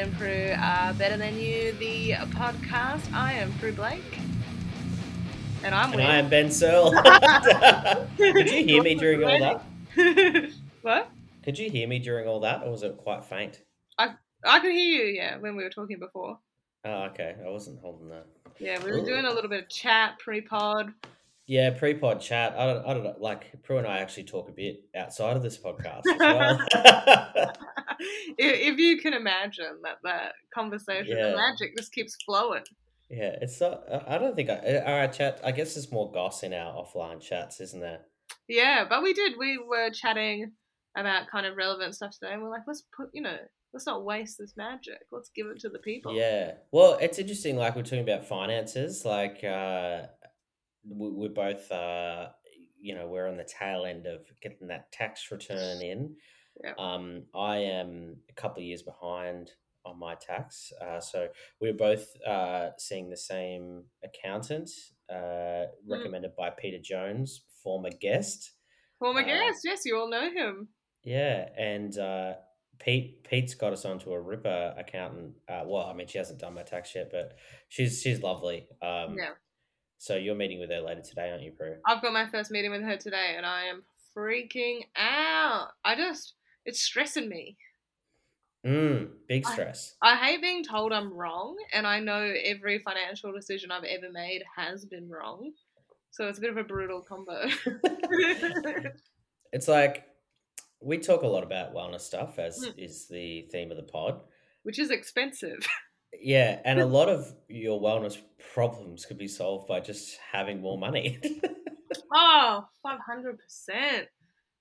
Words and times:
welcome 0.00 0.18
to 0.18 0.24
Ben 0.24 0.34
and 0.34 0.56
Prue 0.56 0.56
Are 0.58 0.94
Better 0.94 1.16
Than 1.16 1.38
You, 1.38 1.72
the 1.72 2.12
podcast. 2.32 3.12
I 3.12 3.34
am 3.34 3.52
Prue 3.54 3.72
Blake. 3.72 4.18
And 5.62 5.74
I'm 5.74 5.92
And 5.92 5.96
with. 5.96 6.06
I 6.06 6.16
am 6.16 6.28
Ben 6.28 6.50
Searle. 6.50 6.92
Could 8.16 8.50
you 8.50 8.64
hear 8.64 8.82
me 8.82 8.94
during 8.94 9.24
all 9.24 9.38
that? 9.38 10.52
what? 10.82 11.10
Could 11.42 11.58
you 11.58 11.70
hear 11.70 11.86
me 11.86 11.98
during 11.98 12.26
all 12.26 12.40
that, 12.40 12.62
or 12.62 12.70
was 12.70 12.82
it 12.82 12.96
quite 12.98 13.24
faint? 13.24 13.62
I 13.98 14.58
could 14.60 14.72
hear 14.72 15.04
you, 15.04 15.14
yeah, 15.16 15.36
when 15.36 15.54
we 15.54 15.62
were 15.62 15.70
talking 15.70 15.98
before. 15.98 16.38
Oh, 16.86 17.02
okay. 17.10 17.36
I 17.44 17.50
wasn't 17.50 17.78
holding 17.80 18.08
that. 18.08 18.26
Yeah, 18.58 18.82
we 18.82 18.92
were 18.92 19.04
doing 19.04 19.26
a 19.26 19.30
little 19.30 19.50
bit 19.50 19.64
of 19.64 19.68
chat 19.68 20.18
pre 20.18 20.40
pod. 20.40 20.94
Yeah, 21.50 21.70
pre-pod 21.70 22.20
chat. 22.20 22.54
I 22.56 22.64
don't, 22.64 22.86
I 22.86 22.94
don't 22.94 23.02
know. 23.02 23.16
Like 23.18 23.60
Prue 23.64 23.78
and 23.78 23.86
I 23.86 23.98
actually 23.98 24.22
talk 24.22 24.48
a 24.48 24.52
bit 24.52 24.84
outside 24.94 25.36
of 25.36 25.42
this 25.42 25.58
podcast 25.58 26.02
as 26.06 26.16
well. 26.20 26.60
if 28.38 28.78
you 28.78 28.98
can 28.98 29.14
imagine 29.14 29.80
that 29.82 29.96
that 30.04 30.34
conversation, 30.54 31.16
the 31.16 31.34
magic 31.36 31.76
just 31.76 31.92
keeps 31.92 32.14
flowing. 32.24 32.62
yeah, 33.10 33.34
it's 33.42 33.60
not. 33.60 33.82
I 34.06 34.16
don't 34.18 34.36
think 34.36 34.48
I, 34.48 34.78
our 34.78 35.08
chat. 35.08 35.40
I 35.42 35.50
guess 35.50 35.74
there's 35.74 35.90
more 35.90 36.12
goss 36.12 36.44
in 36.44 36.54
our 36.54 36.72
offline 36.72 37.20
chats, 37.20 37.60
isn't 37.60 37.80
there? 37.80 38.02
Yeah, 38.46 38.84
but 38.88 39.02
we 39.02 39.12
did. 39.12 39.32
We 39.36 39.58
were 39.58 39.90
chatting 39.90 40.52
about 40.96 41.26
kind 41.32 41.46
of 41.46 41.56
relevant 41.56 41.96
stuff 41.96 42.12
today, 42.12 42.32
and 42.32 42.44
we're 42.44 42.50
like, 42.50 42.62
let's 42.68 42.84
put, 42.96 43.08
you 43.12 43.22
know, 43.22 43.38
let's 43.72 43.86
not 43.86 44.04
waste 44.04 44.38
this 44.38 44.56
magic. 44.56 45.00
Let's 45.10 45.30
give 45.34 45.48
it 45.48 45.58
to 45.62 45.68
the 45.68 45.80
people. 45.80 46.14
Yeah. 46.14 46.52
Well, 46.70 46.96
it's 47.00 47.18
interesting. 47.18 47.56
Like 47.56 47.74
we're 47.74 47.82
talking 47.82 48.08
about 48.08 48.24
finances. 48.24 49.04
Like 49.04 49.42
uh, 49.42 50.02
we're 50.84 51.28
both, 51.28 51.70
uh, 51.70 52.28
you 52.80 52.94
know, 52.94 53.06
we're 53.08 53.28
on 53.28 53.36
the 53.36 53.44
tail 53.44 53.84
end 53.84 54.06
of 54.06 54.26
getting 54.40 54.68
that 54.68 54.90
tax 54.92 55.30
return 55.30 55.82
in. 55.82 56.16
Yeah. 56.62 56.72
Um, 56.78 57.24
I 57.34 57.58
am 57.58 58.16
a 58.28 58.32
couple 58.34 58.58
of 58.58 58.64
years 58.64 58.82
behind 58.82 59.50
on 59.84 59.98
my 59.98 60.14
tax. 60.14 60.72
Uh, 60.80 61.00
so 61.00 61.28
we're 61.60 61.72
both 61.74 62.06
uh, 62.26 62.70
seeing 62.78 63.08
the 63.08 63.16
same 63.16 63.84
accountant, 64.04 64.70
uh, 65.12 65.66
recommended 65.88 66.32
by 66.36 66.50
Peter 66.50 66.78
Jones, 66.82 67.44
former 67.62 67.90
guest. 68.00 68.52
Former 68.98 69.20
Uh, 69.20 69.24
guest, 69.24 69.60
yes, 69.64 69.80
you 69.84 69.96
all 69.98 70.10
know 70.10 70.30
him. 70.30 70.68
Yeah, 71.02 71.48
and 71.56 71.96
uh, 71.96 72.34
Pete 72.78 73.24
Pete's 73.24 73.54
got 73.54 73.72
us 73.72 73.86
onto 73.86 74.12
a 74.12 74.20
Ripper 74.20 74.74
accountant. 74.76 75.36
Uh, 75.48 75.64
well, 75.66 75.86
I 75.86 75.94
mean, 75.94 76.08
she 76.08 76.18
hasn't 76.18 76.40
done 76.40 76.54
my 76.54 76.62
tax 76.62 76.94
yet, 76.94 77.08
but 77.10 77.38
she's 77.68 78.02
she's 78.02 78.22
lovely. 78.22 78.68
Um, 78.82 79.16
yeah, 79.18 79.30
So 80.02 80.16
you're 80.16 80.34
meeting 80.34 80.58
with 80.58 80.70
her 80.70 80.80
later 80.80 81.02
today, 81.02 81.30
aren't 81.30 81.42
you, 81.42 81.52
Prue? 81.52 81.76
I've 81.86 82.00
got 82.00 82.14
my 82.14 82.26
first 82.26 82.50
meeting 82.50 82.70
with 82.70 82.80
her 82.80 82.96
today, 82.96 83.34
and 83.36 83.44
I 83.44 83.64
am 83.64 83.82
freaking 84.16 84.80
out. 84.96 85.68
I 85.84 85.94
just, 85.94 86.36
it's 86.64 86.80
stressing 86.80 87.28
me. 87.28 87.58
Mm, 88.66 89.10
big 89.28 89.44
I- 89.46 89.52
stress. 89.52 89.96
I 90.02 90.16
hate 90.16 90.40
being 90.40 90.64
told 90.64 90.94
I'm 90.94 91.12
wrong, 91.12 91.54
and 91.74 91.86
I 91.86 92.00
know 92.00 92.32
every 92.44 92.78
financial 92.78 93.30
decision 93.30 93.70
I've 93.70 93.84
ever 93.84 94.10
made 94.10 94.42
has 94.56 94.86
been 94.86 95.06
wrong. 95.10 95.52
So 96.12 96.28
it's 96.28 96.38
a 96.38 96.40
bit 96.40 96.50
of 96.50 96.56
a 96.56 96.64
brutal 96.64 97.02
combo. 97.02 97.42
it's 99.52 99.68
like 99.68 100.04
we 100.80 100.96
talk 100.96 101.22
a 101.24 101.26
lot 101.26 101.42
about 101.44 101.74
wellness 101.74 102.00
stuff, 102.00 102.38
as 102.38 102.58
Mm. 102.64 102.78
is 102.78 103.06
the 103.06 103.42
theme 103.52 103.70
of 103.70 103.76
the 103.76 103.82
pod. 103.82 104.22
Which 104.62 104.78
is 104.78 104.90
expensive. 104.90 105.58
Yeah, 106.18 106.60
and 106.64 106.80
a 106.80 106.86
lot 106.86 107.08
of 107.08 107.32
your 107.48 107.80
wellness 107.80 108.18
problems 108.52 109.06
could 109.06 109.18
be 109.18 109.28
solved 109.28 109.68
by 109.68 109.80
just 109.80 110.18
having 110.32 110.60
more 110.60 110.78
money. 110.78 111.18
Oh, 112.12 112.64
500%. 112.84 114.06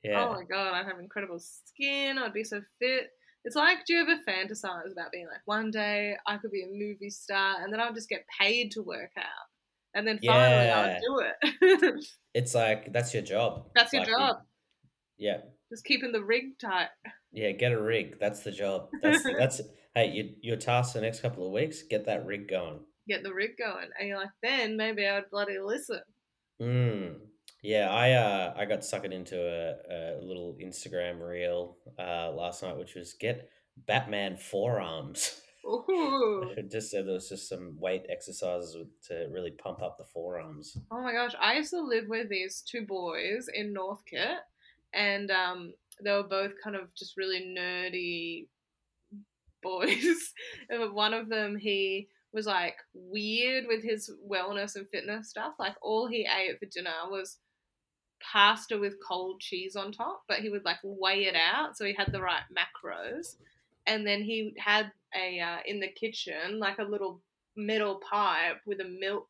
yeah. 0.04 0.24
Oh 0.26 0.34
my 0.34 0.44
god, 0.44 0.74
I'd 0.74 0.86
have 0.86 1.00
incredible 1.00 1.40
skin. 1.40 2.18
I'd 2.20 2.34
be 2.34 2.44
so 2.44 2.62
fit. 2.80 3.10
It's 3.44 3.56
like, 3.56 3.86
do 3.86 3.94
you 3.94 4.02
ever 4.02 4.18
fantasize 4.28 4.92
about 4.92 5.12
being 5.12 5.26
like, 5.28 5.42
one 5.46 5.72
day 5.72 6.16
I 6.28 6.38
could 6.38 6.52
be 6.52 6.64
a 6.64 6.68
movie 6.68 7.10
star 7.10 7.58
and 7.64 7.72
then 7.74 7.80
I'll 7.80 7.94
just 7.94 8.10
get 8.10 8.26
paid 8.40 8.72
to 8.74 8.82
work 8.84 9.12
out? 9.18 9.24
And 9.96 10.08
then 10.08 10.20
finally 10.26 10.66
Yeah. 10.68 11.00
I'll 11.02 11.02
do 11.02 11.24
it. 11.82 12.06
It's 12.36 12.54
like 12.54 12.94
that's 12.94 13.14
your 13.16 13.24
job. 13.24 13.70
That's 13.76 13.92
your 13.94 14.02
Like, 14.04 14.10
you- 14.10 14.18
job. 14.18 14.38
Yeah, 15.18 15.38
Just 15.72 15.86
keeping 15.86 16.12
the 16.12 16.24
rig 16.24 16.58
tight. 16.60 16.90
Yeah, 17.32 17.52
get 17.52 17.72
a 17.72 17.82
rig. 17.82 18.20
That's 18.20 18.42
the 18.42 18.52
job. 18.52 18.90
That's 19.02 19.24
that's 19.24 19.62
hey, 20.00 20.12
you, 20.12 20.30
your 20.42 20.58
task 20.58 20.94
the 20.94 21.02
next 21.02 21.22
couple 21.22 21.46
of 21.46 21.52
weeks. 21.52 21.84
Get 21.84 22.06
that 22.06 22.26
rig 22.26 22.48
going. 22.48 22.80
Get 23.08 23.24
the 23.24 23.34
rig 23.34 23.58
going. 23.58 23.90
And 24.00 24.08
you're 24.08 24.20
like, 24.20 24.30
then 24.42 24.78
maybe 24.78 25.06
I 25.06 25.16
would 25.16 25.30
bloody 25.32 25.58
listen. 25.60 26.02
Mm. 26.62 27.16
Yeah, 27.62 27.90
I 27.90 28.12
uh 28.12 28.54
I 28.56 28.66
got 28.66 28.82
suckered 28.82 29.14
into 29.14 29.38
a, 29.38 30.20
a 30.20 30.24
little 30.24 30.58
Instagram 30.64 31.20
reel 31.20 31.78
uh 31.98 32.32
last 32.32 32.64
night, 32.64 32.78
which 32.78 32.96
was 32.96 33.14
get 33.14 33.50
Batman 33.88 34.38
forearms. 34.38 35.42
Just 36.72 36.90
said 36.90 37.06
there 37.06 37.14
was 37.14 37.30
just 37.30 37.50
some 37.50 37.76
weight 37.80 38.06
exercises 38.10 38.76
with- 38.78 39.02
to 39.08 39.28
really 39.30 39.52
pump 39.52 39.82
up 39.82 39.98
the 39.98 40.06
forearms. 40.06 40.78
Oh 40.90 41.02
my 41.02 41.12
gosh, 41.12 41.36
I 41.40 41.56
used 41.56 41.72
to 41.72 41.82
live 41.82 42.06
with 42.08 42.30
these 42.30 42.64
two 42.66 42.86
boys 42.88 43.48
in 43.54 43.74
Northcote, 43.74 44.40
and 44.94 45.30
um, 45.30 45.74
they 46.04 46.12
were 46.12 46.24
both 46.24 46.54
kind 46.64 46.76
of 46.76 46.94
just 46.96 47.18
really 47.18 47.54
nerdy 47.56 48.48
boys. 49.62 50.34
One 50.70 51.14
of 51.14 51.30
them, 51.30 51.56
he 51.56 52.08
was 52.32 52.46
like 52.46 52.76
weird 52.94 53.66
with 53.68 53.84
his 53.84 54.12
wellness 54.30 54.76
and 54.76 54.88
fitness 54.90 55.30
stuff. 55.30 55.54
Like 55.60 55.76
all 55.82 56.08
he 56.08 56.28
ate 56.28 56.60
for 56.60 56.66
dinner 56.66 56.92
was 57.10 57.38
pasta 58.22 58.78
with 58.78 58.96
cold 59.06 59.40
cheese 59.40 59.76
on 59.76 59.92
top, 59.92 60.24
but 60.28 60.40
he 60.40 60.50
would 60.50 60.66
like 60.66 60.80
weigh 60.84 61.26
it 61.26 61.36
out 61.36 61.78
so 61.78 61.86
he 61.86 61.94
had 61.94 62.12
the 62.12 62.22
right 62.22 62.44
macros. 62.52 63.36
And 63.88 64.06
then 64.06 64.22
he 64.22 64.54
had 64.58 64.92
a 65.16 65.40
uh, 65.40 65.58
in 65.66 65.80
the 65.80 65.88
kitchen 65.88 66.60
like 66.60 66.78
a 66.78 66.84
little 66.84 67.22
metal 67.56 68.00
pipe 68.10 68.58
with 68.66 68.80
a 68.82 68.88
milk 69.00 69.28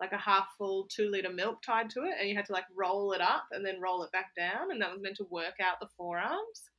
like 0.00 0.12
a 0.12 0.18
half 0.18 0.46
full 0.56 0.86
two 0.88 1.10
liter 1.10 1.30
milk 1.30 1.60
tied 1.62 1.90
to 1.90 2.04
it, 2.04 2.14
and 2.18 2.28
you 2.28 2.36
had 2.36 2.46
to 2.46 2.52
like 2.52 2.64
roll 2.74 3.12
it 3.12 3.20
up 3.20 3.46
and 3.50 3.66
then 3.66 3.80
roll 3.80 4.02
it 4.04 4.12
back 4.12 4.34
down, 4.36 4.70
and 4.70 4.80
that 4.80 4.92
was 4.92 5.02
meant 5.02 5.16
to 5.16 5.26
work 5.30 5.54
out 5.60 5.80
the 5.80 5.88
forearms. 5.96 6.70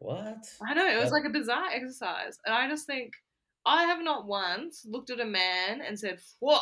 What? 0.00 0.48
I 0.66 0.72
know 0.72 0.86
it 0.86 0.98
was 1.00 1.12
like 1.12 1.26
a 1.26 1.30
bizarre 1.30 1.68
exercise, 1.70 2.38
and 2.46 2.54
I 2.54 2.68
just 2.68 2.86
think 2.86 3.12
I 3.66 3.84
have 3.84 4.02
not 4.02 4.26
once 4.26 4.84
looked 4.88 5.10
at 5.10 5.20
a 5.20 5.26
man 5.26 5.82
and 5.86 5.98
said, 5.98 6.20
"Whoa, 6.40 6.58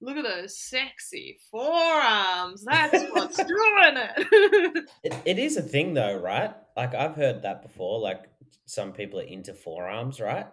look 0.00 0.16
at 0.16 0.22
those 0.22 0.56
sexy 0.58 1.38
forearms! 1.50 2.64
That's 2.64 3.02
what's 3.10 3.36
doing 3.44 3.96
it." 3.96 4.88
It, 5.02 5.14
it 5.24 5.38
is 5.40 5.56
a 5.56 5.62
thing 5.62 5.94
though, 5.94 6.16
right? 6.16 6.54
Like 6.76 6.94
I've 6.94 7.16
heard 7.16 7.42
that 7.42 7.62
before. 7.62 7.98
Like 7.98 8.22
some 8.66 8.92
people 8.92 9.18
are 9.18 9.24
into 9.24 9.52
forearms, 9.52 10.20
right? 10.20 10.46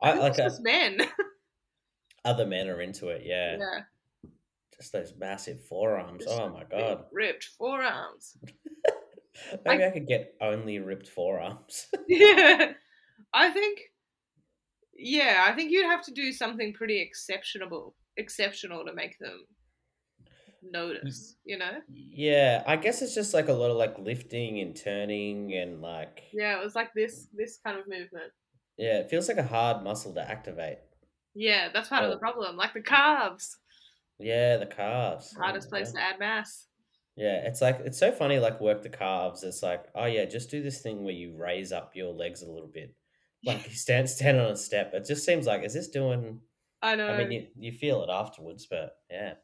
I 0.00 0.12
I 0.12 0.14
like 0.14 0.30
it's 0.30 0.38
uh, 0.38 0.44
just 0.44 0.62
men. 0.62 0.98
other 2.24 2.46
men 2.46 2.68
are 2.68 2.80
into 2.80 3.08
it. 3.08 3.22
Yeah. 3.24 3.56
yeah, 3.58 4.30
just 4.78 4.92
those 4.92 5.14
massive 5.18 5.64
forearms. 5.64 6.24
just 6.24 6.40
Oh 6.40 6.48
my 6.48 6.62
god. 6.62 7.06
ripped 7.12 7.44
forearms. 7.58 8.36
Maybe 9.64 9.84
I, 9.84 9.90
could 9.90 10.06
get 10.06 10.34
only 10.40 10.78
ripped 10.78 11.08
forearms. 11.08 11.86
Yeah, 12.08 12.72
I 13.34 13.50
think. 13.50 13.80
Yeah, 15.02 15.44
I 15.48 15.52
think 15.54 15.70
you'd 15.70 15.86
have 15.86 16.04
to 16.04 16.12
do 16.12 16.30
something 16.32 16.74
pretty 16.74 17.00
exceptional, 17.00 17.94
exceptional 18.18 18.84
to 18.84 18.92
make 18.92 19.18
them 19.18 19.46
notice. 20.62 21.36
Mm-hmm. 21.36 21.50
You 21.50 21.58
know? 21.58 21.72
yeah, 21.88 22.62
I 22.66 22.76
guess 22.76 23.00
it's 23.02 23.14
just 23.14 23.32
like 23.34 23.48
a 23.48 23.52
lot 23.52 23.70
of 23.70 23.76
like 23.76 23.98
lifting 23.98 24.60
and 24.60 24.76
turning 24.76 25.54
and 25.54 25.80
like 25.80 26.24
Yeah, 26.32 26.58
it 26.60 26.62
was 26.62 26.74
like 26.74 26.90
this, 26.94 27.28
this 27.32 27.58
kind 27.64 27.78
of 27.78 27.88
movement. 27.88 28.32
yeah, 28.76 28.98
it 28.98 29.10
feels 29.10 29.28
like 29.28 29.38
a 29.38 29.42
hard 29.42 29.82
muscle 29.82 30.12
to 30.14 30.30
activate. 30.30 30.78
Yeah, 31.34 31.68
that's 31.72 31.88
part 31.88 32.04
of 32.04 32.10
the 32.10 32.16
Oh. 32.16 32.18
problem. 32.18 32.56
Like 32.56 32.74
the 32.74 32.82
calves, 32.82 33.56
Yeah, 34.18 34.58
the 34.58 34.66
calves. 34.66 35.34
Oh 35.38 35.40
hardest 35.42 35.70
place 35.70 35.92
to 35.92 36.00
add 36.00 36.18
mass. 36.18 36.66
Yeah, 37.16 37.46
it's 37.46 37.60
like 37.60 37.80
it's 37.84 37.98
so 37.98 38.12
funny 38.12 38.38
like 38.38 38.60
work 38.60 38.82
the 38.82 38.88
calves. 38.88 39.42
It's 39.42 39.62
like, 39.62 39.84
oh 39.94 40.06
yeah, 40.06 40.24
just 40.24 40.50
do 40.50 40.62
this 40.62 40.80
thing 40.80 41.04
where 41.04 41.14
you 41.14 41.34
raise 41.36 41.72
up 41.72 41.94
your 41.94 42.12
legs 42.12 42.42
a 42.42 42.50
little 42.50 42.70
bit. 42.72 42.94
Like 43.44 43.64
you 43.68 43.74
stand 43.74 44.08
stand 44.08 44.40
on 44.40 44.52
a 44.52 44.56
step. 44.56 44.94
It 44.94 45.06
just 45.06 45.24
seems 45.24 45.46
like 45.46 45.64
is 45.64 45.74
this 45.74 45.88
doing 45.88 46.40
I 46.82 46.96
know. 46.96 47.08
I 47.08 47.18
mean 47.18 47.32
you, 47.32 47.46
you 47.58 47.72
feel 47.72 48.02
it 48.02 48.10
afterwards, 48.10 48.66
but 48.70 48.96
yeah. 49.10 49.34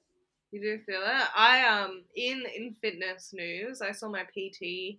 You 0.52 0.60
do 0.60 0.78
feel 0.86 1.02
it. 1.02 1.26
I 1.36 1.66
um 1.66 2.04
in 2.14 2.44
in 2.54 2.74
fitness 2.80 3.32
news, 3.32 3.82
I 3.82 3.92
saw 3.92 4.08
my 4.08 4.22
PT 4.22 4.98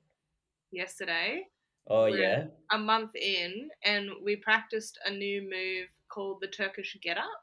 yesterday. 0.72 1.48
Oh 1.90 2.04
We're 2.04 2.18
yeah. 2.18 2.46
A 2.72 2.78
month 2.78 3.16
in, 3.16 3.70
and 3.84 4.10
we 4.24 4.36
practiced 4.36 5.00
a 5.06 5.12
new 5.12 5.42
move 5.42 5.88
called 6.10 6.40
the 6.42 6.48
Turkish 6.48 6.98
Get 7.02 7.18
Up, 7.18 7.42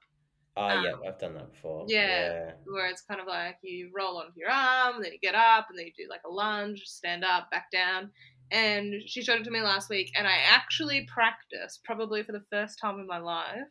Oh 0.57 0.83
yeah, 0.83 0.93
um, 0.93 1.01
I've 1.07 1.19
done 1.19 1.35
that 1.35 1.53
before. 1.53 1.85
yeah. 1.89 2.53
where 2.65 2.87
it's 2.87 3.03
kind 3.03 3.21
of 3.21 3.27
like 3.27 3.57
you 3.63 3.91
roll 3.95 4.19
onto 4.19 4.39
your 4.39 4.51
arm, 4.51 5.03
then 5.03 5.13
you 5.13 5.19
get 5.21 5.35
up, 5.35 5.67
and 5.69 5.79
then 5.79 5.87
you 5.87 5.93
do 5.97 6.09
like 6.09 6.21
a 6.25 6.31
lunge, 6.31 6.83
stand 6.85 7.25
up, 7.25 7.51
back 7.51 7.71
down. 7.73 8.11
And 8.53 8.95
she 9.07 9.23
showed 9.23 9.41
it 9.41 9.45
to 9.45 9.51
me 9.51 9.63
last 9.63 9.91
week, 9.91 10.13
and 10.17 10.29
I 10.29 10.37
actually 10.49 11.09
practiced 11.13 11.83
probably 11.83 12.23
for 12.23 12.33
the 12.33 12.45
first 12.53 12.79
time 12.81 13.01
in 13.01 13.07
my 13.07 13.19
life. 13.19 13.67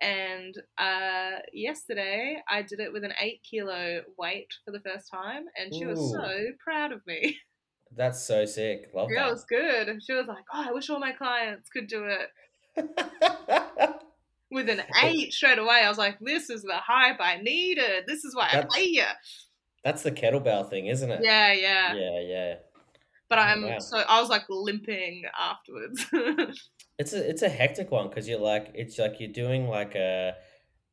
And 0.00 0.54
uh, 0.78 1.40
yesterday, 1.52 2.38
I 2.48 2.62
did 2.62 2.80
it 2.80 2.92
with 2.92 3.04
an 3.04 3.12
eight 3.20 3.42
kilo 3.48 4.00
weight 4.18 4.48
for 4.64 4.70
the 4.70 4.80
first 4.80 5.10
time, 5.10 5.44
and 5.58 5.74
she 5.74 5.84
was 5.84 6.10
so 6.10 6.46
proud 6.62 6.92
of 6.92 7.06
me. 7.06 7.36
That's 7.96 8.26
so 8.26 8.46
sick. 8.46 8.90
Love 8.94 9.08
yeah, 9.12 9.20
it 9.20 9.24
that. 9.26 9.32
was 9.32 9.44
good. 9.44 10.02
She 10.04 10.14
was 10.14 10.26
like, 10.26 10.44
"Oh, 10.52 10.64
I 10.68 10.72
wish 10.72 10.88
all 10.90 10.98
my 10.98 11.12
clients 11.12 11.68
could 11.68 11.86
do 11.86 12.06
it." 12.06 12.30
with 14.54 14.68
an 14.70 14.82
eight 15.02 15.32
straight 15.32 15.58
away. 15.58 15.82
I 15.84 15.88
was 15.88 15.98
like, 15.98 16.18
this 16.20 16.48
is 16.48 16.62
the 16.62 16.76
hype 16.76 17.20
I 17.20 17.40
needed. 17.42 18.04
This 18.06 18.24
is 18.24 18.34
why 18.34 18.48
I 18.50 18.54
That's- 18.56 18.74
pay 18.74 18.84
you. 18.86 19.04
That's 19.84 20.02
the 20.02 20.12
kettlebell 20.12 20.70
thing, 20.70 20.86
isn't 20.86 21.10
it? 21.10 21.20
Yeah, 21.22 21.52
yeah. 21.52 21.94
Yeah, 21.94 22.20
yeah. 22.20 22.54
But 23.28 23.38
Oh, 23.38 23.42
I'm 23.42 23.62
wow. 23.62 23.78
so 23.80 23.98
I 23.98 24.20
was 24.20 24.30
like 24.30 24.44
limping 24.48 25.24
afterwards. 25.38 26.06
It's 26.96 27.12
a 27.12 27.28
it's 27.28 27.42
a 27.42 27.48
hectic 27.48 27.90
one 27.90 28.08
because 28.08 28.28
you're 28.28 28.38
like 28.38 28.70
it's 28.74 29.00
like 29.00 29.18
you're 29.18 29.32
doing 29.32 29.66
like 29.68 29.96
a 29.96 30.34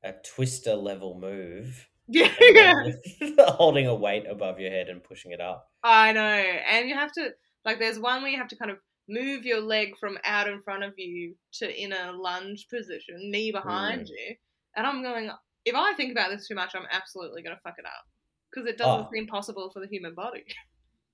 a 0.04 0.14
twister 0.34 0.74
level 0.74 1.20
move, 1.20 1.88
yeah, 2.08 2.34
yeah. 2.40 2.74
holding 3.50 3.86
a 3.86 3.94
weight 3.94 4.26
above 4.28 4.60
your 4.60 4.72
head 4.72 4.90
and 4.90 5.04
pushing 5.04 5.32
it 5.32 5.40
up. 5.40 5.70
I 5.84 6.12
know. 6.12 6.22
And 6.22 6.90
you 6.90 6.96
have 6.96 7.12
to 7.14 7.30
like 7.66 7.78
there's 7.78 8.00
one 8.00 8.24
where 8.24 8.32
you 8.32 8.38
have 8.40 8.48
to 8.48 8.56
kind 8.56 8.72
of 8.72 8.78
move 9.12 9.46
your 9.46 9.62
leg 9.62 9.98
from 10.00 10.18
out 10.26 10.48
in 10.48 10.62
front 10.62 10.84
of 10.84 10.94
you 10.98 11.36
to 11.54 11.82
in 11.82 11.92
a 11.92 12.12
lunge 12.14 12.68
position, 12.70 13.18
knee 13.32 13.52
behind 13.52 14.04
mm. 14.04 14.10
you. 14.10 14.36
And 14.76 14.88
I'm 14.88 15.04
going 15.04 15.30
if 15.66 15.76
I 15.76 15.94
think 15.94 16.12
about 16.12 16.32
this 16.32 16.48
too 16.48 16.56
much, 16.56 16.74
I'm 16.76 16.88
absolutely 16.92 17.44
gonna 17.44 17.60
fuck 17.64 17.76
it 17.78 17.86
up. 17.86 18.06
Because 18.50 18.70
it 18.70 18.78
doesn't 18.78 19.08
Oh. 19.08 19.10
seem 19.14 19.28
possible 19.28 19.70
for 19.72 19.80
the 19.80 19.88
human 19.88 20.14
body. 20.16 20.44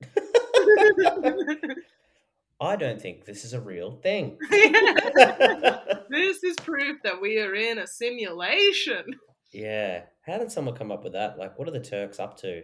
I 2.60 2.76
don't 2.76 3.00
think 3.00 3.26
this 3.26 3.46
is 3.46 3.54
a 3.54 3.62
real 3.62 3.92
thing. 3.98 4.38
this 4.50 6.44
is 6.44 6.56
proof 6.58 6.98
that 7.04 7.22
we 7.22 7.40
are 7.40 7.54
in 7.54 7.78
a 7.78 7.86
simulation. 7.88 9.06
yeah. 9.52 10.04
How 10.26 10.38
did 10.40 10.52
someone 10.52 10.76
come 10.76 10.92
up 10.92 11.04
with 11.04 11.14
that? 11.14 11.38
Like, 11.38 11.58
what 11.58 11.68
are 11.68 11.72
the 11.72 11.80
Turks 11.80 12.20
up 12.20 12.38
to? 12.38 12.64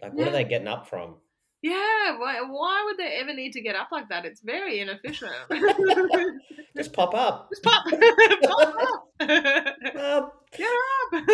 Like, 0.00 0.12
what 0.14 0.24
Yeah. 0.24 0.28
are 0.28 0.32
they 0.32 0.44
getting 0.44 0.68
up 0.68 0.88
from? 0.88 1.16
Yeah, 1.62 2.16
why, 2.18 2.40
why 2.48 2.82
would 2.86 2.96
they 2.96 3.16
ever 3.20 3.34
need 3.34 3.52
to 3.52 3.60
get 3.60 3.76
up 3.76 3.88
like 3.92 4.08
that? 4.08 4.24
It's 4.24 4.40
very 4.40 4.80
inefficient. 4.80 5.32
Just 6.76 6.92
pop 6.94 7.14
up. 7.14 7.50
Just 7.50 7.62
pop, 7.62 7.84
pop 8.42 8.74
up. 8.80 9.06
Up. 9.20 10.46
Get 10.56 10.66
up. 10.66 11.24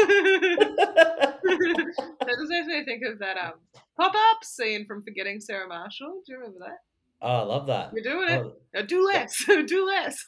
that 1.06 2.36
just 2.38 2.50
makes 2.50 2.66
me 2.66 2.84
think 2.84 3.02
of 3.04 3.18
that 3.20 3.36
um 3.36 3.52
pop 3.96 4.14
up 4.14 4.42
scene 4.44 4.86
from 4.86 5.02
Forgetting 5.04 5.40
Sarah 5.40 5.68
Marshall. 5.68 6.22
Do 6.26 6.32
you 6.32 6.38
remember 6.38 6.58
that? 6.60 6.78
Oh, 7.22 7.28
I 7.28 7.42
love 7.42 7.66
that. 7.68 7.92
You're 7.94 8.02
doing 8.02 8.28
it. 8.28 8.44
Oh, 8.76 8.82
do 8.82 9.06
less. 9.06 9.44
do 9.46 9.86
less. 9.86 10.24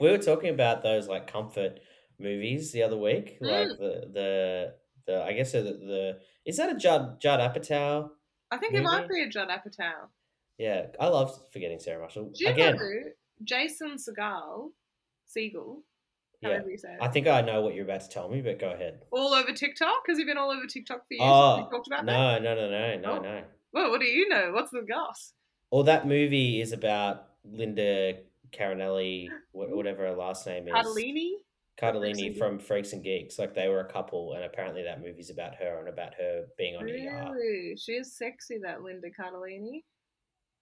we 0.00 0.10
were 0.10 0.18
talking 0.18 0.50
about 0.50 0.82
those 0.82 1.06
like 1.08 1.30
comfort 1.30 1.80
movies 2.18 2.72
the 2.72 2.82
other 2.82 2.96
week, 2.96 3.38
Mm. 3.40 3.50
like 3.68 3.78
the 3.78 4.10
the 4.12 4.74
the 5.06 5.22
I 5.22 5.32
guess 5.34 5.52
the, 5.52 5.62
the 5.62 6.18
is 6.46 6.56
that 6.56 6.70
a 6.70 6.74
Judd 6.74 7.20
Judd 7.20 7.40
Apatow? 7.40 8.10
I 8.50 8.56
think 8.58 8.74
it 8.74 8.82
might 8.82 9.02
Movie? 9.02 9.14
be 9.14 9.22
a 9.22 9.28
Judd 9.28 9.48
Apatow. 9.48 10.08
Yeah, 10.58 10.86
I 10.98 11.08
love 11.08 11.38
forgetting 11.52 11.78
Sarah 11.78 12.00
Marshall. 12.00 12.30
Do 12.34 12.44
you 12.44 12.50
Again, 12.50 12.76
know 12.76 13.02
Jason 13.44 13.96
Segel, 13.96 14.70
Siegel, 15.26 15.82
yeah, 16.40 16.60
you 16.68 16.78
say 16.78 16.92
it, 16.92 16.98
I 17.00 17.08
think 17.08 17.26
I 17.26 17.40
know 17.40 17.60
what 17.62 17.74
you're 17.74 17.84
about 17.84 18.02
to 18.02 18.08
tell 18.08 18.28
me, 18.28 18.40
but 18.40 18.58
go 18.58 18.70
ahead. 18.70 19.02
all 19.10 19.34
over 19.34 19.52
TikTok? 19.52 20.04
Has 20.08 20.18
he 20.18 20.24
been 20.24 20.38
all 20.38 20.50
over 20.50 20.66
TikTok 20.66 21.00
for 21.08 21.14
years? 21.14 21.22
Oh, 21.24 21.68
talked 21.70 21.86
about 21.86 22.06
that? 22.06 22.12
No, 22.12 22.38
no, 22.38 22.54
no, 22.54 22.70
no, 22.70 22.96
no, 23.00 23.12
Oh. 23.12 23.20
no. 23.22 23.42
Well, 23.72 23.90
what 23.90 24.00
do 24.00 24.06
you 24.06 24.28
know? 24.28 24.52
What's 24.52 24.70
the 24.70 24.82
goss? 24.88 25.32
Or 25.70 25.84
that 25.84 26.06
movie 26.06 26.60
is 26.60 26.72
about 26.72 27.28
Linda 27.44 28.14
Carinelli, 28.52 29.28
mm-hmm. 29.28 29.74
whatever 29.76 30.04
her 30.06 30.14
last 30.14 30.46
name 30.46 30.68
is. 30.68 30.74
Cardellini? 30.74 31.32
Cardellini 31.80 32.36
from 32.36 32.58
Freaks 32.58 32.92
and 32.92 33.02
Geeks. 33.04 33.38
Like 33.38 33.54
they 33.54 33.68
were 33.68 33.80
a 33.80 33.92
couple, 33.92 34.32
and 34.32 34.44
apparently 34.44 34.82
that 34.84 35.02
movie's 35.02 35.30
about 35.30 35.54
her 35.56 35.78
and 35.78 35.88
about 35.88 36.14
her 36.14 36.46
being 36.56 36.76
on 36.76 36.84
ER. 36.84 36.86
Really? 37.34 37.76
She 37.76 37.92
is 37.92 38.16
sexy, 38.16 38.58
that 38.62 38.82
Linda 38.82 39.08
Cardellini. 39.10 39.84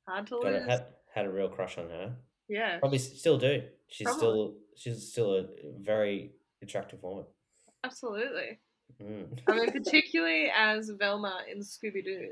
Hard 0.09 0.27
to 0.29 0.39
lose. 0.39 0.67
had 0.67 0.87
had 1.15 1.27
a 1.27 1.31
real 1.31 1.49
crush 1.49 1.79
on 1.79 1.89
her. 1.89 2.15
yeah. 2.49 2.79
Probably 2.79 2.99
still 2.99 3.39
do. 3.39 3.63
She's 3.89 4.07
Probably. 4.07 4.21
still 4.21 4.55
she's 4.77 5.11
still 5.13 5.35
a 5.37 5.45
very 5.79 6.33
attractive 6.63 7.03
woman. 7.03 7.25
Absolutely. 7.85 8.59
Mm. 9.03 9.39
I 9.49 9.53
mean, 9.55 9.71
particularly 9.73 10.51
as 10.55 10.91
Velma 10.91 11.41
in 11.51 11.61
Scooby 11.61 12.05
Doo. 12.05 12.29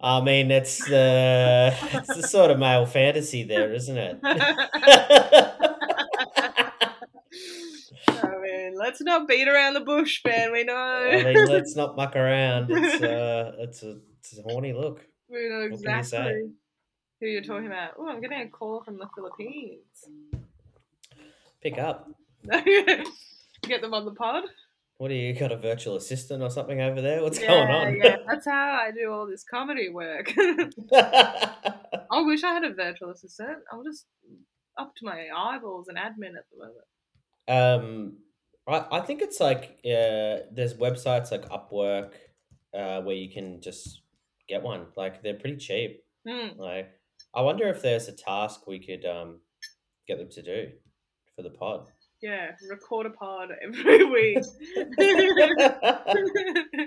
I 0.00 0.20
mean, 0.22 0.50
it's 0.50 0.78
the 0.88 1.74
it's 1.92 2.16
the 2.16 2.26
sort 2.26 2.50
of 2.50 2.58
male 2.58 2.86
fantasy 2.86 3.42
there, 3.42 3.72
isn't 3.72 3.98
it? 3.98 4.18
Let's 8.76 9.00
not 9.00 9.28
beat 9.28 9.48
around 9.48 9.74
the 9.74 9.80
bush, 9.80 10.20
man. 10.24 10.52
We 10.52 10.64
know. 10.64 10.74
I 10.74 11.22
mean, 11.22 11.46
let's 11.48 11.76
not 11.76 11.96
muck 11.96 12.16
around. 12.16 12.70
It's 12.70 13.02
uh, 13.02 13.52
it's 13.58 13.82
a 13.82 13.98
it's 14.18 14.38
a 14.38 14.42
horny 14.42 14.72
look. 14.72 15.06
we 15.28 15.48
know 15.48 15.68
can 15.68 15.78
you 15.82 15.98
exactly 15.98 16.50
who 17.20 17.26
you're 17.26 17.42
talking 17.42 17.66
about. 17.66 17.92
Oh, 17.98 18.08
I'm 18.08 18.20
getting 18.20 18.40
a 18.40 18.48
call 18.48 18.82
from 18.82 18.98
the 18.98 19.06
Philippines. 19.14 20.08
Pick 21.62 21.78
up. 21.78 22.10
Get 23.62 23.82
them 23.82 23.92
on 23.92 24.06
the 24.06 24.14
pod. 24.14 24.44
What 24.96 25.08
do 25.08 25.14
you 25.14 25.32
got 25.32 25.52
a 25.52 25.56
virtual 25.56 25.96
assistant 25.96 26.42
or 26.42 26.50
something 26.50 26.80
over 26.80 27.00
there? 27.00 27.22
What's 27.22 27.40
yeah, 27.40 27.48
going 27.48 27.70
on? 27.70 27.96
yeah, 27.96 28.16
that's 28.26 28.46
how 28.46 28.80
I 28.86 28.90
do 28.90 29.10
all 29.10 29.26
this 29.26 29.44
comedy 29.44 29.88
work. 29.88 30.32
I 30.92 32.20
wish 32.20 32.44
I 32.44 32.52
had 32.52 32.64
a 32.64 32.74
virtual 32.74 33.10
assistant. 33.10 33.58
I'm 33.72 33.82
just 33.84 34.06
up 34.78 34.94
to 34.96 35.04
my 35.04 35.28
eyeballs 35.34 35.88
in 35.88 35.96
admin 35.96 36.36
at 36.36 36.44
the 36.50 36.58
moment. 36.58 36.84
Um, 37.48 38.16
I, 38.70 38.98
I 38.98 39.00
think 39.00 39.22
it's 39.22 39.40
like 39.40 39.78
uh, 39.84 40.46
there's 40.52 40.74
websites 40.74 41.30
like 41.30 41.48
Upwork 41.48 42.12
uh, 42.74 43.00
where 43.02 43.16
you 43.16 43.30
can 43.30 43.60
just 43.60 44.02
get 44.48 44.62
one. 44.62 44.86
Like 44.96 45.22
they're 45.22 45.34
pretty 45.34 45.56
cheap. 45.56 46.02
Hmm. 46.28 46.58
Like 46.58 46.90
I 47.34 47.42
wonder 47.42 47.68
if 47.68 47.82
there's 47.82 48.08
a 48.08 48.12
task 48.12 48.66
we 48.66 48.78
could 48.78 49.04
um, 49.04 49.40
get 50.06 50.18
them 50.18 50.30
to 50.30 50.42
do 50.42 50.68
for 51.36 51.42
the 51.42 51.50
pod. 51.50 51.86
Yeah, 52.22 52.50
record 52.68 53.06
a 53.06 53.10
pod 53.10 53.50
every 53.62 54.04
week. 54.10 54.44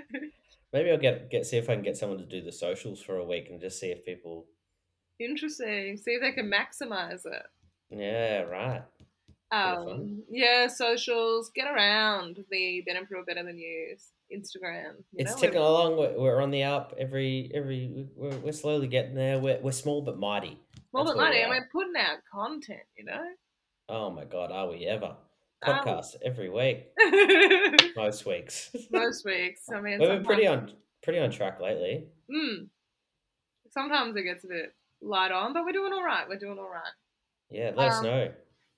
Maybe 0.72 0.90
I'll 0.90 0.98
get 0.98 1.30
get 1.30 1.46
see 1.46 1.56
if 1.56 1.68
I 1.68 1.74
can 1.74 1.82
get 1.82 1.96
someone 1.96 2.18
to 2.18 2.26
do 2.26 2.42
the 2.42 2.52
socials 2.52 3.00
for 3.00 3.16
a 3.16 3.24
week 3.24 3.48
and 3.50 3.60
just 3.60 3.80
see 3.80 3.88
if 3.88 4.04
people. 4.04 4.46
Interesting. 5.20 5.96
See 5.96 6.12
if 6.12 6.20
they 6.20 6.32
can 6.32 6.50
maximize 6.50 7.24
it. 7.24 7.42
Yeah, 7.90 8.42
right. 8.42 8.82
Bit 9.54 9.78
of 9.78 9.84
fun. 9.84 9.92
Um, 10.00 10.22
yeah, 10.30 10.66
socials, 10.68 11.50
get 11.54 11.66
around 11.66 12.38
the 12.50 12.82
Prue 13.08 13.24
Better 13.24 13.42
Than 13.44 13.58
You 13.58 13.96
Instagram. 14.34 14.96
You 15.12 15.18
It's 15.18 15.32
know, 15.32 15.38
ticking 15.40 15.60
we're- 15.60 15.66
along. 15.68 15.96
We're, 15.96 16.18
we're 16.18 16.40
on 16.42 16.50
the 16.50 16.62
up. 16.64 16.94
Every 16.98 17.50
every 17.54 18.06
we're, 18.16 18.36
we're 18.38 18.52
slowly 18.52 18.86
getting 18.88 19.14
there. 19.14 19.38
We're, 19.38 19.60
we're 19.60 19.72
small 19.72 20.02
but 20.02 20.18
mighty. 20.18 20.58
More 20.92 21.04
That's 21.04 21.16
than 21.16 21.18
where 21.18 21.30
we 21.30 21.40
and 21.42 21.50
we're 21.50 21.68
putting 21.72 21.94
out 21.96 22.18
content, 22.32 22.80
you 22.96 23.04
know? 23.04 23.22
Oh 23.88 24.10
my 24.10 24.24
god, 24.24 24.50
are 24.52 24.68
we 24.70 24.86
ever? 24.86 25.16
Um, 25.66 25.74
Podcast 25.78 26.16
every 26.24 26.50
week, 26.50 26.88
most 27.96 28.26
weeks. 28.26 28.70
Most 28.90 29.24
weeks. 29.24 29.62
I 29.74 29.80
mean, 29.80 29.98
We've 29.98 30.08
been 30.08 30.24
pretty 30.24 30.46
on 30.46 30.72
pretty 31.02 31.18
on 31.20 31.30
track 31.30 31.60
lately. 31.60 32.06
Mm. 32.30 32.68
Sometimes 33.70 34.16
it 34.16 34.22
gets 34.22 34.44
a 34.44 34.48
bit 34.48 34.74
light 35.02 35.32
on, 35.32 35.52
but 35.52 35.64
we're 35.64 35.72
doing 35.72 35.92
all 35.92 36.04
right. 36.04 36.28
We're 36.28 36.38
doing 36.38 36.58
all 36.58 36.68
right. 36.70 36.92
Yeah, 37.50 37.72
let 37.74 37.88
us 37.88 37.98
Um, 37.98 38.04
know. 38.04 38.32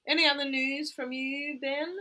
Any 0.09 0.27
other 0.27 0.45
news 0.45 0.93
from 0.93 1.13
you, 1.13 1.59
Ben? 1.61 1.97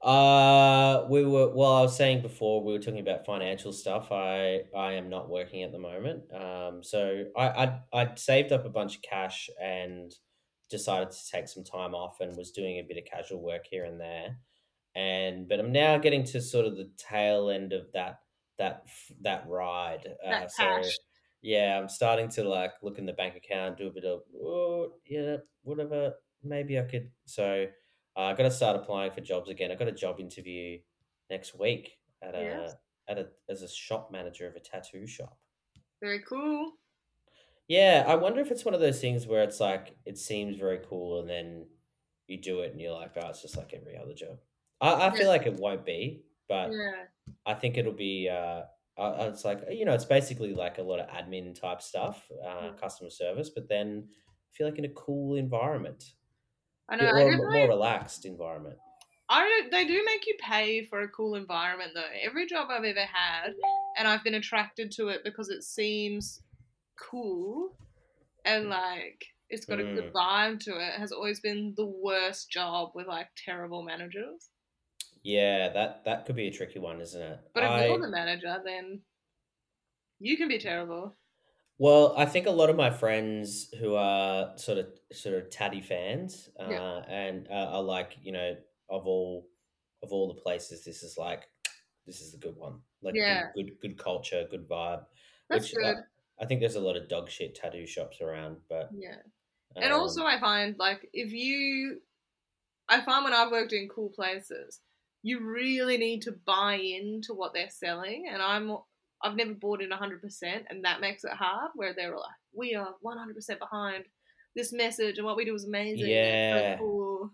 Uh, 0.00 1.06
we 1.10 1.24
were 1.26 1.54
well. 1.54 1.74
I 1.74 1.82
was 1.82 1.94
saying 1.96 2.22
before 2.22 2.64
we 2.64 2.72
were 2.72 2.78
talking 2.78 3.00
about 3.00 3.26
financial 3.26 3.72
stuff. 3.72 4.10
I 4.10 4.62
I 4.74 4.92
am 4.94 5.10
not 5.10 5.28
working 5.28 5.62
at 5.62 5.72
the 5.72 5.78
moment. 5.78 6.32
Um, 6.32 6.82
so 6.82 7.24
I 7.36 7.48
I 7.48 7.80
I 7.92 8.14
saved 8.14 8.50
up 8.52 8.64
a 8.64 8.70
bunch 8.70 8.96
of 8.96 9.02
cash 9.02 9.50
and 9.60 10.10
decided 10.70 11.10
to 11.10 11.30
take 11.30 11.48
some 11.48 11.64
time 11.64 11.94
off 11.94 12.20
and 12.20 12.34
was 12.36 12.50
doing 12.52 12.78
a 12.78 12.82
bit 12.82 12.96
of 12.96 13.04
casual 13.04 13.42
work 13.42 13.66
here 13.66 13.84
and 13.84 14.00
there. 14.00 14.38
And 14.94 15.46
but 15.48 15.60
I'm 15.60 15.72
now 15.72 15.98
getting 15.98 16.24
to 16.26 16.40
sort 16.40 16.64
of 16.66 16.76
the 16.76 16.90
tail 16.96 17.50
end 17.50 17.74
of 17.74 17.92
that 17.92 18.20
that 18.58 18.86
that 19.20 19.46
ride. 19.48 20.06
Uh, 20.24 20.30
That 20.30 20.50
so 20.50 20.64
cash. 20.64 20.98
yeah, 21.42 21.78
I'm 21.78 21.88
starting 21.90 22.28
to 22.30 22.44
like 22.44 22.72
look 22.82 22.98
in 22.98 23.06
the 23.06 23.12
bank 23.12 23.36
account, 23.36 23.76
do 23.78 23.88
a 23.88 23.90
bit 23.92 24.04
of 24.04 24.22
oh 24.34 24.94
yeah, 25.06 25.38
whatever. 25.62 26.14
Maybe 26.42 26.78
I 26.78 26.82
could. 26.82 27.12
So 27.26 27.66
uh, 28.16 28.20
I 28.20 28.34
got 28.34 28.44
to 28.44 28.50
start 28.50 28.76
applying 28.76 29.12
for 29.12 29.20
jobs 29.20 29.48
again. 29.50 29.70
I 29.70 29.74
got 29.74 29.88
a 29.88 29.92
job 29.92 30.20
interview 30.20 30.80
next 31.28 31.58
week 31.58 32.00
at 32.22 32.34
a 32.34 32.34
Yes. 32.34 32.76
at 33.08 33.18
a 33.18 33.30
as 33.48 33.62
a 33.62 33.68
shop 33.68 34.10
manager 34.10 34.46
of 34.46 34.56
a 34.56 34.60
tattoo 34.60 35.06
shop. 35.06 35.38
Very 35.98 36.20
cool. 36.20 36.78
Yeah, 37.68 38.04
I 38.06 38.16
wonder 38.16 38.40
if 38.40 38.50
it's 38.50 38.64
one 38.64 38.74
of 38.74 38.80
those 38.80 39.00
things 39.00 39.26
where 39.26 39.42
it's 39.42 39.60
like 39.60 39.96
it 40.04 40.18
seems 40.18 40.56
very 40.56 40.80
cool, 40.84 41.20
and 41.20 41.28
then 41.30 41.68
you 42.26 42.36
do 42.40 42.60
it, 42.60 42.72
and 42.72 42.80
you're 42.80 42.92
like, 42.92 43.12
oh, 43.16 43.28
it's 43.28 43.42
just 43.42 43.56
like 43.56 43.72
every 43.72 43.96
other 43.96 44.14
job. 44.14 44.40
I, 44.80 45.08
I 45.08 45.16
feel 45.16 45.28
like 45.28 45.46
it 45.46 45.54
won't 45.54 45.84
be, 45.86 46.24
but 46.48 46.72
Yeah. 46.72 47.08
I 47.46 47.54
think 47.54 47.76
it'll 47.78 47.92
be. 47.92 48.28
Uh, 48.28 48.64
it's 48.98 49.44
like 49.44 49.62
you 49.70 49.84
know, 49.84 49.94
it's 49.94 50.04
basically 50.06 50.54
like 50.54 50.78
a 50.78 50.82
lot 50.82 51.00
of 51.00 51.08
admin 51.10 51.58
type 51.58 51.82
stuff, 51.82 52.30
uh, 52.44 52.70
Mm. 52.70 52.76
customer 52.80 53.10
service, 53.10 53.50
but 53.50 53.68
then 53.68 54.08
I 54.12 54.52
feel 54.52 54.68
like 54.68 54.78
in 54.78 54.84
a 54.86 54.90
cool 54.94 55.36
environment, 55.36 56.04
I 56.90 56.96
know. 56.96 57.06
I 57.06 57.10
or 57.10 57.28
a 57.28 57.30
definitely 57.30 57.58
more 57.58 57.68
relaxed 57.68 58.26
environment. 58.26 58.76
I 59.28 59.40
don't, 59.48 59.70
they 59.70 59.84
do 59.84 60.02
make 60.04 60.26
you 60.26 60.34
pay 60.40 60.84
for 60.84 61.02
a 61.02 61.08
cool 61.08 61.36
environment 61.36 61.92
though. 61.94 62.02
Every 62.22 62.46
job 62.46 62.68
I've 62.70 62.84
ever 62.84 62.98
had, 62.98 63.52
and 63.96 64.08
I've 64.08 64.24
been 64.24 64.34
attracted 64.34 64.90
to 64.92 65.08
it 65.08 65.20
because 65.22 65.50
it 65.50 65.62
seems 65.62 66.42
cool 67.00 67.76
and 68.44 68.66
mm. 68.66 68.70
like 68.70 69.24
It's 69.48 69.66
got 69.66 69.80
a 69.80 69.84
good 69.84 70.12
mm. 70.12 70.12
vibe 70.12 70.60
to 70.60 70.72
it. 70.72 70.94
Has 70.98 71.12
always 71.12 71.40
been 71.40 71.74
the 71.76 71.86
worst 71.86 72.50
job 72.50 72.90
with 72.94 73.06
like 73.06 73.28
terrible 73.36 73.82
managers. 73.82 74.50
Yeah, 75.22 75.72
that 75.72 76.04
that 76.06 76.26
could 76.26 76.36
be 76.36 76.48
a 76.48 76.52
tricky 76.52 76.78
one, 76.78 77.00
isn't 77.00 77.20
it? 77.20 77.38
But 77.54 77.64
if 77.64 77.70
I, 77.70 77.86
you're 77.86 78.00
the 78.00 78.08
manager, 78.08 78.56
then 78.64 79.00
you 80.18 80.36
can 80.36 80.48
be 80.48 80.58
terrible. 80.58 81.16
Well, 81.80 82.14
I 82.18 82.26
think 82.26 82.46
a 82.46 82.52
lot 82.52 82.70
of 82.70 82.76
my 82.76 82.90
friends 82.90 83.72
who 83.80 83.96
are 83.96 84.56
sort 84.58 84.78
of 84.78 84.88
sort 85.12 85.36
of 85.36 85.50
tatty 85.50 85.82
fans, 85.82 86.50
uh, 86.58 86.62
Yeah. 86.64 86.80
and 87.08 87.48
uh, 87.48 87.70
are 87.72 87.82
like, 87.82 88.18
you 88.22 88.32
know, 88.32 88.56
of 88.90 89.06
all 89.06 89.48
of 90.02 90.12
all 90.12 90.28
the 90.34 90.40
places, 90.42 90.84
this 90.84 91.02
is 91.02 91.16
like 91.18 91.48
this 92.06 92.20
is 92.20 92.32
the 92.32 92.38
good 92.38 92.56
one. 92.56 92.82
Like 93.02 93.14
Yeah. 93.14 93.50
good, 93.54 93.54
good 93.54 93.72
good 93.80 93.98
culture, 93.98 94.46
good 94.50 94.68
vibe. 94.68 95.06
That's 95.50 95.66
which 95.66 95.74
uh, 95.84 95.94
good. 95.94 96.04
I 96.40 96.46
think 96.46 96.60
there's 96.60 96.76
a 96.76 96.80
lot 96.80 96.96
of 96.96 97.08
dog 97.08 97.30
shit 97.30 97.54
tattoo 97.56 97.86
shops 97.86 98.20
around, 98.20 98.62
but 98.68 98.90
Yeah. 98.90 99.22
And 99.80 99.92
um, 99.92 99.94
also, 99.94 100.24
I 100.24 100.40
find 100.40 100.78
like 100.78 101.08
if 101.12 101.32
you, 101.32 102.02
I 102.88 103.02
find 103.02 103.24
when 103.24 103.34
I've 103.34 103.52
worked 103.52 103.72
in 103.74 103.88
cool 103.88 104.10
places, 104.10 104.80
you 105.22 105.40
really 105.46 105.98
need 105.98 106.22
to 106.22 106.32
buy 106.32 106.76
into 106.76 107.34
what 107.34 107.54
they're 107.54 107.70
selling. 107.70 108.28
And 108.28 108.42
I'm, 108.42 108.78
I've 109.22 109.36
never 109.36 109.54
bought 109.54 109.82
in 109.82 109.90
100%, 109.90 110.66
and 110.70 110.84
that 110.84 111.00
makes 111.00 111.24
it 111.24 111.32
hard. 111.32 111.72
Where 111.74 111.94
they're 111.94 112.16
like, 112.16 112.36
we 112.52 112.74
are 112.74 112.96
100% 113.00 113.60
behind 113.60 114.06
this 114.56 114.72
message, 114.72 115.18
and 115.18 115.26
what 115.26 115.36
we 115.36 115.44
do 115.44 115.54
is 115.54 115.64
amazing. 115.66 116.18
and 116.20 116.30
it's 116.30 116.46
so 116.52 116.66
Yeah. 116.66 116.78
cool. 116.78 117.32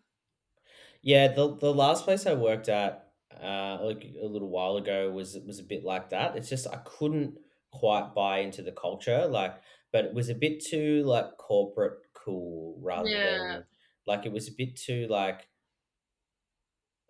Yeah, 1.03 1.29
the 1.29 1.57
the 1.57 1.73
last 1.75 2.05
place 2.05 2.27
I 2.27 2.35
worked 2.35 2.69
at, 2.69 3.13
uh, 3.41 3.79
like 3.83 4.05
a 4.21 4.27
little 4.27 4.49
while 4.49 4.77
ago, 4.77 5.11
was 5.11 5.39
was 5.39 5.59
a 5.59 5.65
bit 5.65 5.85
like 5.85 6.11
that. 6.11 6.37
It's 6.37 6.49
just 6.49 6.67
I 6.67 6.79
couldn't 6.85 7.39
quite 7.71 8.15
buy 8.15 8.39
into 8.39 8.63
the 8.63 8.73
culture, 8.73 9.27
like, 9.27 9.61
but 9.93 10.05
it 10.05 10.15
was 10.15 10.29
a 10.29 10.35
bit 10.35 10.61
too 10.65 11.03
like 11.05 11.37
corporate 11.39 11.99
cool 12.15 12.79
rather 12.83 13.09
Yeah. 13.09 13.61
than 13.61 13.65
like 14.07 14.27
it 14.27 14.33
was 14.33 14.49
a 14.49 14.53
bit 14.53 14.77
too 14.77 15.07
like 15.09 15.49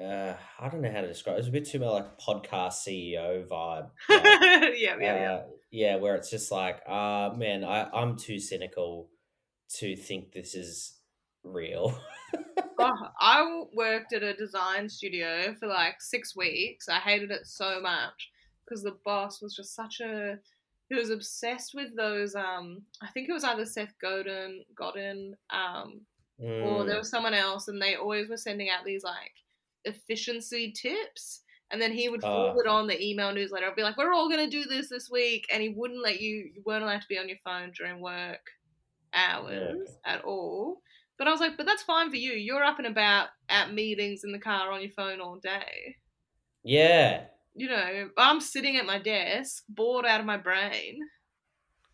uh 0.03 0.35
I 0.61 0.69
don't 0.69 0.83
know 0.83 0.91
how 0.93 1.01
to 1.01 1.09
describe. 1.09 1.35
It 1.37 1.39
was 1.41 1.49
a 1.49 1.53
bit 1.53 1.67
too 1.67 1.79
much 1.79 1.91
like 1.93 2.19
podcast 2.19 2.75
CEO 2.87 3.47
vibe. 3.47 3.91
Like, 4.11 4.41
yeah, 4.77 4.97
yeah, 5.01 5.17
yeah. 5.17 5.33
uh, 5.33 5.43
yeah, 5.71 5.97
where 5.97 6.15
it's 6.17 6.31
just 6.31 6.51
like, 6.53 6.81
uh 6.87 7.31
man, 7.37 7.65
I 7.65 7.89
I'm 7.93 8.17
too 8.17 8.39
cynical 8.39 9.09
to 9.79 9.97
think 9.97 10.33
this 10.33 10.55
is 10.55 10.99
real. 11.43 11.99
Oh, 12.79 12.93
I 13.21 13.63
worked 13.75 14.13
at 14.13 14.23
a 14.23 14.35
design 14.35 14.89
studio 14.89 15.55
for 15.59 15.67
like 15.67 16.01
six 16.03 16.37
weeks. 16.37 16.89
I 16.89 16.99
hated 16.99 17.31
it 17.31 17.47
so 17.47 17.81
much 17.81 18.31
because 18.65 18.83
the 18.83 18.99
boss 19.05 19.41
was 19.41 19.55
just 19.55 19.75
such 19.75 20.01
a. 20.01 20.39
He 20.89 20.95
was 20.95 21.11
obsessed 21.11 21.75
with 21.75 21.97
those. 21.97 22.35
Um, 22.35 22.83
I 23.03 23.09
think 23.09 23.29
it 23.29 23.33
was 23.33 23.45
either 23.45 23.65
Seth 23.67 23.95
Godin, 24.01 24.65
Godin, 24.77 25.37
um, 25.51 26.03
or 26.61 26.85
there 26.85 26.99
Mm, 26.99 26.99
was 26.99 27.11
someone 27.11 27.35
else, 27.35 27.69
and 27.69 27.81
they 27.81 27.95
always 27.97 28.29
were 28.29 28.37
sending 28.37 28.69
out 28.69 28.85
these 28.85 29.03
like 29.03 29.33
efficiency 29.87 30.73
tips. 30.73 31.43
And 31.71 31.81
then 31.83 31.93
he 31.93 32.09
would 32.09 32.23
uh, 32.23 32.29
forward 32.29 32.69
on 32.69 32.87
the 32.87 33.03
email 33.03 33.33
newsletter. 33.33 33.67
I'd 33.67 33.75
be 33.75 33.83
like, 33.83 33.97
"We're 33.97 34.13
all 34.13 34.29
gonna 34.31 34.49
do 34.49 34.65
this 34.65 34.89
this 34.89 35.11
week," 35.11 35.47
and 35.53 35.63
he 35.63 35.71
wouldn't 35.71 36.03
let 36.03 36.21
you. 36.21 36.51
You 36.55 36.63
weren't 36.65 36.85
allowed 36.85 37.01
to 37.03 37.09
be 37.09 37.19
on 37.19 37.29
your 37.29 37.39
phone 37.45 37.73
during 37.77 38.01
work 38.01 38.41
hours 39.13 39.89
at 40.05 40.25
all. 40.25 40.81
But 41.19 41.27
I 41.29 41.33
was 41.33 41.41
like, 41.41 41.57
"But 41.57 41.67
that's 41.67 41.83
fine 41.83 42.11
for 42.11 42.17
you. 42.17 42.33
You're 42.33 42.63
up 42.65 42.79
and 42.79 42.87
about 42.87 43.31
at 43.49 43.73
meetings 43.73 44.23
in 44.23 44.33
the 44.33 44.39
car 44.39 44.71
on 44.71 44.81
your 44.83 44.93
phone 44.93 45.21
all 45.21 45.39
day. 45.39 45.97
yeah. 46.63 47.27
You 47.59 47.69
know, 47.69 48.11
I'm 48.19 48.41
sitting 48.41 48.77
at 48.77 48.85
my 48.85 48.99
desk, 48.99 49.65
bored 49.69 50.05
out 50.05 50.21
of 50.21 50.27
my 50.27 50.37
brain. 50.37 51.01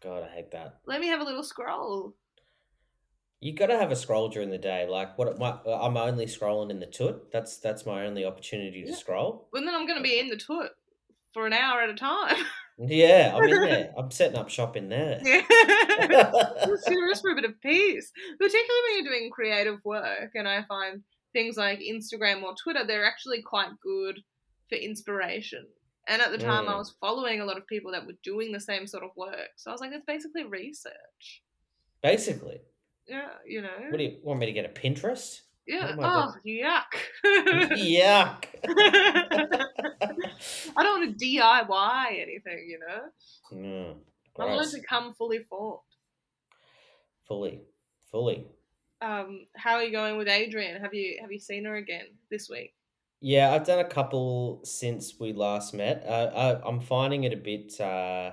God, 0.03 0.25
I 0.25 0.29
hate 0.35 0.51
that. 0.51 0.81
Let 0.87 1.01
me 1.01 1.07
have 1.07 1.21
a 1.21 1.25
little 1.25 1.45
scroll." 1.45 2.15
You 3.43 3.53
got 3.53 3.67
to 3.67 3.77
have 3.77 3.91
a 3.91 3.97
scroll 3.97 4.29
during 4.29 4.51
the 4.51 4.57
day. 4.59 4.87
Like 4.89 5.19
what? 5.19 5.37
My, 5.39 5.59
I'm 5.67 5.97
only 5.97 6.27
scrolling 6.27 6.71
in 6.71 6.79
the 6.79 6.87
toot. 6.87 7.31
That's 7.33 7.59
that's 7.59 7.85
my 7.85 8.07
only 8.07 8.25
opportunity 8.25 8.83
to 8.85 8.91
Yeah. 8.91 8.97
scroll. 8.97 9.49
And 9.53 9.67
then 9.67 9.75
I'm 9.75 9.87
gonna 9.87 10.01
be 10.01 10.19
in 10.21 10.29
the 10.29 10.37
toot 10.37 10.71
for 11.35 11.47
an 11.47 11.53
hour 11.53 11.81
at 11.83 11.91
a 11.91 11.95
time. 11.95 12.37
Yeah, 12.79 13.33
I'm 13.35 13.43
in 13.49 13.61
there. 13.63 13.93
I'm 13.99 14.11
setting 14.11 14.37
up 14.39 14.49
shop 14.49 14.77
in 14.77 14.89
there. 14.89 15.21
yeah. 15.25 15.43
Serious 16.87 17.21
for 17.21 17.31
a 17.31 17.35
bit 17.35 17.45
of 17.45 17.61
peace, 17.61 18.11
particularly 18.39 18.81
when 18.87 19.05
you're 19.05 19.13
doing 19.13 19.31
creative 19.31 19.79
work. 19.85 20.31
And 20.35 20.49
I 20.49 20.63
find 20.63 21.03
things 21.33 21.57
like 21.57 21.81
Instagram 21.81 22.43
or 22.43 22.55
Twitter, 22.63 22.85
they're 22.87 23.05
actually 23.07 23.43
quite 23.43 23.71
good 23.83 24.21
for 24.69 24.77
inspiration. 24.77 25.67
And 26.09 26.23
at 26.23 26.31
the 26.33 26.39
time, 26.39 26.69
I 26.69 26.73
Mm. 26.75 26.79
was 26.79 26.97
following 27.01 27.41
a 27.41 27.45
lot 27.45 27.57
of 27.59 27.67
people 27.67 27.93
that 27.93 28.07
were 28.07 28.17
doing 28.23 28.53
the 28.53 28.61
same 28.61 28.87
sort 28.87 29.05
of 29.05 29.11
work. 29.17 29.51
So 29.57 29.71
I 29.71 29.75
was 29.75 29.81
like, 29.81 29.93
it's 29.93 30.05
basically 30.07 30.45
research. 30.45 31.43
Basically, 32.03 32.61
Yeah, 33.09 33.29
you 33.47 33.63
know. 33.63 33.69
what 33.91 33.99
do 33.99 34.05
you 34.05 34.19
want 34.23 34.41
me 34.41 34.47
to 34.47 34.53
get 34.53 34.65
a 34.65 34.69
Pinterest? 34.69 35.41
yeah. 35.67 35.91
am 35.91 35.99
Oh, 36.01 36.35
yuck. 36.47 36.93
Yuck. 37.25 38.45
I 40.77 40.83
don't 40.83 41.01
want 41.01 41.19
to 41.19 41.25
DIY 41.25 42.23
anything, 42.23 42.67
you 42.69 42.79
know. 42.79 43.03
Mm, 43.53 43.95
I 44.39 44.45
want 44.47 44.67
it 44.67 44.81
to 44.81 44.87
come 44.87 45.15
fully 45.15 45.41
formed. 45.49 45.81
Fully, 47.27 47.61
fully. 48.11 48.47
Um, 49.01 49.47
how 49.57 49.75
are 49.75 49.83
you 49.83 49.91
going 49.91 50.17
with 50.17 50.29
Adriene? 50.29 50.81
Have 50.81 50.95
you 50.95 51.19
have 51.21 51.33
you 51.33 51.39
seen 51.39 51.65
her 51.65 51.77
again 51.77 52.07
this 52.31 52.49
week? 52.49 52.75
Yeah, 53.21 53.53
I've 53.53 53.67
done 53.67 53.79
a 53.79 53.89
couple 53.89 54.61
since 54.65 55.15
we 55.19 55.33
last 55.33 55.75
met. 55.75 56.05
Uh, 56.07 56.61
I, 56.63 56.69
I'm 56.69 56.81
finding 56.81 57.25
it 57.25 57.33
a 57.33 57.37
bit. 57.37 57.81
Uh, 57.81 58.33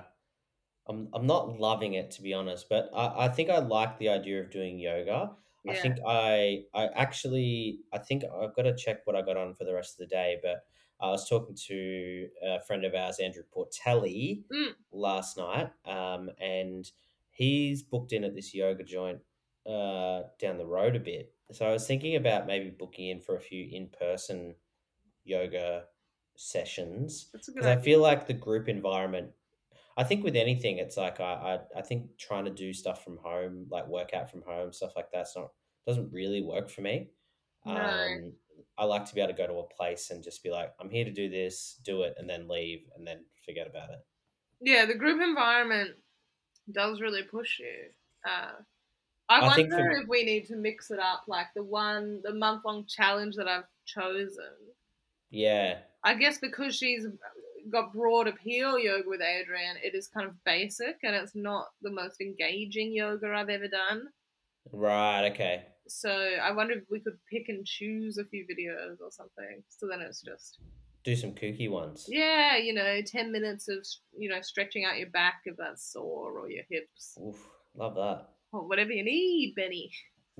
I'm 0.90 1.08
I'm 1.14 1.26
not 1.26 1.58
loving 1.60 1.94
it 1.94 2.10
to 2.12 2.22
be 2.22 2.34
honest, 2.34 2.68
but 2.68 2.90
I, 2.94 3.26
I 3.26 3.28
think 3.28 3.50
I 3.50 3.58
like 3.58 3.98
the 3.98 4.10
idea 4.10 4.42
of 4.42 4.50
doing 4.50 4.78
yoga. 4.78 5.36
I 5.68 5.74
Yeah. 5.74 5.82
think 5.82 5.98
I 6.06 6.66
I 6.74 6.86
actually 6.88 7.80
I 7.92 7.98
think 7.98 8.24
I've 8.24 8.54
got 8.56 8.62
to 8.62 8.76
check 8.76 9.06
what 9.06 9.16
I 9.16 9.22
got 9.22 9.36
on 9.38 9.54
for 9.54 9.64
the 9.64 9.74
rest 9.74 9.94
of 9.94 9.98
the 10.08 10.14
day, 10.14 10.38
but 10.42 10.66
I 11.00 11.08
was 11.10 11.28
talking 11.28 11.54
to 11.68 12.30
a 12.42 12.60
friend 12.60 12.84
of 12.84 12.94
ours, 12.94 13.20
Andrew 13.20 13.44
Portelli, 13.54 14.44
Mm. 14.52 14.74
last 14.90 15.36
night, 15.38 15.72
um, 15.86 16.30
and 16.38 16.90
he's 17.30 17.82
booked 17.82 18.12
in 18.12 18.24
at 18.24 18.34
this 18.34 18.54
yoga 18.54 18.84
joint 18.84 19.22
uh, 19.66 20.24
down 20.38 20.58
the 20.58 20.66
road 20.66 20.96
a 20.96 21.00
bit. 21.00 21.34
So 21.52 21.66
I 21.68 21.72
was 21.72 21.86
thinking 21.86 22.16
about 22.16 22.46
maybe 22.46 22.70
booking 22.70 23.08
in 23.08 23.20
for 23.20 23.36
a 23.36 23.40
few 23.40 23.66
in 23.70 23.88
person 23.90 24.56
yoga 25.24 25.88
sessions 26.36 27.32
That's 27.32 27.48
a 27.48 27.52
good 27.52 27.64
because 27.64 27.68
I 27.68 27.80
idea. 27.80 27.82
feel 27.82 28.00
like 28.00 28.26
the 28.26 28.34
group 28.34 28.68
environment. 28.68 29.32
I 30.00 30.04
think 30.04 30.24
with 30.24 30.34
anything, 30.34 30.78
it's 30.78 30.96
like 30.96 31.20
I, 31.20 31.58
I 31.74 31.78
I 31.80 31.82
think 31.82 32.16
trying 32.16 32.46
to 32.46 32.50
do 32.50 32.72
stuff 32.72 33.04
from 33.04 33.18
home, 33.18 33.66
like 33.70 33.86
work 33.86 34.14
out 34.14 34.30
from 34.30 34.40
home, 34.42 34.72
stuff 34.72 34.92
like 34.96 35.08
that's 35.12 35.36
not 35.36 35.50
doesn't 35.86 36.10
really 36.10 36.40
work 36.42 36.70
for 36.70 36.80
me. 36.80 37.10
No. 37.66 37.74
Um, 37.76 38.32
I 38.78 38.84
like 38.84 39.04
to 39.04 39.14
be 39.14 39.20
able 39.20 39.34
to 39.34 39.36
go 39.36 39.46
to 39.46 39.58
a 39.58 39.68
place 39.76 40.10
and 40.10 40.24
just 40.24 40.42
be 40.42 40.50
like, 40.50 40.72
I'm 40.80 40.88
here 40.88 41.04
to 41.04 41.12
do 41.12 41.28
this, 41.28 41.78
do 41.84 42.02
it, 42.04 42.14
and 42.16 42.28
then 42.30 42.48
leave, 42.48 42.80
and 42.96 43.06
then 43.06 43.26
forget 43.44 43.66
about 43.66 43.90
it. 43.90 43.98
Yeah, 44.62 44.86
the 44.86 44.94
group 44.94 45.20
environment 45.20 45.96
does 46.72 47.02
really 47.02 47.24
push 47.24 47.58
you. 47.58 47.90
Uh, 48.24 48.52
I, 49.28 49.40
I 49.40 49.46
wonder 49.46 49.76
for- 49.76 49.90
if 49.90 50.08
we 50.08 50.24
need 50.24 50.46
to 50.46 50.56
mix 50.56 50.90
it 50.90 50.98
up, 50.98 51.24
like 51.28 51.48
the 51.54 51.62
one, 51.62 52.22
the 52.24 52.32
month 52.32 52.64
long 52.64 52.86
challenge 52.86 53.36
that 53.36 53.48
I've 53.48 53.68
chosen. 53.84 54.54
Yeah, 55.30 55.80
I 56.02 56.14
guess 56.14 56.38
because 56.38 56.74
she's 56.74 57.06
got 57.70 57.92
broad 57.92 58.28
appeal 58.28 58.78
yoga 58.78 59.04
with 59.08 59.20
Adriene, 59.20 59.76
it 59.82 59.94
is 59.94 60.08
kind 60.08 60.26
of 60.26 60.34
basic 60.44 60.96
and 61.02 61.14
it's 61.14 61.34
not 61.34 61.66
the 61.82 61.90
most 61.90 62.20
engaging 62.20 62.92
yoga 62.92 63.32
I've 63.34 63.48
ever 63.48 63.68
done. 63.68 64.02
right, 64.72 65.30
okay. 65.32 65.64
So 65.88 66.10
I 66.10 66.52
wonder 66.52 66.74
if 66.74 66.84
we 66.90 67.00
could 67.00 67.18
pick 67.30 67.48
and 67.48 67.66
choose 67.66 68.16
a 68.18 68.24
few 68.24 68.44
videos 68.46 69.00
or 69.00 69.10
something. 69.10 69.62
So 69.68 69.88
then 69.88 70.00
it's 70.00 70.22
just 70.22 70.60
Do 71.04 71.16
some 71.16 71.32
kooky 71.32 71.68
ones. 71.70 72.06
yeah, 72.08 72.56
you 72.56 72.72
know, 72.74 73.00
ten 73.04 73.32
minutes 73.32 73.68
of 73.68 73.84
you 74.16 74.28
know 74.28 74.40
stretching 74.40 74.84
out 74.84 74.98
your 74.98 75.10
back 75.10 75.40
if 75.46 75.56
that's 75.56 75.92
sore 75.92 76.38
or 76.38 76.48
your 76.50 76.62
hips 76.70 77.18
Oof, 77.20 77.36
love 77.74 77.94
that. 77.96 78.28
or 78.52 78.68
whatever 78.68 78.92
you 78.92 79.02
need, 79.04 79.54
Benny. 79.56 79.90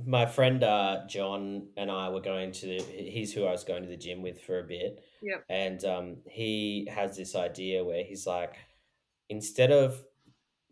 My 0.06 0.24
friend 0.24 0.62
uh, 0.62 1.00
John 1.08 1.66
and 1.76 1.90
I 1.90 2.08
were 2.10 2.20
going 2.22 2.52
to. 2.52 2.78
He's 2.82 3.32
who 3.34 3.44
I 3.44 3.50
was 3.50 3.64
going 3.64 3.82
to 3.82 3.88
the 3.88 3.96
gym 3.96 4.22
with 4.22 4.40
for 4.40 4.60
a 4.60 4.62
bit. 4.64 5.02
Yep. 5.22 5.44
And 5.48 5.84
um, 5.84 6.16
he 6.26 6.88
has 6.90 7.16
this 7.16 7.34
idea 7.34 7.84
where 7.84 8.04
he's 8.04 8.26
like, 8.26 8.56
instead 9.28 9.70
of 9.70 10.02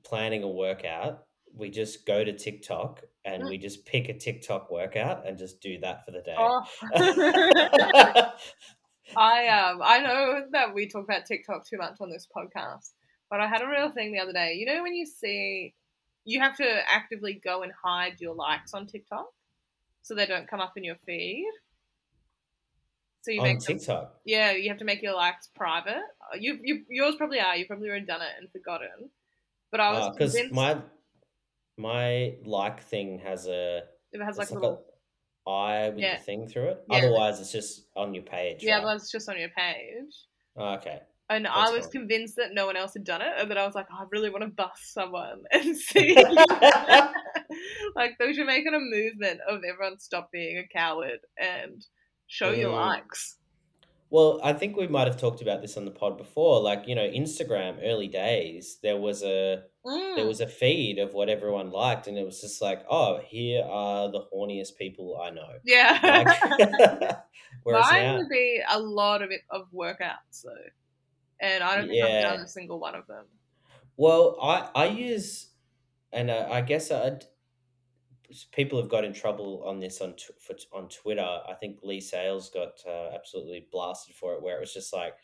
planning 0.05 0.43
a 0.43 0.49
workout, 0.49 1.25
we 1.55 1.71
just 1.71 2.07
go 2.07 2.25
to 2.25 2.33
TikTok 2.33 3.03
and 3.25 3.45
we 3.45 3.59
just 3.59 3.85
pick 3.85 4.09
a 4.09 4.15
TikTok 4.15 4.71
workout 4.71 5.27
and 5.27 5.39
just 5.39 5.61
do 5.61 5.79
that 5.81 6.05
for 6.05 6.13
the 6.13 6.23
day. 6.23 6.37
Oh. 6.39 6.65
I 9.17 9.49
um 9.49 9.81
I 9.83 10.01
know 10.01 10.43
that 10.53 10.75
we 10.75 10.89
talk 10.89 11.05
about 11.05 11.25
TikTok 11.27 11.67
too 11.67 11.79
much 11.79 11.97
on 12.01 12.11
this 12.11 12.27
podcast, 12.35 12.93
but 13.31 13.41
I 13.41 13.47
had 13.47 13.63
a 13.63 13.69
real 13.69 13.91
thing 13.91 14.13
the 14.13 14.21
other 14.21 14.33
day. 14.33 14.55
You 14.55 14.67
know 14.67 14.83
when 14.83 14.95
you 14.95 15.07
see 15.07 15.75
you 16.25 16.41
have 16.41 16.57
to 16.57 16.81
actively 16.91 17.41
go 17.43 17.63
and 17.63 17.73
hide 17.83 18.21
your 18.21 18.35
likes 18.35 18.75
on 18.75 18.87
TikTok 18.87 19.29
so 20.03 20.15
they 20.15 20.27
don't 20.27 20.49
come 20.49 20.61
up 20.61 20.75
in 20.77 20.85
your 20.85 20.97
feed. 21.07 21.51
So 23.23 23.33
you 23.33 23.41
On 23.41 23.47
make 23.49 23.61
them, 23.61 23.79
TikTok. 23.79 24.15
yeah, 24.25 24.53
you 24.53 24.69
have 24.69 24.79
to 24.79 24.85
make 24.85 25.03
your 25.03 25.15
likes 25.15 25.49
private. 25.55 25.97
Uh, 25.97 26.37
You, 26.39 26.59
you 26.63 26.85
yours 26.89 27.17
probably 27.17 27.41
are. 27.41 27.57
You've 27.57 27.69
probably 27.69 27.89
already 27.89 28.07
done 28.07 28.23
it 28.23 28.29
and 28.39 28.51
forgotten. 28.51 29.11
But 29.71 29.81
I 29.81 29.93
was 29.93 30.11
Because 30.17 30.33
convinced. 30.35 30.55
my 30.55 30.79
my 31.77 32.35
like 32.45 32.83
thing 32.83 33.19
has 33.21 33.47
a 33.47 33.83
it 34.13 34.23
has 34.23 34.37
like 34.39 34.45
it's 34.45 34.51
a 34.53 34.55
like 34.55 34.63
little. 34.63 34.85
a 35.47 35.51
eye 35.51 35.89
with 35.91 35.99
Yeah. 35.99 36.17
the 36.17 36.23
thing 36.23 36.49
through 36.49 36.69
it. 36.69 36.85
Yeah. 36.91 36.99
Otherwise, 36.99 37.41
it's 37.41 37.53
just 37.53 37.87
on 37.97 38.15
your 38.15 38.23
page. 38.25 38.59
Yeah, 38.63 38.77
right? 38.79 38.85
that's 38.87 39.11
just 39.11 39.29
on 39.29 39.39
your 39.39 39.51
page. 39.51 40.15
Oh, 40.57 40.75
okay. 40.75 41.01
And 41.31 41.47
I 41.47 41.71
was 41.71 41.83
fine. 41.85 41.93
convinced 41.93 42.37
that 42.37 42.55
no 42.55 42.65
one 42.67 42.77
else 42.77 42.95
had 42.95 43.05
done 43.05 43.21
it, 43.21 43.33
and 43.37 43.51
then 43.51 43.59
I 43.59 43.67
was 43.67 43.75
like, 43.75 43.87
oh, 43.93 43.99
I 44.01 44.05
really 44.11 44.31
want 44.31 44.45
to 44.45 44.49
bust 44.51 44.95
someone 44.95 45.43
and 45.53 45.77
see. 45.77 46.15
like, 47.95 48.17
they 48.19 48.33
should 48.33 48.47
make 48.47 48.65
it 48.67 48.73
a 48.75 48.79
movement 48.81 49.41
of 49.49 49.61
everyone 49.65 49.99
stop 49.99 50.31
being 50.33 50.57
a 50.59 50.67
coward 50.67 51.19
and 51.39 51.85
show 52.29 52.51
your 52.53 52.71
Mm. 52.73 52.77
likes. 52.87 53.35
Well, 54.11 54.41
I 54.43 54.55
think 54.55 54.77
we 54.77 54.87
might 54.87 55.07
have 55.07 55.21
talked 55.21 55.43
about 55.43 55.61
this 55.61 55.77
on 55.77 55.85
the 55.85 55.91
pod 55.91 56.17
before. 56.17 56.61
Like, 56.63 56.89
you 56.89 56.95
know, 56.95 57.07
Instagram 57.07 57.81
early 57.85 58.09
days, 58.09 58.79
there 58.83 58.97
was 58.97 59.23
a 59.23 59.65
Mm. 59.85 60.17
there 60.17 60.27
was 60.27 60.41
a 60.41 60.47
feed 60.47 60.99
of 60.99 61.13
what 61.15 61.29
everyone 61.29 61.71
liked, 61.71 62.07
and 62.07 62.17
it 62.17 62.25
was 62.25 62.41
just 62.41 62.63
like, 62.63 62.85
oh, 62.89 63.19
here 63.19 63.63
are 63.65 64.11
the 64.11 64.25
horniest 64.33 64.77
people 64.77 65.19
I 65.21 65.31
know. 65.31 65.59
yeah. 65.65 65.99
Like, 66.03 67.19
Mine 67.67 68.03
now, 68.03 68.17
would 68.19 68.29
be 68.31 68.63
a 68.69 68.79
lot 68.79 69.21
of 69.23 69.31
it 69.31 69.43
of 69.51 69.69
workouts 69.75 70.43
though, 70.43 70.71
and 71.41 71.63
I 71.65 71.77
don't 71.77 71.89
think 71.89 71.99
Yeah. 71.99 72.07
I've 72.07 72.23
done 72.37 72.41
a 72.45 72.49
single 72.49 72.79
one 72.81 72.95
of 72.95 73.07
them. 73.07 73.27
well, 73.97 74.39
I 74.43 74.71
I 74.75 74.87
use, 74.87 75.51
and 76.13 76.31
uh, 76.31 76.49
I 76.51 76.61
guess 76.63 76.91
I 76.91 77.19
people 78.53 78.81
have 78.81 78.91
got 78.91 79.05
in 79.05 79.13
trouble 79.13 79.63
on 79.65 79.81
this 79.81 80.01
on 80.01 80.15
tw- 80.17 80.41
for, 80.41 80.57
on 80.73 80.89
Twitter. 80.89 81.23
I 81.23 81.55
think 81.55 81.81
Leigh 81.83 82.01
Sales 82.01 82.51
got 82.51 82.81
uh, 82.87 83.11
absolutely 83.15 83.69
blasted 83.73 84.15
for 84.17 84.35
it, 84.35 84.43
where 84.43 84.57
it 84.57 84.61
was 84.61 84.75
just 84.75 84.93
like, 84.93 85.15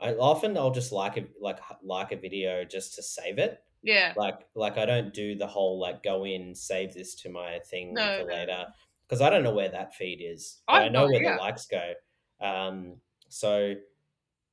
I 0.00 0.14
often 0.14 0.56
I'll 0.56 0.70
just 0.72 0.92
like 0.92 1.16
a 1.16 1.26
like 1.40 1.60
like 1.82 2.12
a 2.12 2.16
video 2.16 2.64
just 2.64 2.94
to 2.96 3.02
save 3.02 3.38
it. 3.38 3.64
Yeah. 3.82 4.14
like 4.16 4.48
like 4.54 4.78
I 4.78 4.86
don't 4.86 5.12
do 5.12 5.34
the 5.34 5.46
whole 5.46 5.78
like 5.78 6.02
go 6.02 6.24
in 6.24 6.54
save 6.54 6.94
this 6.94 7.14
to 7.16 7.28
my 7.30 7.58
thing 7.60 7.94
No, 7.94 8.18
for 8.18 8.24
no, 8.24 8.34
later 8.34 8.66
because 9.08 9.20
I 9.20 9.30
don't 9.30 9.42
know 9.42 9.54
where 9.54 9.68
that 9.70 9.94
feed 9.94 10.20
is. 10.22 10.62
I 10.68 10.84
I 10.84 10.88
know 10.88 11.06
where 11.08 11.20
idea. 11.20 11.30
the 11.36 11.42
likes 11.42 11.66
go. 11.66 11.94
Um, 12.40 13.00
so 13.28 13.74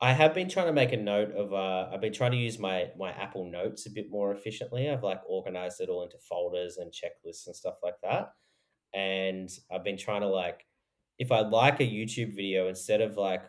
I 0.01 0.13
have 0.13 0.33
been 0.33 0.47
trying 0.49 0.67
to 0.67 0.73
make 0.73 0.93
a 0.93 0.97
note 0.97 1.31
of. 1.31 1.53
Uh, 1.53 1.89
I've 1.91 1.99
been 2.01 2.13
trying 2.13 2.31
to 2.31 2.37
use 2.37 2.57
my 2.57 2.89
my 2.97 3.11
Apple 3.11 3.45
Notes 3.49 3.85
a 3.85 3.91
bit 3.91 4.09
more 4.09 4.31
efficiently. 4.31 4.89
I've 4.89 5.03
like 5.03 5.21
organized 5.27 5.81
it 5.81 5.89
all 5.89 6.03
into 6.03 6.17
folders 6.17 6.77
and 6.77 6.91
checklists 6.91 7.47
and 7.47 7.55
stuff 7.55 7.75
like 7.83 7.95
that. 8.03 8.33
And 8.93 9.49
I've 9.71 9.83
been 9.83 9.97
trying 9.97 10.21
to 10.21 10.27
like, 10.27 10.65
if 11.17 11.31
I 11.31 11.41
like 11.41 11.79
a 11.81 11.83
YouTube 11.83 12.33
video, 12.35 12.69
instead 12.69 13.01
of 13.01 13.17
like, 13.17 13.43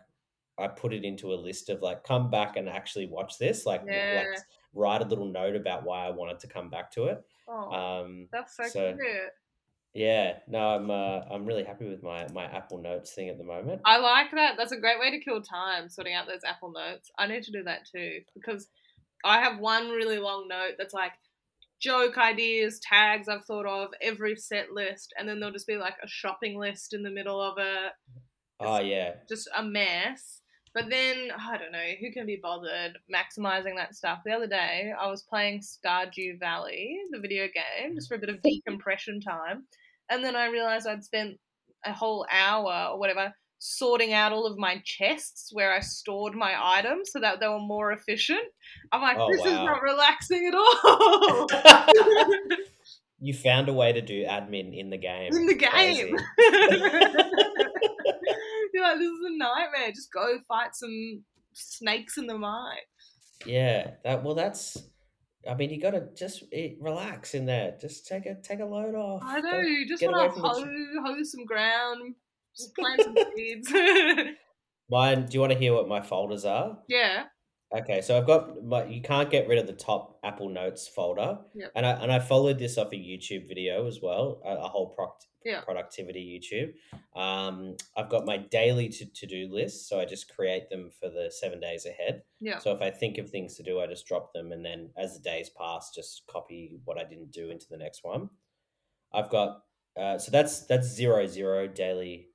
I 0.59 0.67
put 0.69 0.93
it 0.93 1.05
into 1.05 1.33
a 1.33 1.37
list 1.37 1.71
of 1.71 1.83
like, 1.83 2.03
come 2.05 2.31
back 2.31 2.57
and 2.57 2.69
actually 2.69 3.07
watch 3.07 3.39
this. 3.39 3.65
Like, 3.65 3.83
Yeah. 3.87 4.25
like 4.31 4.41
write 4.75 5.03
a 5.03 5.07
little 5.07 5.27
note 5.27 5.57
about 5.57 5.85
why 5.85 6.05
I 6.07 6.11
wanted 6.11 6.41
to 6.41 6.49
come 6.49 6.69
back 6.69 6.91
to 6.93 7.05
it. 7.07 7.25
Oh, 7.49 7.71
Um, 7.73 8.29
that's 8.33 8.57
so, 8.57 8.65
so- 8.65 8.93
cute. 8.97 9.31
Yeah, 9.95 10.39
no, 10.47 10.59
I'm 10.59 10.91
uh, 10.91 11.21
I'm 11.31 11.45
really 11.45 11.65
happy 11.65 11.89
with 11.89 12.03
my 12.03 12.27
my 12.33 12.45
Apple 12.45 12.79
Notes 12.79 13.13
thing 13.13 13.29
at 13.29 13.39
the 13.39 13.45
moment. 13.45 13.81
I 13.85 13.99
like 13.99 14.31
that. 14.33 14.55
That's 14.57 14.73
a 14.73 14.79
great 14.79 15.01
way 15.01 15.11
to 15.11 15.19
kill 15.19 15.43
time, 15.43 15.89
sorting 15.89 16.15
out 16.15 16.27
those 16.27 16.45
Apple 16.47 16.73
notes. 16.73 17.11
I 17.19 17.27
need 17.27 17.43
to 17.45 17.53
do 17.53 17.65
that 17.65 17.87
too 17.91 18.21
because 18.35 18.69
I 19.25 19.41
have 19.41 19.59
one 19.59 19.91
really 19.91 20.19
long 20.19 20.47
note 20.49 20.75
that's 20.79 20.95
like 20.95 21.13
joke 21.81 22.19
ideas, 22.19 22.79
tags 22.81 23.29
I've 23.29 23.45
thought 23.45 23.67
of, 23.67 23.91
every 24.01 24.37
set 24.37 24.73
list, 24.73 25.13
and 25.19 25.29
then 25.29 25.41
there'll 25.41 25.53
just 25.53 25.67
be 25.67 25.77
like 25.77 25.97
a 26.03 26.09
shopping 26.09 26.59
list 26.59 26.95
in 26.95 27.03
the 27.03 27.11
middle 27.11 27.41
of 27.41 27.59
it. 27.59 27.93
Oh 28.61 28.81
yeah, 28.81 29.15
Just 29.29 29.49
a 29.57 29.63
mess. 29.63 30.43
But 30.73 30.89
then, 30.89 31.31
I 31.37 31.57
don't 31.59 31.73
know, 31.73 31.85
who 32.01 32.13
can 32.13 32.27
be 32.27 32.39
bothered 32.41 32.97
maximizing 33.13 33.75
that 33.75 33.97
stuff? 33.97 34.21
The 34.25 34.31
other 34.31 34.47
day, 34.47 34.93
I 34.99 35.09
was 35.09 35.23
playing 35.23 35.63
Stardew 35.63 36.39
Valley, 36.39 36.97
the 37.11 37.19
video 37.19 37.47
game, 37.47 37.97
just 37.97 38.09
for 38.09 38.15
a 38.15 38.19
bit 38.19 38.29
of 38.29 38.41
decompression 38.43 39.21
time. 39.21 39.65
And 40.11 40.25
then 40.25 40.37
I 40.37 40.47
realized 40.49 40.87
I'd 40.87 41.05
spent 41.05 41.39
a 41.85 41.93
whole 41.93 42.27
hour 42.31 42.91
or 42.93 42.99
whatever 42.99 43.33
sorting 43.59 44.13
out 44.15 44.33
all 44.33 44.47
of 44.47 44.59
my 44.59 44.81
chests 44.85 45.51
where 45.53 45.73
I 45.73 45.81
stored 45.81 46.35
my 46.35 46.55
items 46.59 47.13
so 47.13 47.21
that 47.21 47.41
they 47.41 47.49
were 47.49 47.61
more 47.61 47.93
efficient. 47.93 48.41
I'm 48.91 49.03
like, 49.03 49.19
Oh, 49.19 49.31
this 49.31 49.45
is 49.45 49.53
not 49.53 49.83
relaxing 49.83 50.47
at 50.47 50.55
all. 50.55 51.47
you 53.21 53.35
found 53.35 53.69
a 53.69 53.73
way 53.73 53.93
to 53.93 54.01
do 54.01 54.25
admin 54.25 54.77
in 54.77 54.89
the 54.91 54.97
game. 54.97 55.31
in 55.33 55.47
the 55.47 55.55
game. 55.55 56.17
You're 58.73 58.85
like, 58.85 58.99
this 58.99 59.11
is 59.11 59.25
a 59.27 59.37
nightmare. 59.37 59.93
Just 59.95 60.13
go 60.13 60.39
fight 60.49 60.75
some 60.75 61.23
snakes 61.53 62.17
in 62.17 62.27
the 62.27 62.39
mine. 62.39 62.79
Yeah, 63.45 63.93
that 64.05 64.25
well, 64.25 64.35
that's. 64.35 64.79
I 65.49 65.55
mean, 65.55 65.71
you 65.71 65.81
gotta 65.81 66.09
just 66.15 66.45
eh, 66.53 66.71
relax 66.81 67.35
in 67.35 67.47
there. 67.47 67.77
Just 67.81 68.07
take 68.07 68.27
a 68.27 68.35
take 68.43 68.61
a 68.61 68.65
load 68.65 68.95
off. 68.95 69.23
I 69.25 69.41
know, 69.41 69.53
Don't- 69.53 69.67
you 69.67 69.89
just 69.89 70.03
want 70.03 70.35
to 70.35 70.41
hoe, 70.41 70.61
the 70.65 71.03
hoe 71.05 71.23
some 71.23 71.45
ground, 71.47 72.15
just 72.57 72.75
plant 72.75 73.01
some 73.03 73.15
seeds. 73.37 73.71
Mine. 74.91 75.27
Do 75.27 75.35
you 75.35 75.41
want 75.41 75.53
to 75.53 75.59
hear 75.59 75.73
what 75.73 75.89
my 75.89 76.01
folders 76.03 76.45
are? 76.45 76.79
yeah, 76.89 77.25
Okay, 77.73 78.01
so 78.01 78.19
I've 78.19 78.27
got 78.27 78.65
my. 78.65 78.85
You 78.87 79.01
can't 79.01 79.31
get 79.31 79.47
rid 79.47 79.59
of 79.59 79.67
the 79.69 79.73
top 79.73 80.19
Apple 80.25 80.49
Notes 80.49 80.89
folder, 80.89 81.39
Yep. 81.55 81.71
and 81.77 81.87
I 81.87 81.91
and 81.93 82.11
I 82.11 82.19
followed 82.19 82.59
this 82.59 82.77
off 82.77 82.93
a 82.93 82.97
YouTube 82.97 83.47
video 83.47 83.87
as 83.87 84.01
well, 84.03 84.43
a, 84.45 84.57
a 84.57 84.69
whole 84.69 84.89
proct, 84.89 85.29
Yeah. 85.45 85.61
productivity 85.61 86.25
YouTube. 86.41 86.73
Um, 87.17 87.77
I've 87.97 88.09
got 88.09 88.27
my 88.27 88.39
daily 88.39 88.89
to 88.89 89.07
to 89.07 89.27
do 89.27 89.49
list, 89.53 89.89
so 89.89 90.01
I 90.01 90.05
just 90.05 90.35
create 90.35 90.69
them 90.69 90.91
for 90.91 91.09
the 91.11 91.31
seven 91.31 91.61
days 91.61 91.87
ahead. 91.87 92.23
yeah. 92.41 92.59
So 92.59 92.73
if 92.75 92.83
I 92.83 92.91
think 92.91 93.19
of 93.19 93.31
things 93.31 93.55
to 93.57 93.63
do, 93.63 93.79
I 93.81 93.87
just 93.87 94.05
drop 94.07 94.33
them, 94.33 94.51
and 94.51 94.65
then 94.65 94.91
as 94.97 95.15
the 95.15 95.21
days 95.23 95.49
pass, 95.51 95.93
just 95.95 96.25
copy 96.27 96.81
what 96.85 96.99
I 96.99 97.05
didn't 97.05 97.31
do 97.31 97.51
into 97.51 97.67
the 97.71 97.79
next 97.79 98.03
one. 98.03 98.31
I've 99.13 99.31
got 99.31 99.63
uh, 99.97 100.19
so 100.19 100.33
that's 100.33 100.67
that's 100.67 100.89
zero 100.89 101.25
zero 101.29 101.69
daily 101.69 102.31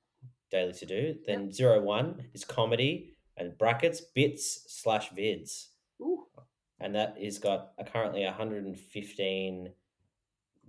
daily 0.50 0.72
to 0.72 0.86
do. 0.86 1.14
Then 1.26 1.52
zero 1.52 1.82
one 1.82 2.28
is 2.32 2.44
comedy 2.46 3.15
and 3.36 3.56
brackets 3.58 4.00
bits 4.00 4.64
slash 4.68 5.10
vids, 5.10 5.68
Ooh, 6.00 6.26
and 6.80 6.94
that 6.94 7.16
is 7.20 7.38
got 7.38 7.72
uh, 7.78 7.84
currently 7.84 8.24
115 8.24 9.70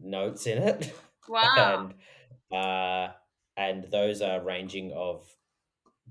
notes 0.01 0.47
in 0.47 0.57
it. 0.57 0.93
wow. 1.29 1.91
and 2.51 2.57
uh, 2.57 3.13
and 3.57 3.85
those 3.91 4.21
are 4.21 4.41
ranging 4.41 4.91
of 4.93 5.25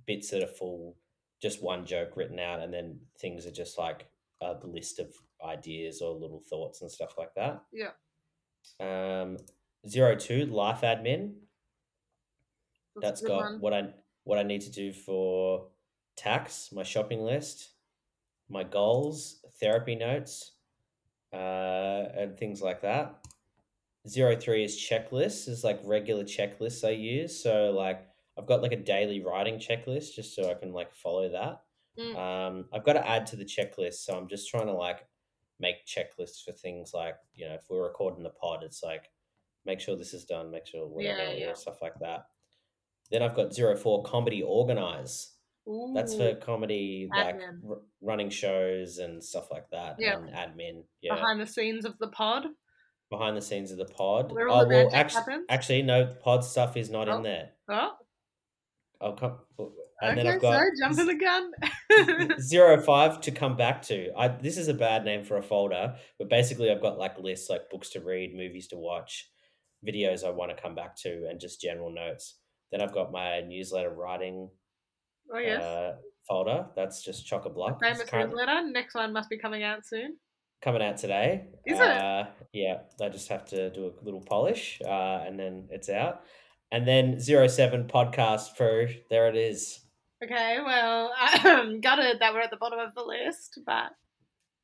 bits 0.06 0.30
that 0.30 0.42
are 0.42 0.48
full, 0.48 0.96
just 1.40 1.62
one 1.62 1.86
joke 1.86 2.16
written 2.16 2.38
out, 2.38 2.60
and 2.60 2.72
then 2.72 2.98
things 3.18 3.46
are 3.46 3.52
just 3.52 3.78
like 3.78 4.06
a 4.42 4.54
list 4.64 4.98
of 4.98 5.14
ideas 5.44 6.00
or 6.02 6.14
little 6.14 6.40
thoughts 6.40 6.82
and 6.82 6.90
stuff 6.90 7.14
like 7.16 7.34
that. 7.34 7.62
Yeah. 7.72 7.90
Um, 8.80 9.38
zero 9.88 10.16
two 10.16 10.46
life 10.46 10.80
admin. 10.80 11.34
That's 13.00 13.20
good 13.20 13.28
got 13.28 13.42
one. 13.42 13.60
what 13.60 13.74
I 13.74 13.88
what 14.24 14.38
I 14.38 14.42
need 14.42 14.62
to 14.62 14.70
do 14.70 14.92
for 14.92 15.68
tax, 16.16 16.70
my 16.72 16.82
shopping 16.82 17.20
list, 17.22 17.70
my 18.48 18.64
goals, 18.64 19.44
therapy 19.60 19.94
notes, 19.94 20.52
uh, 21.32 22.06
and 22.16 22.38
things 22.38 22.62
like 22.62 22.82
that. 22.82 23.26
Zero 24.08 24.36
three 24.36 24.64
is 24.64 24.76
checklists, 24.76 25.48
is 25.48 25.64
like 25.64 25.80
regular 25.84 26.24
checklists 26.24 26.86
I 26.86 26.90
use. 26.92 27.42
So 27.42 27.70
like 27.76 28.06
I've 28.38 28.46
got 28.46 28.62
like 28.62 28.72
a 28.72 28.76
daily 28.76 29.20
writing 29.20 29.56
checklist 29.56 30.14
just 30.14 30.34
so 30.34 30.50
I 30.50 30.54
can 30.54 30.72
like 30.72 30.94
follow 30.94 31.28
that. 31.30 31.62
Mm. 31.98 32.16
Um, 32.16 32.64
I've 32.72 32.84
got 32.84 32.92
to 32.92 33.08
add 33.08 33.26
to 33.28 33.36
the 33.36 33.44
checklist, 33.44 34.04
so 34.04 34.16
I'm 34.16 34.28
just 34.28 34.48
trying 34.48 34.66
to 34.66 34.72
like 34.72 35.06
make 35.58 35.86
checklists 35.86 36.44
for 36.44 36.52
things 36.52 36.92
like 36.92 37.16
you 37.34 37.48
know 37.48 37.54
if 37.54 37.62
we're 37.68 37.82
recording 37.82 38.22
the 38.22 38.30
pod, 38.30 38.62
it's 38.62 38.82
like 38.82 39.10
make 39.64 39.80
sure 39.80 39.96
this 39.96 40.14
is 40.14 40.24
done, 40.24 40.50
make 40.50 40.66
sure 40.66 40.86
whatever, 40.86 41.32
Yeah, 41.32 41.46
yeah. 41.46 41.54
stuff 41.54 41.82
like 41.82 41.98
that. 42.00 42.26
Then 43.10 43.22
I've 43.22 43.34
got 43.34 43.52
zero 43.54 43.76
four 43.76 44.02
comedy 44.04 44.42
organize. 44.42 45.32
That's 45.94 46.14
for 46.14 46.30
Ooh, 46.30 46.36
comedy, 46.36 47.08
like 47.10 47.36
r- 47.68 47.78
running 48.00 48.30
shows 48.30 48.98
and 48.98 49.22
stuff 49.22 49.48
like 49.50 49.68
that, 49.72 49.96
Yeah. 49.98 50.16
and 50.16 50.28
admin. 50.30 50.84
Yeah, 51.02 51.14
behind, 51.16 51.40
the 51.40 51.46
scenes 51.46 51.84
of 51.84 51.98
the 51.98 52.08
pod. 52.08 52.44
Behind 53.10 53.36
the 53.36 53.42
scenes 53.42 53.72
of 53.72 53.78
the 53.78 53.84
pod. 53.86 54.32
Where 54.32 54.48
all 54.48 54.60
oh 54.60 54.64
the 54.64 54.74
well, 54.74 54.90
actually, 54.94 55.20
happens? 55.20 55.46
actually, 55.48 55.82
no, 55.82 56.06
pod 56.22 56.44
stuff 56.44 56.76
is 56.76 56.88
not 56.90 57.08
Oh. 57.08 57.16
in 57.16 57.22
there. 57.22 57.50
Oh, 57.68 57.92
I'll 59.00 59.14
come, 59.14 59.38
uh, 59.58 59.64
and 60.02 60.12
okay, 60.18 60.22
then 60.22 60.34
I've 60.34 60.40
got 60.40 60.60
so 60.60 60.86
jumping 60.86 61.06
the 61.06 61.14
gun. 61.14 62.38
zero 62.40 62.80
five 62.80 63.20
to 63.22 63.30
come 63.30 63.56
back 63.56 63.82
to. 63.82 64.12
I 64.16 64.28
this 64.28 64.56
is 64.56 64.68
a 64.68 64.74
bad 64.74 65.04
name 65.04 65.24
for 65.24 65.36
a 65.36 65.42
folder, 65.42 65.96
but 66.18 66.28
basically 66.30 66.70
I've 66.70 66.80
got 66.80 66.96
like 66.98 67.18
lists 67.18 67.50
like 67.50 67.68
books 67.70 67.90
to 67.90 68.00
read, 68.00 68.34
movies 68.34 68.68
to 68.68 68.76
watch, 68.76 69.28
videos 69.86 70.24
I 70.24 70.30
want 70.30 70.56
to 70.56 70.62
come 70.62 70.74
back 70.74 70.96
to, 70.98 71.26
and 71.28 71.40
just 71.40 71.60
general 71.60 71.90
notes. 71.92 72.38
Then 72.70 72.80
I've 72.80 72.94
got 72.94 73.12
my 73.12 73.40
newsletter 73.40 73.90
writing 73.90 74.48
oh 75.32 75.38
yes, 75.38 75.62
uh, 75.62 75.96
folder. 76.28 76.66
That's 76.76 77.02
just 77.02 77.26
chock 77.26 77.44
a 77.46 77.50
block. 77.50 77.80
famous 77.80 78.00
It's 78.00 78.10
currently 78.10 78.36
newsletter. 78.44 78.70
Next 78.70 78.94
one 78.94 79.12
must 79.12 79.28
be 79.30 79.38
coming 79.38 79.62
out 79.62 79.86
soon. 79.86 80.16
coming 80.62 80.82
out 80.82 80.96
today. 80.96 81.46
Is 81.66 81.78
it? 81.78 81.82
uh, 81.82 82.24
Yeah, 82.52 82.78
I 83.00 83.08
just 83.08 83.28
have 83.28 83.44
to 83.46 83.70
do 83.70 83.86
a 83.86 84.04
little 84.04 84.22
polish, 84.22 84.80
uh, 84.84 85.24
and 85.26 85.38
then 85.38 85.68
it's 85.70 85.88
out. 85.88 86.22
And 86.72 86.86
then 86.86 87.20
zero 87.20 87.46
seven 87.46 87.86
podcast 87.86 88.56
pro. 88.56 88.86
There 89.10 89.28
it 89.28 89.36
is. 89.36 89.80
Okay, 90.24 90.58
well, 90.64 91.12
I'm 91.16 91.80
gutted 91.86 92.20
that 92.20 92.32
we're 92.32 92.40
at 92.40 92.50
the 92.50 92.56
bottom 92.56 92.78
of 92.78 92.94
the 92.94 93.02
list, 93.02 93.60
but 93.66 93.92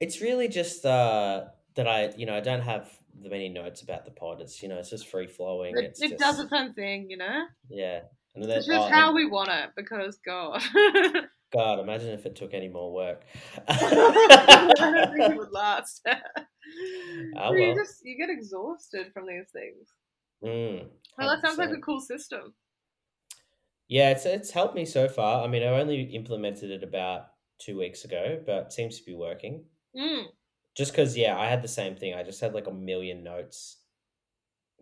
It's 0.01 0.21
really 0.21 0.49
just 0.49 0.85
uh 0.85 1.45
that 1.75 1.87
I, 1.87 2.13
you 2.17 2.27
know, 2.27 2.35
I 2.35 2.41
don't 2.41 2.61
have 2.63 2.91
the 3.23 3.29
many 3.31 3.49
notes 3.49 3.83
about 3.83 4.05
the 4.05 4.11
pod. 4.11 4.41
It's 4.41 4.63
you 4.63 4.69
know, 4.69 4.79
it's 4.79 4.91
just 4.91 5.07
free 5.09 5.27
flowing. 5.27 5.77
It, 5.77 5.85
It's 5.85 6.03
it 6.03 6.09
just, 6.11 6.21
does 6.21 6.41
its 6.41 6.53
own 6.53 6.73
thing, 6.75 7.09
you 7.11 7.19
know. 7.19 7.45
yeah. 7.69 8.01
And 8.35 8.45
then 8.45 8.59
It's 8.59 8.67
just 8.67 8.89
oh, 8.89 8.91
how 8.91 9.07
and 9.09 9.15
we 9.15 9.27
want 9.27 9.51
it 9.51 9.71
because 9.77 10.19
God. 10.25 10.63
God, 11.53 11.81
imagine 11.81 12.09
if 12.09 12.25
it 12.25 12.35
took 12.35 12.55
any 12.55 12.69
more 12.69 12.93
work. 12.93 13.25
I 13.69 14.75
don't 14.79 15.13
think 15.13 15.33
it 15.33 15.37
would 15.39 15.53
last. 15.53 16.07
Ah, 17.37 17.49
So 17.51 17.55
you 17.57 17.75
just 17.75 17.97
you 18.05 18.17
get 18.17 18.31
exhausted 18.31 19.13
from 19.13 19.27
these 19.27 19.51
things. 19.53 19.89
Mm, 20.43 20.89
Well, 21.19 21.29
that 21.29 21.43
sounds 21.45 21.59
like 21.59 21.71
a 21.71 21.81
cool 21.81 22.01
system. 22.01 22.55
Yeah, 23.89 24.11
it's 24.11 24.25
it's 24.25 24.51
helped 24.51 24.75
me 24.75 24.87
so 24.87 25.09
far. 25.09 25.45
I 25.45 25.49
mean, 25.49 25.63
I 25.63 25.67
only 25.67 26.01
implemented 26.03 26.71
it 26.71 26.83
about 26.83 27.27
two 27.59 27.77
weeks 27.79 28.05
ago, 28.05 28.41
but 28.47 28.67
it 28.67 28.73
seems 28.73 28.99
to 28.99 29.05
be 29.05 29.15
working. 29.15 29.65
Mm. 29.95 30.27
Just 30.77 30.93
because, 30.93 31.17
yeah, 31.17 31.37
I 31.39 31.49
had 31.49 31.63
the 31.63 31.69
same 31.69 31.97
thing. 31.97 32.15
I 32.15 32.23
just 32.23 32.41
had 32.41 32.55
like 32.55 32.67
a 32.69 32.73
million 32.73 33.23
notes 33.23 33.79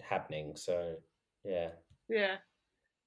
happening. 0.00 0.52
So, 0.54 0.96
yeah, 1.44 1.70
Yeah, 2.08 2.36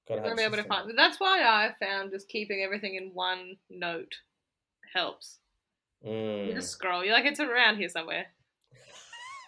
gotta 0.08 0.22
have 0.22 0.38
be 0.38 0.44
able 0.44 0.58
to 0.58 0.64
find. 0.64 0.92
That's 0.98 1.20
why 1.20 1.42
I 1.44 1.74
found 1.84 2.12
just 2.12 2.28
keeping 2.28 2.62
everything 2.64 2.96
in 2.96 3.14
one 3.14 3.58
note 3.70 4.16
helps. 4.94 5.40
You 6.04 6.10
Mm. 6.12 6.54
just 6.54 6.72
scroll. 6.72 7.04
You're 7.04 7.14
like, 7.14 7.26
it's 7.26 7.40
around 7.40 7.78
here 7.78 7.88
somewhere. 7.90 8.26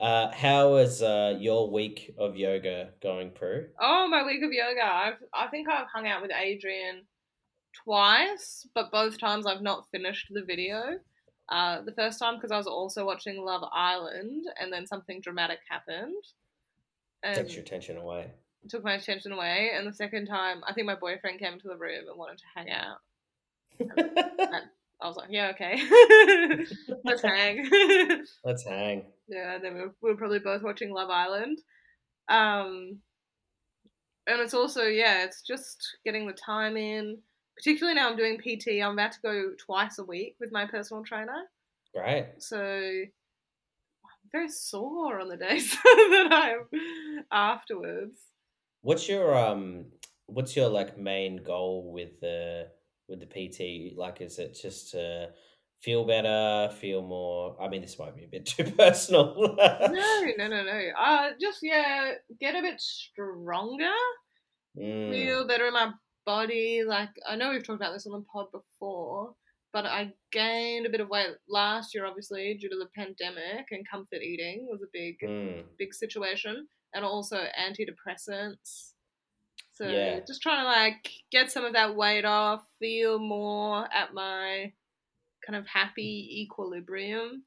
uh, 0.00 0.30
how 0.32 0.76
is 0.76 1.02
uh, 1.02 1.36
your 1.38 1.70
week 1.70 2.14
of 2.18 2.36
yoga 2.36 2.90
going, 3.02 3.30
Prue? 3.30 3.68
Oh, 3.80 4.08
my 4.08 4.24
week 4.24 4.42
of 4.42 4.52
yoga. 4.52 4.84
I've 4.84 5.22
I 5.32 5.46
think 5.48 5.68
I've 5.68 5.86
hung 5.88 6.06
out 6.06 6.22
with 6.22 6.30
Adriene 6.30 7.02
twice, 7.84 8.66
but 8.74 8.90
both 8.90 9.18
times 9.18 9.46
I've 9.46 9.62
not 9.62 9.86
finished 9.90 10.28
the 10.30 10.42
video. 10.42 10.98
Uh, 11.48 11.80
the 11.82 11.92
first 11.92 12.18
time 12.18 12.34
because 12.34 12.50
I 12.50 12.58
was 12.58 12.66
also 12.66 13.06
watching 13.06 13.40
Love 13.42 13.62
Island, 13.72 14.44
and 14.60 14.72
then 14.72 14.86
something 14.86 15.20
dramatic 15.20 15.60
happened, 15.68 16.22
and 17.22 17.34
Takes 17.34 17.54
your 17.54 17.62
attention 17.62 17.96
away. 17.96 18.30
took 18.68 18.84
my 18.84 18.94
attention 18.94 19.32
away. 19.32 19.70
And 19.74 19.86
the 19.86 19.92
second 19.92 20.26
time, 20.26 20.62
I 20.66 20.72
think 20.72 20.86
my 20.86 20.94
boyfriend 20.94 21.38
came 21.38 21.54
into 21.54 21.68
the 21.68 21.76
room 21.76 22.04
and 22.08 22.18
wanted 22.18 22.38
to 22.38 22.44
hang 22.54 22.70
out. 22.70 22.98
I 25.00 25.06
was 25.06 25.16
like, 25.16 25.28
yeah, 25.30 25.50
okay, 25.54 25.80
let's 27.04 27.22
hang. 27.22 27.68
Let's 28.44 28.64
hang. 28.66 29.04
Yeah, 29.28 29.54
and 29.54 29.64
then 29.64 29.74
we 29.74 29.80
were, 29.82 29.94
we 30.02 30.10
were 30.10 30.16
probably 30.16 30.40
both 30.40 30.62
watching 30.62 30.90
Love 30.90 31.08
Island. 31.10 31.58
Um, 32.28 32.98
and 34.26 34.40
it's 34.40 34.54
also, 34.54 34.82
yeah, 34.82 35.22
it's 35.24 35.42
just 35.42 35.98
getting 36.04 36.26
the 36.26 36.32
time 36.32 36.76
in. 36.76 37.18
Particularly 37.56 37.94
now 37.94 38.08
I'm 38.10 38.16
doing 38.16 38.38
PT, 38.38 38.82
I'm 38.82 38.92
about 38.94 39.12
to 39.12 39.20
go 39.20 39.50
twice 39.58 39.98
a 39.98 40.04
week 40.04 40.34
with 40.40 40.50
my 40.52 40.66
personal 40.66 41.04
trainer. 41.04 41.44
Right. 41.94 42.28
So 42.38 43.02
very 44.30 44.48
sore 44.48 45.20
on 45.20 45.28
the 45.28 45.36
days 45.36 45.70
that 45.84 46.28
I'm 46.30 47.24
afterwards. 47.30 48.18
What's 48.82 49.08
your 49.08 49.36
um? 49.36 49.86
What's 50.26 50.56
your 50.56 50.68
like 50.68 50.98
main 50.98 51.42
goal 51.42 51.90
with 51.92 52.20
the 52.20 52.68
with 53.08 53.20
the 53.20 53.26
PT? 53.26 53.96
Like, 53.96 54.20
is 54.20 54.38
it 54.38 54.58
just 54.60 54.92
to 54.92 55.30
feel 55.80 56.04
better, 56.04 56.72
feel 56.74 57.02
more? 57.02 57.56
I 57.60 57.68
mean, 57.68 57.80
this 57.80 57.98
might 57.98 58.16
be 58.16 58.24
a 58.24 58.28
bit 58.28 58.46
too 58.46 58.64
personal. 58.72 59.34
No, 59.56 60.24
no, 60.36 60.48
no, 60.48 60.62
no. 60.62 60.80
Uh, 60.98 61.30
just, 61.40 61.58
yeah, 61.62 62.12
get 62.38 62.54
a 62.54 62.62
bit 62.62 62.80
stronger. 62.80 63.90
Mm, 64.78 65.10
feel 65.10 65.46
better 65.46 65.66
in 65.66 65.72
my 65.72 65.92
body. 66.28 66.82
Like 66.86 67.10
I 67.26 67.36
know 67.36 67.50
we've 67.50 67.66
talked 67.66 67.80
about 67.80 67.94
this 67.94 68.06
on 68.06 68.12
the 68.12 68.24
pod 68.32 68.46
before, 68.52 69.34
but 69.82 69.86
I 69.86 70.12
gained 70.32 70.86
a 70.86 70.90
bit 70.90 71.00
of 71.00 71.08
weight 71.08 71.28
last 71.48 71.94
year, 71.94 72.04
obviously 72.04 72.56
due 72.60 72.68
to 72.68 72.76
the 72.76 72.88
pandemic 72.96 73.66
and 73.70 73.88
comfort 73.88 74.22
eating 74.22 74.66
was 74.68 74.82
a 74.82 74.86
big, 74.92 75.18
mm. 75.22 75.62
big 75.78 75.94
situation, 75.94 76.66
and 76.94 77.04
also 77.04 77.36
antidepressants. 77.36 78.94
So 79.74 79.86
Yeah. 79.86 80.18
just 80.26 80.42
trying 80.42 80.62
to 80.62 80.66
like 80.66 81.12
get 81.30 81.52
some 81.52 81.64
of 81.64 81.74
that 81.74 81.94
weight 81.94 82.24
off, 82.24 82.66
feel 82.80 83.20
more 83.20 83.86
at 83.94 84.12
my 84.12 84.72
kind 85.46 85.56
of 85.56 85.64
happy 85.68 86.42
equilibrium. 86.42 87.44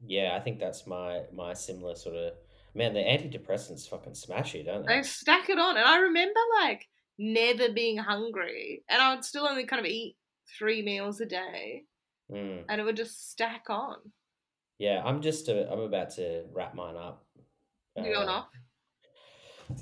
Yeah, 0.00 0.34
I 0.34 0.40
think 0.40 0.58
that's 0.58 0.86
my 0.86 1.24
my 1.30 1.52
similar 1.52 1.94
sort 1.94 2.16
of 2.16 2.32
man. 2.74 2.94
The 2.94 3.00
antidepressants 3.00 3.86
fucking 3.86 4.14
smash 4.14 4.54
you, 4.54 4.64
don't 4.64 4.88
I 4.90 4.96
they? 4.96 5.02
stack 5.02 5.50
it 5.50 5.58
on, 5.58 5.76
and 5.76 5.86
I 5.86 5.98
remember 5.98 6.40
like 6.62 6.86
never 7.18 7.68
being 7.70 7.98
hungry, 7.98 8.82
and 8.88 9.02
I 9.02 9.14
would 9.14 9.26
still 9.26 9.46
only 9.46 9.66
kind 9.66 9.80
of 9.80 9.86
eat 9.86 10.16
three 10.58 10.82
meals 10.82 11.20
a 11.20 11.26
day. 11.26 11.84
Mm. 12.28 12.64
and 12.68 12.80
it 12.80 12.84
would 12.84 12.96
just 12.96 13.30
stack 13.30 13.66
on. 13.70 13.96
Yeah, 14.78 15.00
I'm 15.04 15.22
just 15.22 15.48
uh, 15.48 15.66
I'm 15.70 15.78
about 15.78 16.10
to 16.16 16.44
wrap 16.52 16.74
mine 16.74 16.96
up. 16.96 17.24
You 17.96 18.02
going 18.12 18.28
Uh, 18.28 18.32
off? 18.32 18.48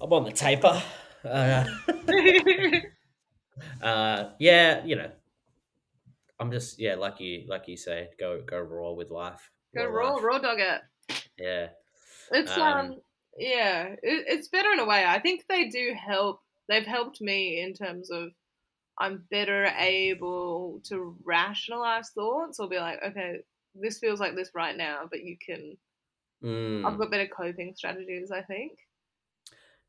I'm 0.01 0.13
on 0.13 0.25
the 0.25 0.33
taper. 0.33 0.83
Uh, 1.25 1.65
uh, 3.83 4.31
yeah, 4.39 4.85
you 4.85 4.97
know, 4.97 5.11
I'm 6.39 6.51
just 6.53 6.79
yeah, 6.79 6.97
like 6.97 7.21
you 7.21 7.45
like 7.49 7.67
you 7.69 7.77
say, 7.77 8.11
go 8.19 8.43
go 8.43 8.59
raw 8.59 8.93
with 8.93 9.11
life. 9.11 9.51
Go 9.75 9.87
raw 9.87 10.17
raw, 10.17 10.39
dog 10.39 10.61
it. 10.61 10.83
Yeah, 11.39 11.69
It's 12.31 12.57
um, 12.57 12.63
Um, 12.63 13.01
yeah, 13.39 13.89
it, 14.03 14.25
it's 14.29 14.49
better 14.49 14.71
in 14.73 14.81
a 14.81 14.85
way. 14.85 15.05
I 15.07 15.19
think 15.19 15.45
they 15.49 15.69
do 15.69 15.95
help. 15.95 16.41
They've 16.69 16.87
helped 16.87 17.21
me 17.21 17.61
in 17.61 17.73
terms 17.75 18.11
of 18.11 18.31
I'm 18.99 19.27
better 19.31 19.65
able 19.67 20.81
to 20.85 21.17
rationalize 21.25 22.11
thoughts 22.11 22.61
or 22.61 22.69
be 22.69 22.79
like, 22.79 23.03
okay, 23.03 23.41
this 23.75 23.99
feels 23.99 24.21
like 24.21 24.37
this 24.37 24.51
right 24.55 24.77
now, 24.77 25.09
but 25.11 25.25
you 25.25 25.37
can. 25.39 25.77
Mm. 26.43 26.85
I've 26.85 26.99
got 26.99 27.11
better 27.11 27.29
coping 27.29 27.75
strategies. 27.77 28.31
I 28.31 28.43
think. 28.43 28.79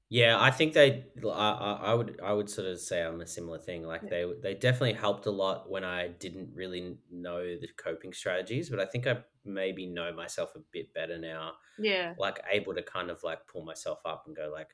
Yeah, 0.09 0.39
I 0.39 0.51
think 0.51 0.73
they. 0.73 1.07
I, 1.23 1.27
I 1.29 1.71
I 1.91 1.93
would 1.95 2.19
I 2.21 2.31
would 2.31 2.49
sort 2.49 2.67
of 2.67 2.79
say 2.79 3.01
I'm 3.03 3.21
a 3.21 3.27
similar 3.27 3.57
thing. 3.57 3.83
Like 3.83 4.01
Yeah. 4.01 4.09
they 4.09 4.25
they 4.41 4.53
definitely 4.53 4.93
helped 4.93 5.25
a 5.25 5.31
lot 5.31 5.69
when 5.69 5.83
I 5.83 6.09
didn't 6.09 6.53
really 6.53 6.99
know 7.09 7.39
the 7.41 7.67
coping 7.77 8.13
strategies, 8.13 8.69
but 8.69 8.79
I 8.79 8.85
think 8.85 9.07
I 9.07 9.23
maybe 9.43 9.87
know 9.87 10.13
myself 10.13 10.55
a 10.55 10.59
bit 10.71 10.93
better 10.93 11.17
now. 11.17 11.53
Yeah. 11.77 12.15
Like 12.17 12.39
able 12.51 12.75
to 12.75 12.83
kind 12.83 13.09
of 13.09 13.23
like 13.23 13.47
pull 13.47 13.65
myself 13.65 13.99
up 14.05 14.25
and 14.27 14.35
go 14.35 14.49
like, 14.53 14.69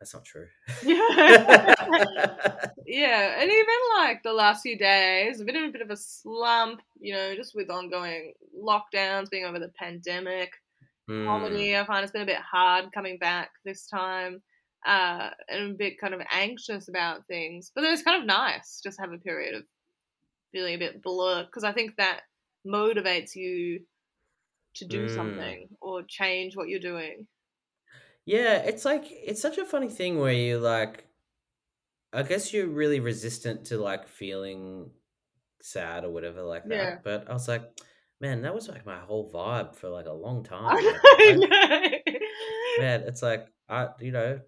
that's 0.00 0.14
not 0.14 0.24
true. 0.24 0.46
Yeah. 0.84 1.74
yeah, 2.86 3.40
and 3.40 3.50
even 3.50 3.74
like 3.96 4.22
the 4.22 4.32
last 4.32 4.62
few 4.62 4.78
days, 4.78 5.40
I've 5.40 5.46
been 5.46 5.56
in 5.56 5.64
a 5.68 5.72
bit 5.72 5.82
of 5.82 5.90
a 5.90 5.96
slump, 5.96 6.80
you 7.00 7.14
know, 7.14 7.34
just 7.34 7.54
with 7.54 7.70
ongoing 7.70 8.32
lockdowns, 8.56 9.30
being 9.30 9.44
over 9.44 9.58
the 9.58 9.72
pandemic. 9.78 10.52
Mm, 11.10 11.26
Comedy, 11.26 11.76
I 11.76 11.84
find 11.86 12.02
it's 12.02 12.12
been 12.12 12.22
a 12.22 12.26
bit 12.26 12.40
hard 12.40 12.92
coming 12.92 13.18
back 13.18 13.50
this 13.64 13.86
time, 13.86 14.42
uh, 14.86 15.30
and 15.48 15.72
a 15.72 15.74
bit 15.74 15.98
kind 16.00 16.14
of 16.14 16.20
anxious 16.30 16.88
about 16.88 17.26
things. 17.26 17.72
But 17.74 17.80
then 17.82 17.92
it's 17.92 18.02
kind 18.02 18.20
of 18.20 18.26
nice 18.26 18.80
just 18.82 18.96
to 18.98 19.02
have 19.02 19.12
a 19.12 19.18
period 19.18 19.54
of 19.54 19.64
feeling 20.52 20.74
a 20.74 20.78
bit 20.78 21.02
blur 21.02 21.44
because 21.44 21.64
I 21.64 21.72
think 21.72 21.96
that 21.96 22.20
motivates 22.66 23.34
you 23.34 23.80
to 24.76 24.86
do 24.86 25.06
Mm. 25.06 25.14
something 25.14 25.68
or 25.80 26.02
change 26.06 26.56
what 26.56 26.68
you're 26.68 26.78
doing. 26.80 27.26
Yeah, 28.28 28.56
it's 28.58 28.84
like 28.84 29.04
it's 29.10 29.40
such 29.40 29.58
a 29.58 29.64
funny 29.64 29.88
thing 29.88 30.18
where 30.18 30.32
you 30.32 30.58
like 30.58 31.06
I 32.12 32.22
guess 32.22 32.52
you're 32.52 32.66
really 32.68 33.00
resistant 33.00 33.66
to 33.66 33.78
like 33.78 34.08
feeling 34.08 34.90
sad 35.60 36.04
or 36.04 36.10
whatever 36.10 36.42
like 36.42 36.68
that. 36.68 36.74
Yeah. 36.74 36.98
But 37.02 37.28
I 37.28 37.32
was 37.34 37.48
like, 37.48 37.62
man, 38.20 38.42
that 38.42 38.54
was 38.54 38.68
like 38.68 38.86
my 38.86 38.98
whole 38.98 39.30
vibe 39.30 39.74
for 39.76 39.88
like 39.90 40.06
a 40.06 40.12
long 40.12 40.44
time. 40.44 40.76
I 40.76 41.36
Like, 41.36 42.18
man, 42.76 43.02
it's 43.02 43.22
like 43.22 43.48
I 43.68 43.88
you 44.00 44.12
know, 44.12 44.40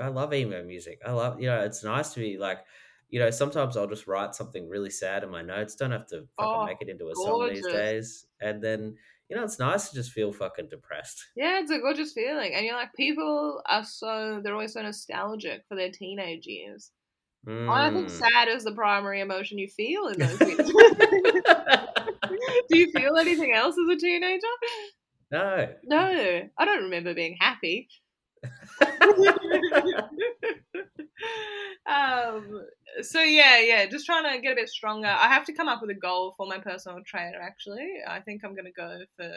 I 0.00 0.08
love 0.08 0.32
emo 0.34 0.62
music. 0.64 1.00
I 1.04 1.12
love 1.12 1.40
you 1.40 1.48
know, 1.48 1.60
it's 1.64 1.84
nice 1.84 2.14
to 2.14 2.20
be 2.20 2.38
like 2.38 2.64
you 3.10 3.18
know, 3.18 3.30
sometimes 3.30 3.76
I'll 3.76 3.86
just 3.86 4.06
write 4.06 4.34
something 4.34 4.68
really 4.68 4.90
sad 4.90 5.24
in 5.24 5.30
my 5.30 5.40
notes. 5.42 5.74
Don't 5.76 5.92
have 5.92 6.06
to 6.08 6.28
fucking 6.38 6.60
Oh, 6.60 6.64
make 6.66 6.82
it 6.82 6.90
into 6.90 7.08
a 7.08 7.14
song 7.16 7.48
these 7.48 7.66
days. 7.66 8.26
And 8.40 8.62
then, 8.62 8.96
you 9.28 9.36
know, 9.36 9.44
it's 9.44 9.58
nice 9.58 9.88
to 9.88 9.94
just 9.94 10.12
feel 10.12 10.32
fucking 10.32 10.68
depressed. 10.68 11.26
Yeah, 11.36 11.60
it's 11.60 11.70
a 11.70 11.78
gorgeous 11.78 12.12
feeling. 12.12 12.54
And 12.54 12.64
you're 12.64 12.76
like, 12.76 12.94
people 12.94 13.62
are 13.66 13.84
so, 13.84 14.40
they're 14.42 14.54
always 14.54 14.72
so 14.72 14.82
nostalgic 14.82 15.64
for 15.68 15.76
their 15.76 15.90
teenage 15.90 16.46
years. 16.46 16.90
I 17.46 17.90
think 17.90 18.08
Mm. 18.08 18.10
sad 18.10 18.48
is 18.48 18.64
the 18.64 18.72
primary 18.72 19.20
emotion 19.20 19.58
you 19.58 19.68
feel 19.68 20.08
in 20.08 20.18
those 20.18 20.40
years. 20.40 20.58
Do 22.68 22.76
you 22.76 22.90
feel 22.92 23.16
anything 23.18 23.54
else 23.54 23.76
as 23.78 23.96
a 23.96 23.98
teenager? 23.98 24.46
no. 25.30 25.68
No, 25.84 26.48
I 26.58 26.64
don't 26.64 26.84
remember 26.84 27.14
being 27.14 27.36
happy. 27.38 27.88
um, 31.86 32.66
so 33.02 33.22
yeah, 33.22 33.60
yeah, 33.60 33.86
just 33.86 34.06
trying 34.06 34.32
to 34.32 34.40
get 34.40 34.52
a 34.52 34.56
bit 34.56 34.68
stronger. 34.68 35.08
I 35.08 35.28
have 35.28 35.44
to 35.46 35.52
come 35.52 35.68
up 35.68 35.80
with 35.80 35.90
a 35.90 35.94
goal 35.94 36.34
for 36.36 36.46
my 36.46 36.58
personal 36.58 36.98
trainer. 37.06 37.38
Actually, 37.40 37.88
I 38.06 38.20
think 38.20 38.42
I'm 38.44 38.54
gonna 38.54 38.70
go 38.70 39.00
for 39.16 39.30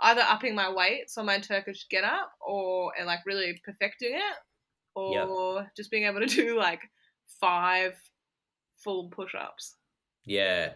either 0.00 0.22
upping 0.22 0.54
my 0.54 0.72
weights 0.72 1.18
on 1.18 1.26
my 1.26 1.38
Turkish 1.38 1.86
get 1.90 2.04
up, 2.04 2.32
or 2.40 2.92
and 2.98 3.06
like 3.06 3.20
really 3.26 3.60
perfecting 3.64 4.14
it, 4.14 4.36
or 4.94 5.70
just 5.76 5.90
being 5.90 6.04
able 6.04 6.20
to 6.20 6.26
do 6.26 6.58
like 6.58 6.80
five 7.40 7.94
full 8.76 9.08
push-ups. 9.10 9.76
Yeah. 10.24 10.72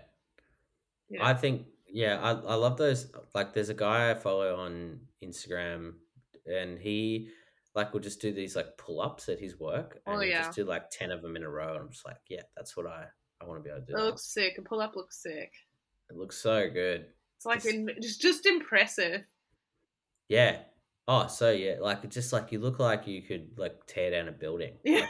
Yeah. 1.09 1.27
I 1.27 1.35
think 1.35 1.67
Yeah, 1.93 2.19
I, 2.23 2.31
I 2.31 2.55
love 2.55 2.79
those. 2.79 3.13
Like, 3.35 3.53
there's 3.53 3.69
a 3.69 3.75
guy 3.75 4.11
I 4.11 4.15
follow 4.15 4.57
on 4.57 5.01
Instagram, 5.23 5.93
and 6.47 6.79
he 6.79 7.29
like 7.75 7.93
will 7.93 8.01
just 8.01 8.21
do 8.21 8.33
these 8.33 8.55
like 8.57 8.77
pull 8.77 9.01
ups 9.01 9.29
at 9.29 9.39
his 9.41 9.59
work, 9.59 10.01
and 10.07 10.17
Oh, 10.17 10.21
yeah. 10.21 10.43
just 10.43 10.57
do 10.57 10.65
like 10.65 10.91
ten 10.91 11.11
of 11.11 11.23
them 11.23 11.37
in 11.37 11.43
a 11.43 11.49
row. 11.49 11.71
And 11.75 11.79
I'm 11.83 11.91
just 11.91 12.07
like, 12.07 12.19
yeah, 12.29 12.43
that's 12.57 12.77
what 12.77 12.87
I 12.87 13.07
I 13.41 13.45
want 13.45 13.61
to 13.61 13.65
be 13.65 13.71
able 13.71 13.85
to 13.85 13.93
do. 13.93 13.99
It 13.99 14.05
looks 14.05 14.25
sick. 14.33 14.57
A 14.59 14.63
pull 14.63 14.81
up 14.81 14.95
looks 14.97 15.23
sick. 15.23 15.53
It 16.11 16.17
looks 16.17 16.37
so 16.37 16.69
good. 16.71 17.07
It's 17.37 17.47
like 17.47 17.63
Just- 17.63 17.75
in, 17.75 17.89
just 18.01 18.21
just 18.21 18.47
impressive. 18.47 19.23
Yeah. 20.29 20.59
Oh, 21.09 21.27
so 21.27 21.51
yeah, 21.51 21.77
like 21.81 22.05
it's 22.05 22.15
just 22.15 22.33
like 22.33 22.53
you 22.53 22.61
look 22.61 22.79
like 22.79 23.07
you 23.09 23.23
could 23.23 23.59
like 23.59 23.85
tear 23.87 24.13
down 24.13 24.29
a 24.29 24.33
building. 24.33 24.75
yeah, 24.85 25.07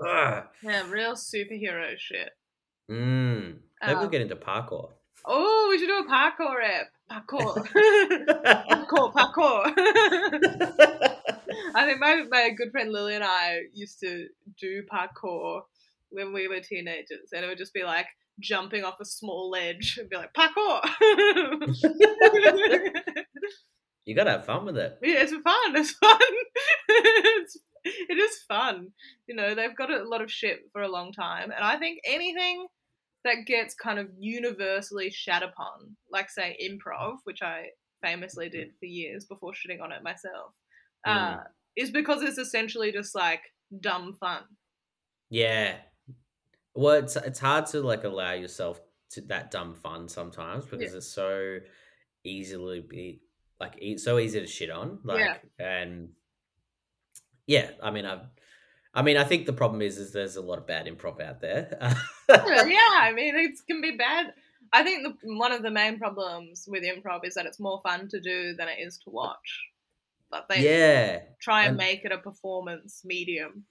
Like, 0.00 0.44
ugh. 0.64 0.90
real 0.90 1.14
superhero 1.14 1.96
shit. 1.96 2.30
Mm. 2.90 3.56
Maybe 3.80 3.94
we'll 3.94 4.04
Um, 4.04 4.10
get 4.10 4.20
into 4.20 4.36
parkour. 4.36 4.90
Oh, 5.30 5.66
we 5.68 5.78
should 5.78 5.88
do 5.88 5.98
a 5.98 6.06
parkour 6.10 6.56
rep. 6.56 6.90
Parkour. 7.10 7.54
parkour, 8.66 9.12
parkour. 9.12 9.70
I 11.74 11.86
think 11.86 12.00
my, 12.00 12.24
my 12.30 12.48
good 12.56 12.70
friend 12.72 12.90
Lily 12.90 13.14
and 13.14 13.22
I 13.22 13.64
used 13.74 14.00
to 14.00 14.28
do 14.58 14.82
parkour 14.90 15.64
when 16.08 16.32
we 16.32 16.48
were 16.48 16.60
teenagers, 16.60 17.28
and 17.34 17.44
it 17.44 17.48
would 17.48 17.58
just 17.58 17.74
be 17.74 17.84
like 17.84 18.06
jumping 18.40 18.84
off 18.84 19.00
a 19.00 19.04
small 19.04 19.50
ledge 19.50 19.98
and 20.00 20.08
be 20.08 20.16
like, 20.16 20.32
parkour! 20.32 20.80
you 24.06 24.14
gotta 24.14 24.30
have 24.30 24.46
fun 24.46 24.64
with 24.64 24.78
it. 24.78 24.96
yeah, 25.02 25.20
it's 25.20 25.32
fun, 25.32 25.76
it's 25.76 25.92
fun. 25.92 26.18
it's, 26.88 27.58
it 27.84 28.16
is 28.16 28.38
fun. 28.48 28.92
You 29.26 29.34
know, 29.34 29.54
they've 29.54 29.76
got 29.76 29.90
a 29.90 30.08
lot 30.08 30.22
of 30.22 30.32
shit 30.32 30.60
for 30.72 30.80
a 30.80 30.90
long 30.90 31.12
time, 31.12 31.50
and 31.54 31.62
I 31.62 31.76
think 31.76 31.98
anything 32.06 32.66
that 33.28 33.46
gets 33.46 33.74
kind 33.74 33.98
of 33.98 34.08
universally 34.18 35.10
shat 35.10 35.42
upon, 35.42 35.96
like 36.10 36.30
say 36.30 36.56
improv, 36.62 37.18
which 37.24 37.42
I 37.42 37.66
famously 38.02 38.48
did 38.48 38.70
for 38.78 38.86
years 38.86 39.24
before 39.24 39.52
shitting 39.52 39.82
on 39.82 39.92
it 39.92 40.02
myself, 40.02 40.54
uh, 41.06 41.36
is 41.76 41.90
because 41.90 42.22
it's 42.22 42.38
essentially 42.38 42.92
just 42.92 43.14
like 43.14 43.42
dumb 43.80 44.14
fun. 44.18 44.42
Yeah. 45.30 45.76
Well, 46.74 46.94
it's 46.94 47.16
it's 47.16 47.38
hard 47.38 47.66
to 47.66 47.80
like 47.80 48.04
allow 48.04 48.32
yourself 48.32 48.80
to 49.10 49.20
that 49.22 49.50
dumb 49.50 49.74
fun 49.74 50.08
sometimes 50.08 50.66
because 50.66 50.94
it's 50.94 51.12
so 51.12 51.58
easily 52.24 52.80
be 52.80 53.20
like 53.60 53.82
so 53.98 54.18
easy 54.18 54.40
to 54.40 54.46
shit 54.46 54.70
on. 54.70 55.00
Like 55.04 55.18
Yeah. 55.18 55.36
and 55.58 56.10
yeah, 57.46 57.70
I 57.82 57.90
mean 57.90 58.06
I've 58.06 58.26
I 58.98 59.02
mean 59.02 59.16
I 59.16 59.22
think 59.22 59.46
the 59.46 59.52
problem 59.52 59.80
is 59.80 59.96
is 59.96 60.12
there's 60.12 60.34
a 60.34 60.40
lot 60.40 60.58
of 60.58 60.66
bad 60.66 60.86
improv 60.86 61.20
out 61.20 61.40
there. 61.40 61.78
yeah, 62.28 62.94
I 63.00 63.12
mean, 63.14 63.36
it 63.36 63.52
can 63.68 63.80
be 63.80 63.96
bad. 63.96 64.34
I 64.72 64.82
think 64.82 65.04
the, 65.04 65.36
one 65.36 65.52
of 65.52 65.62
the 65.62 65.70
main 65.70 65.98
problems 65.98 66.66
with 66.68 66.82
improv 66.82 67.20
is 67.24 67.34
that 67.34 67.46
it's 67.46 67.60
more 67.60 67.80
fun 67.84 68.08
to 68.08 68.20
do 68.20 68.54
than 68.54 68.66
it 68.68 68.78
is 68.80 68.98
to 69.04 69.10
watch. 69.10 69.66
But 70.30 70.46
they 70.48 70.64
yeah. 70.68 71.20
try 71.40 71.60
and 71.62 71.68
and- 71.68 71.76
make 71.78 72.04
it 72.04 72.10
a 72.12 72.18
performance 72.18 73.02
medium. 73.04 73.64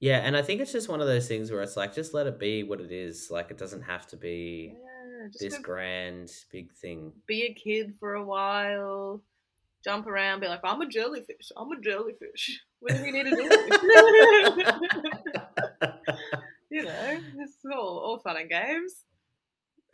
Yeah, 0.00 0.18
and 0.18 0.36
I 0.36 0.42
think 0.42 0.60
it's 0.60 0.72
just 0.72 0.88
one 0.88 1.00
of 1.00 1.06
those 1.06 1.28
things 1.28 1.50
where 1.50 1.62
it's 1.62 1.76
like 1.76 1.94
just 1.94 2.14
let 2.14 2.26
it 2.26 2.38
be 2.38 2.62
what 2.62 2.80
it 2.80 2.90
is. 2.90 3.28
Like 3.30 3.50
it 3.50 3.58
doesn't 3.58 3.82
have 3.82 4.06
to 4.08 4.16
be 4.16 4.72
Yeah, 4.74 5.28
this 5.40 5.58
grand 5.58 6.30
big 6.50 6.72
thing. 6.72 7.12
be 7.26 7.42
a 7.42 7.54
kid 7.54 7.94
for 8.00 8.14
a 8.14 8.24
while, 8.24 9.22
jump 9.84 10.06
around, 10.06 10.40
be 10.40 10.48
like, 10.48 10.60
I'm 10.64 10.80
a 10.80 10.88
jellyfish, 10.88 11.52
I'm 11.56 11.70
a 11.72 11.80
jellyfish. 11.80 12.62
What 12.80 12.96
do 12.98 13.02
we 13.02 13.12
need 13.12 13.24
to 13.24 13.30
do? 13.30 13.36
you 16.70 16.84
know, 16.84 17.18
it's 17.38 17.56
all, 17.72 17.98
all 17.98 18.18
fun 18.18 18.36
and 18.36 18.50
games. 18.50 19.04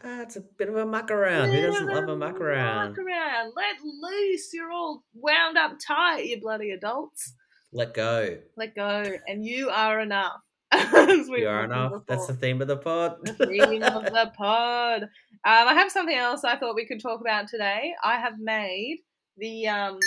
Ah, 0.02 0.22
it's 0.22 0.34
a 0.34 0.40
bit 0.40 0.68
of 0.68 0.74
a 0.74 0.84
muck 0.84 1.12
around. 1.12 1.50
Who 1.50 1.62
doesn't 1.62 1.86
love 1.86 2.08
a 2.08 2.16
muck 2.16 2.40
around? 2.40 2.88
Muck 2.88 2.98
around. 2.98 3.52
Let 3.54 3.76
loose. 3.84 4.52
You're 4.52 4.72
all 4.72 5.04
wound 5.14 5.56
up 5.56 5.76
tight, 5.86 6.26
you 6.26 6.40
bloody 6.40 6.72
adults. 6.72 7.32
Let 7.72 7.94
go. 7.94 8.38
Let 8.56 8.74
go, 8.74 9.04
and 9.28 9.44
you 9.44 9.70
are 9.70 10.00
enough. 10.00 10.40
You 10.72 11.48
are 11.48 11.64
enough. 11.64 12.02
That's 12.08 12.26
the 12.26 12.34
theme 12.34 12.60
of 12.60 12.66
the 12.66 12.76
pod. 12.76 13.18
the 13.24 13.46
theme 13.46 13.82
of 13.84 14.04
the 14.04 14.32
pod. 14.36 15.02
Um, 15.02 15.08
I 15.44 15.74
have 15.74 15.92
something 15.92 16.16
else 16.16 16.42
I 16.42 16.56
thought 16.56 16.74
we 16.74 16.86
could 16.86 17.00
talk 17.00 17.20
about 17.20 17.48
today. 17.48 17.94
I 18.02 18.18
have 18.18 18.38
made 18.38 18.98
the 19.36 19.66
um, 19.68 19.98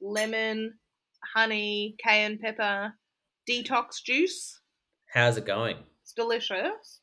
lemon, 0.00 0.74
honey, 1.34 1.96
cayenne 2.02 2.38
pepper 2.38 2.92
detox 3.50 4.02
juice. 4.04 4.60
How's 5.12 5.36
it 5.36 5.44
going? 5.46 5.76
It's 6.02 6.12
delicious. 6.12 7.00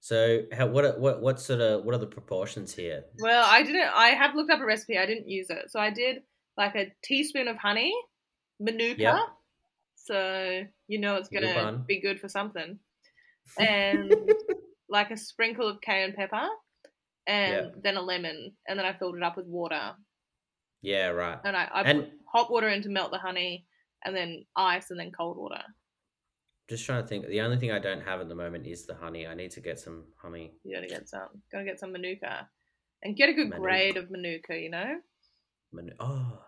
So, 0.00 0.42
how, 0.52 0.66
what 0.66 0.84
are- 0.84 0.98
what 0.98 1.20
what 1.20 1.40
sort 1.40 1.60
of 1.60 1.84
what 1.84 1.94
are 1.94 1.98
the 1.98 2.06
proportions 2.06 2.74
here? 2.74 3.04
Well, 3.20 3.44
I 3.46 3.62
didn't. 3.62 3.90
I 3.94 4.08
have 4.08 4.34
looked 4.34 4.50
up 4.50 4.60
a 4.60 4.64
recipe. 4.64 4.96
I 4.98 5.04
didn't 5.06 5.28
use 5.28 5.50
it, 5.50 5.70
so 5.70 5.78
I 5.78 5.90
did 5.90 6.22
like 6.56 6.74
a 6.74 6.92
teaspoon 7.04 7.48
of 7.48 7.56
honey, 7.58 7.92
manuka. 8.58 9.00
Yep. 9.02 9.16
So 9.96 10.62
you 10.88 10.98
know 10.98 11.16
it's 11.16 11.28
gonna 11.28 11.84
be 11.86 12.00
good 12.00 12.18
for 12.18 12.28
something, 12.28 12.78
and 13.58 14.14
like 14.88 15.10
a 15.10 15.16
sprinkle 15.18 15.68
of 15.68 15.80
cayenne 15.82 16.14
pepper, 16.14 16.48
and 17.26 17.52
Yeah. 17.66 17.70
then 17.82 17.96
a 17.98 18.02
lemon, 18.02 18.52
and 18.66 18.78
then 18.78 18.86
I 18.86 18.94
filled 18.94 19.16
it 19.16 19.22
up 19.22 19.36
with 19.36 19.46
water, 19.46 19.92
Yeah, 20.82 21.08
right. 21.08 21.38
and 21.44 21.56
I, 21.56 21.68
I 21.72 21.82
And- 21.82 22.02
put 22.04 22.12
hot 22.32 22.50
water 22.52 22.68
in 22.68 22.82
to 22.82 22.88
melt 22.88 23.10
the 23.12 23.18
honey, 23.18 23.66
and 24.04 24.14
then 24.16 24.44
ice, 24.56 24.90
and 24.90 24.98
then 24.98 25.10
cold 25.12 25.36
water. 25.36 25.62
Just 26.68 26.84
trying 26.86 27.02
to 27.02 27.08
think. 27.08 27.26
The 27.26 27.40
only 27.40 27.58
thing 27.58 27.72
I 27.72 27.78
don't 27.80 28.00
have 28.02 28.20
at 28.20 28.28
the 28.28 28.34
moment 28.34 28.66
is 28.66 28.86
the 28.86 28.94
honey. 28.94 29.26
I 29.26 29.34
need 29.34 29.50
to 29.52 29.60
get 29.60 29.78
some 29.80 30.04
honey. 30.22 30.52
You 30.64 30.76
gotta 30.76 30.86
get 30.86 31.08
some. 31.08 31.28
Gotta 31.52 31.64
get 31.64 31.80
some 31.80 31.90
manuka, 31.92 32.48
and 33.02 33.16
get 33.16 33.28
a 33.28 33.32
good 33.32 33.48
Manuka. 33.48 33.60
grade 33.60 33.96
of 33.96 34.10
manuka. 34.10 34.56
You 34.58 34.70
know. 34.70 35.00
Manu- 35.72 35.94
Oh, 36.00 36.38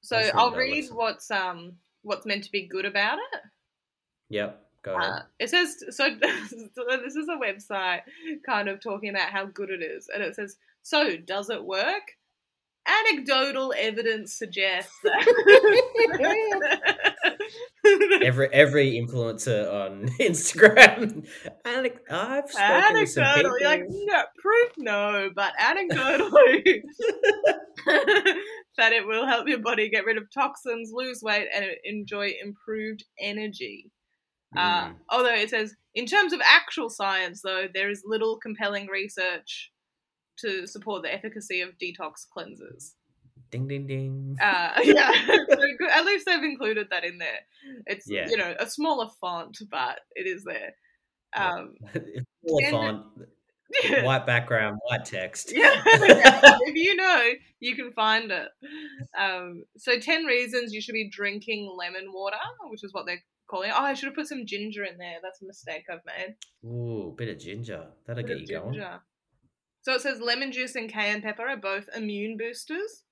So 0.00 0.16
I'll 0.34 0.52
read 0.54 0.86
what's 0.90 1.30
um 1.30 1.76
what's 2.02 2.26
meant 2.26 2.44
to 2.44 2.50
be 2.52 2.66
good 2.66 2.84
about 2.86 3.18
it. 3.18 3.40
yep. 4.28 4.64
Go 4.82 4.96
ahead. 4.96 5.10
Uh, 5.10 5.22
it 5.40 5.50
says 5.50 5.76
so. 5.96 6.08
this 6.10 7.16
is 7.16 7.28
a 7.28 7.36
website 7.36 8.02
kind 8.46 8.68
of 8.68 8.80
talking 8.80 9.10
about 9.10 9.30
how 9.30 9.46
good 9.46 9.70
it 9.70 9.82
is, 9.82 10.08
and 10.12 10.22
it 10.22 10.34
says, 10.34 10.56
"So 10.82 11.16
does 11.16 11.50
it 11.50 11.64
work?" 11.64 12.02
Anecdotal 12.88 13.74
evidence 13.76 14.34
suggests 14.38 14.94
that. 15.04 15.26
every 18.24 18.48
every 18.52 18.92
influencer 18.94 19.72
on 19.72 20.08
Instagram. 20.20 21.26
Anec- 21.66 21.98
I've 22.10 22.50
spoken 22.50 22.94
with 22.94 23.10
some 23.10 23.24
Anecdotal, 23.24 23.52
people. 23.58 23.68
like 23.70 23.82
no 23.88 24.22
proof, 24.42 24.72
no, 24.78 25.30
but 25.34 25.52
anecdotally 25.60 26.82
that 28.76 28.92
it 28.92 29.06
will 29.06 29.26
help 29.26 29.48
your 29.48 29.60
body 29.60 29.88
get 29.88 30.04
rid 30.04 30.16
of 30.16 30.24
toxins, 30.32 30.90
lose 30.92 31.20
weight, 31.22 31.48
and 31.54 31.66
enjoy 31.84 32.32
improved 32.42 33.04
energy. 33.20 33.90
Uh, 34.56 34.86
Mm. 34.88 34.94
although 35.10 35.34
it 35.34 35.50
says, 35.50 35.74
in 35.94 36.06
terms 36.06 36.32
of 36.32 36.40
actual 36.42 36.88
science, 36.88 37.42
though, 37.42 37.66
there 37.74 37.90
is 37.90 38.02
little 38.06 38.38
compelling 38.38 38.86
research 38.86 39.70
to 40.38 40.66
support 40.66 41.02
the 41.02 41.12
efficacy 41.12 41.60
of 41.60 41.70
detox 41.78 42.26
cleansers. 42.36 42.92
Ding 43.50 43.66
ding 43.66 43.86
ding. 43.86 44.36
Uh, 44.40 44.72
yeah, 44.82 45.12
so 45.26 45.86
at 45.90 46.04
least 46.04 46.26
they've 46.26 46.42
included 46.42 46.88
that 46.90 47.04
in 47.04 47.18
there. 47.18 47.40
It's 47.86 48.06
Yeah. 48.10 48.28
you 48.28 48.36
know 48.36 48.54
a 48.58 48.68
smaller 48.68 49.08
font, 49.20 49.58
but 49.70 50.00
it 50.14 50.26
is 50.26 50.44
there. 50.44 50.74
Um, 51.36 51.74
and- 51.94 52.26
font, 52.70 53.06
yeah. 53.84 54.02
white 54.04 54.26
background, 54.26 54.78
white 54.88 55.04
text. 55.04 55.52
Yeah, 55.54 55.80
if 55.84 56.74
you 56.74 56.96
know, 56.96 57.30
you 57.60 57.76
can 57.76 57.92
find 57.92 58.30
it. 58.30 58.48
Um, 59.18 59.64
so, 59.76 59.98
10 59.98 60.24
reasons 60.24 60.72
you 60.72 60.80
should 60.80 60.94
be 60.94 61.10
drinking 61.10 61.74
lemon 61.76 62.10
water, 62.12 62.36
which 62.70 62.82
is 62.84 62.92
what 62.94 63.04
they're 63.06 63.22
calling 63.46 63.68
it. 63.70 63.74
Oh, 63.76 63.82
I 63.82 63.94
should 63.94 64.06
have 64.06 64.14
put 64.14 64.26
some 64.26 64.46
ginger 64.46 64.84
in 64.84 64.96
there. 64.98 65.16
That's 65.22 65.42
a 65.42 65.46
mistake 65.46 65.84
I've 65.90 66.00
made. 66.06 66.36
Ooh, 66.64 67.08
a 67.08 67.14
bit 67.14 67.28
of 67.28 67.38
ginger. 67.38 67.86
That'll 68.06 68.22
Bit 68.22 68.38
get 68.38 68.48
you 68.48 68.58
going. 68.58 68.80
So, 69.88 69.94
it 69.94 70.02
says 70.02 70.20
lemon 70.20 70.52
juice 70.52 70.74
and 70.74 70.92
cayenne 70.92 71.22
pepper 71.22 71.48
are 71.48 71.56
both 71.56 71.88
immune 71.96 72.36
boosters. 72.36 73.04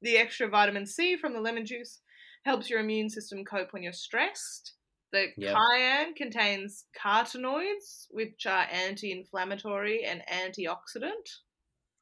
The 0.00 0.16
extra 0.16 0.48
vitamin 0.48 0.86
C 0.86 1.18
from 1.18 1.34
the 1.34 1.40
lemon 1.42 1.66
juice 1.66 2.00
helps 2.46 2.70
your 2.70 2.80
immune 2.80 3.10
system 3.10 3.44
cope 3.44 3.74
when 3.74 3.82
you're 3.82 3.92
stressed. 3.92 4.72
The 5.12 5.34
Yep. 5.36 5.54
cayenne 5.54 6.14
contains 6.14 6.86
carotenoids, 6.98 8.06
which 8.10 8.46
are 8.46 8.66
anti 8.72 9.12
inflammatory 9.12 10.02
and 10.02 10.22
antioxidant. 10.32 11.40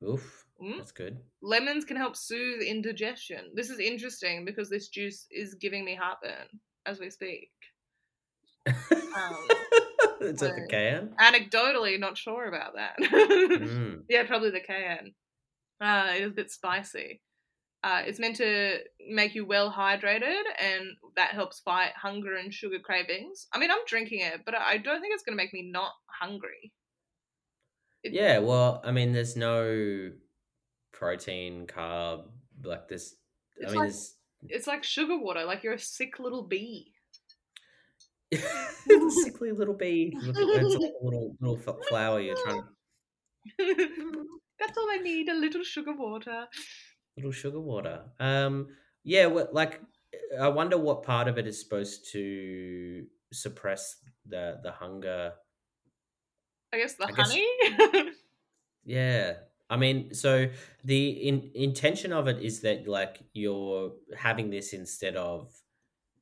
Oof, 0.04 0.46
Mm. 0.62 0.78
that's 0.78 0.92
good. 0.92 1.18
Lemons 1.42 1.84
can 1.84 1.96
help 1.96 2.14
soothe 2.14 2.62
indigestion. 2.62 3.50
This 3.56 3.70
is 3.70 3.80
interesting 3.80 4.44
because 4.44 4.70
this 4.70 4.86
juice 4.88 5.26
is 5.32 5.56
giving 5.56 5.84
me 5.84 5.96
heartburn 5.96 6.46
as 6.86 7.00
we 7.00 7.10
speak. 7.10 7.50
it's 10.20 10.42
at 10.42 10.54
the 10.54 10.60
so- 10.62 10.66
can. 10.68 11.10
Anecdotally, 11.20 11.98
not 11.98 12.18
sure 12.18 12.46
about 12.46 12.74
that. 12.74 12.96
Mm. 12.98 14.02
yeah, 14.08 14.24
probably 14.26 14.50
the 14.50 14.60
cayenne. 14.60 15.14
Uh, 15.80 16.12
it 16.16 16.22
is 16.22 16.30
a 16.30 16.34
bit 16.34 16.50
spicy. 16.50 17.20
Uh, 17.84 18.02
it's 18.04 18.18
meant 18.18 18.36
to 18.36 18.78
make 19.10 19.34
you 19.34 19.44
well 19.46 19.70
hydrated, 19.70 20.42
and 20.60 20.84
that 21.16 21.30
helps 21.30 21.60
fight 21.60 21.92
hunger 21.94 22.34
and 22.34 22.52
sugar 22.52 22.78
cravings. 22.82 23.46
I 23.52 23.58
mean, 23.58 23.70
I'm 23.70 23.84
drinking 23.86 24.20
it, 24.20 24.40
but 24.44 24.54
I 24.56 24.78
don't 24.78 25.00
think 25.00 25.14
it's 25.14 25.22
going 25.22 25.36
to 25.38 25.42
make 25.42 25.52
me 25.52 25.70
not 25.70 25.92
hungry. 26.20 26.72
It- 28.02 28.12
Yeah, 28.12 28.38
well, 28.38 28.80
I 28.84 28.90
mean, 28.90 29.12
there's 29.12 29.36
no 29.36 30.10
protein, 30.92 31.66
carb, 31.66 32.24
like 32.64 32.88
this. 32.88 33.14
I 33.64 33.66
mean, 33.70 33.76
like- 33.78 33.92
It's 34.48 34.66
like 34.66 34.82
sugar 34.82 35.18
water. 35.18 35.44
Like 35.44 35.62
you're 35.62 35.74
a 35.74 35.78
sick 35.78 36.18
little 36.18 36.42
bee. 36.42 36.92
sickly 39.10 39.52
little 39.52 39.74
bee. 39.74 40.16
Look 40.20 40.36
at 40.36 40.42
it's 40.42 40.74
a 40.74 40.78
little 40.78 41.36
little 41.40 41.78
flower. 41.88 42.20
You're 42.20 42.36
trying 42.44 42.62
That's 44.58 44.76
all 44.76 44.88
I 44.90 44.98
need. 45.02 45.28
A 45.28 45.34
little 45.34 45.62
sugar 45.62 45.92
water. 45.94 46.46
little 47.16 47.32
sugar 47.32 47.60
water. 47.60 48.04
Um, 48.18 48.68
yeah, 49.04 49.26
well, 49.26 49.48
like 49.52 49.80
I 50.40 50.48
wonder 50.48 50.78
what 50.78 51.02
part 51.02 51.28
of 51.28 51.38
it 51.38 51.46
is 51.46 51.60
supposed 51.60 52.10
to 52.12 53.06
suppress 53.32 53.96
the 54.26 54.58
the 54.62 54.72
hunger. 54.72 55.32
I 56.72 56.78
guess 56.78 56.94
the 56.94 57.06
I 57.06 57.12
guess- 57.12 57.30
honey. 57.30 58.12
Yeah, 58.84 59.34
I 59.68 59.76
mean, 59.76 60.14
so 60.14 60.48
the 60.84 61.08
in, 61.08 61.50
intention 61.54 62.12
of 62.12 62.28
it 62.28 62.40
is 62.40 62.60
that 62.60 62.86
like 62.86 63.22
you're 63.32 63.92
having 64.16 64.48
this 64.50 64.72
instead 64.72 65.16
of 65.16 65.52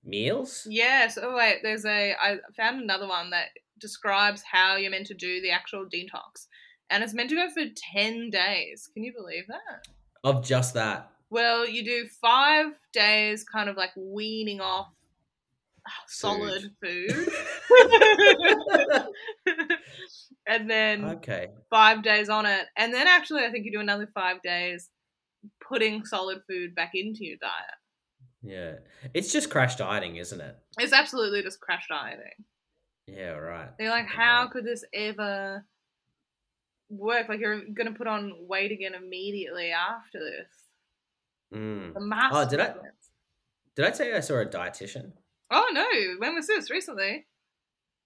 meals. 0.05 0.67
yes. 0.69 1.19
Oh 1.21 1.35
wait, 1.37 1.61
there's 1.63 1.85
a. 1.85 2.15
I 2.15 2.39
found 2.57 2.83
another 2.83 3.09
one 3.09 3.31
that 3.31 3.49
describes 3.79 4.43
how 4.43 4.77
you're 4.77 4.91
meant 4.91 5.07
to 5.09 5.15
do 5.15 5.41
the 5.41 5.51
actual 5.51 5.85
detox, 5.85 6.47
and 6.91 7.03
it's 7.03 7.15
meant 7.15 7.31
to 7.31 7.37
go 7.37 7.49
for 7.51 7.65
ten 7.93 8.31
days. 8.31 8.89
Can 8.93 9.05
you 9.05 9.13
believe 9.13 9.47
that? 9.49 9.87
Of 10.23 10.45
just 10.45 10.75
that. 10.75 11.11
Well, 11.31 11.69
you 11.69 11.85
do 11.85 12.07
five 12.21 12.67
days, 12.93 13.45
kind 13.45 13.69
of 13.69 13.77
like 13.77 13.91
weaning 13.97 14.61
off 14.61 14.93
solid 16.07 16.71
food, 16.83 17.11
and 20.47 20.71
then 20.71 21.05
okay. 21.05 21.49
five 21.71 22.03
days 22.03 22.29
on 22.29 22.47
it, 22.47 22.67
and 22.77 22.93
then 22.93 23.07
actually, 23.07 23.45
I 23.45 23.51
think 23.51 23.65
you 23.65 23.73
do 23.73 23.81
another 23.81 24.09
five 24.15 24.43
days 24.43 24.91
putting 25.67 26.05
solid 26.05 26.43
food 26.49 26.75
back 26.75 26.93
into 26.95 27.25
your 27.25 27.37
diet. 27.41 27.53
Yeah. 28.45 28.75
It's 29.15 29.33
just 29.33 29.51
crash 29.51 29.77
dieting, 29.77 30.17
isn't 30.17 30.41
it? 30.41 30.57
It's 30.79 30.93
absolutely 30.93 31.43
just 31.43 31.61
crash 31.61 31.87
dieting. 31.89 32.45
Yeah, 33.07 33.31
right. 33.33 33.69
They're 33.79 33.91
like, 33.91 34.07
how 34.07 34.49
could 34.49 34.65
this 34.65 34.85
ever 34.95 35.65
work? 36.91 37.29
Like, 37.29 37.41
you're 37.41 37.63
gonna 37.73 37.93
put 37.93 38.07
on 38.07 38.33
weight 38.49 38.73
again 38.73 38.95
immediately 38.95 39.71
after 39.73 40.19
this. 40.21 41.59
Mm. 41.59 41.95
The 41.95 42.01
mass. 42.01 42.33
Oh, 42.35 42.49
did 42.49 42.61
I- 42.61 42.75
Did 43.77 43.87
I 43.87 43.91
tell 43.91 44.07
you 44.07 44.17
I 44.17 44.21
saw 44.21 44.35
a 44.41 44.47
dietitian? 44.47 45.13
Oh 45.51 45.69
no! 45.73 45.87
When 46.19 46.35
was 46.35 46.47
this? 46.47 46.71
Recently? 46.71 47.27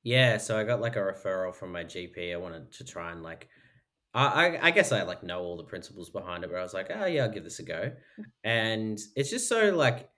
Yeah, 0.03 0.38
so 0.38 0.59
I 0.59 0.64
got 0.64 0.81
like 0.81 0.96
a 0.96 1.01
referral 1.01 1.55
from 1.55 1.72
my 1.72 1.85
GP. 1.85 2.33
I 2.33 2.37
wanted 2.37 2.72
to 2.72 2.85
try 2.85 3.12
and 3.12 3.22
like, 3.22 3.48
I, 4.14 4.59
I 4.61 4.70
guess 4.70 4.90
I 4.92 5.03
like 5.03 5.22
know 5.22 5.40
all 5.40 5.57
the 5.57 5.64
principles 5.64 6.11
behind 6.11 6.44
it, 6.44 6.51
but 6.51 6.59
I 6.59 6.62
was 6.62 6.72
like, 6.74 6.90
oh 6.94 7.05
yeah, 7.07 7.24
I'll 7.24 7.31
give 7.31 7.44
this 7.44 7.59
a 7.59 7.64
go. 7.64 7.92
And 8.44 8.98
it's 9.16 9.31
just 9.31 9.48
so 9.48 9.70
like, 9.74 10.09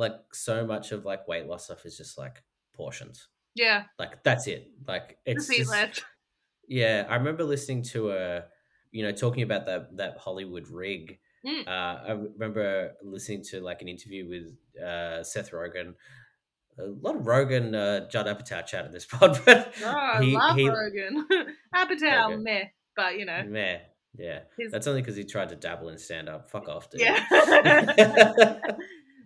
like 0.00 0.14
so 0.32 0.66
much 0.66 0.90
of 0.92 1.04
like 1.04 1.28
weight 1.28 1.46
loss 1.46 1.64
stuff 1.66 1.84
is 1.84 1.96
just 1.96 2.18
like 2.18 2.42
portions. 2.74 3.28
Yeah. 3.54 3.84
Like 3.98 4.22
that's 4.24 4.46
it. 4.46 4.70
Like 4.88 5.18
it's 5.26 5.46
Just 5.48 5.70
less. 5.70 6.00
yeah. 6.66 7.06
I 7.08 7.16
remember 7.16 7.44
listening 7.44 7.82
to 7.92 8.10
a, 8.12 8.44
you 8.92 9.02
know, 9.04 9.12
talking 9.12 9.42
about 9.42 9.66
that 9.66 9.96
that 9.98 10.16
Hollywood 10.18 10.68
rig. 10.68 11.18
Mm. 11.46 11.66
Uh, 11.68 11.70
I 12.08 12.12
remember 12.12 12.92
listening 13.02 13.42
to 13.50 13.60
like 13.60 13.82
an 13.82 13.88
interview 13.88 14.28
with 14.28 14.82
uh, 14.82 15.22
Seth 15.22 15.50
Rogen. 15.52 15.94
A 16.78 16.84
lot 16.84 17.16
of 17.16 17.22
Rogen, 17.22 17.74
uh, 17.74 18.08
Judd 18.08 18.26
Apatow 18.26 18.64
chat 18.64 18.86
in 18.86 18.92
this 18.92 19.04
pod, 19.12 19.38
but 19.44 19.74
Oh, 19.82 19.86
I 19.88 20.20
love 20.20 20.56
he, 20.56 20.64
Rogen. 20.68 21.24
Apatow, 21.74 22.40
meh. 22.42 22.64
But 22.96 23.18
you 23.18 23.24
know, 23.26 23.42
meh, 23.46 23.78
yeah. 24.16 24.40
his, 24.58 24.70
That's 24.72 24.86
only 24.86 25.02
because 25.02 25.16
he 25.16 25.24
tried 25.24 25.48
to 25.50 25.56
dabble 25.56 25.88
in 25.90 25.98
stand 25.98 26.28
up. 26.28 26.50
Fuck 26.50 26.68
off, 26.68 26.88
dude. 26.90 27.00
yeah. 27.02 27.24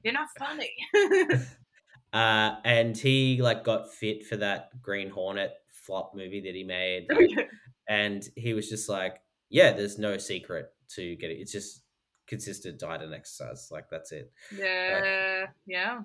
You're 0.05 0.15
not 0.15 0.29
funny. 0.39 0.71
uh, 2.13 2.57
and 2.65 2.97
he 2.97 3.41
like 3.43 3.65
got 3.65 3.93
fit 3.93 4.25
for 4.27 4.37
that 4.37 4.81
Green 4.81 5.11
Hornet 5.11 5.53
flop 5.73 6.13
movie 6.15 6.41
that 6.43 6.55
he 6.55 6.63
made, 6.65 7.07
like, 7.11 7.49
and 7.89 8.23
he 8.37 8.55
was 8.55 8.69
just 8.69 8.89
like, 8.89 9.21
"Yeah, 9.49 9.73
there's 9.73 9.99
no 9.99 10.19
secret 10.19 10.71
to 10.91 11.17
get 11.17 11.31
it. 11.31 11.39
It's 11.39 11.53
just 11.53 11.83
consistent 12.27 12.79
diet 12.79 13.03
and 13.03 13.15
exercise. 13.15 13.69
Like 13.71 13.87
that's 13.91 14.13
it. 14.13 14.31
yeah, 14.57 15.47
yeah. 15.67 16.01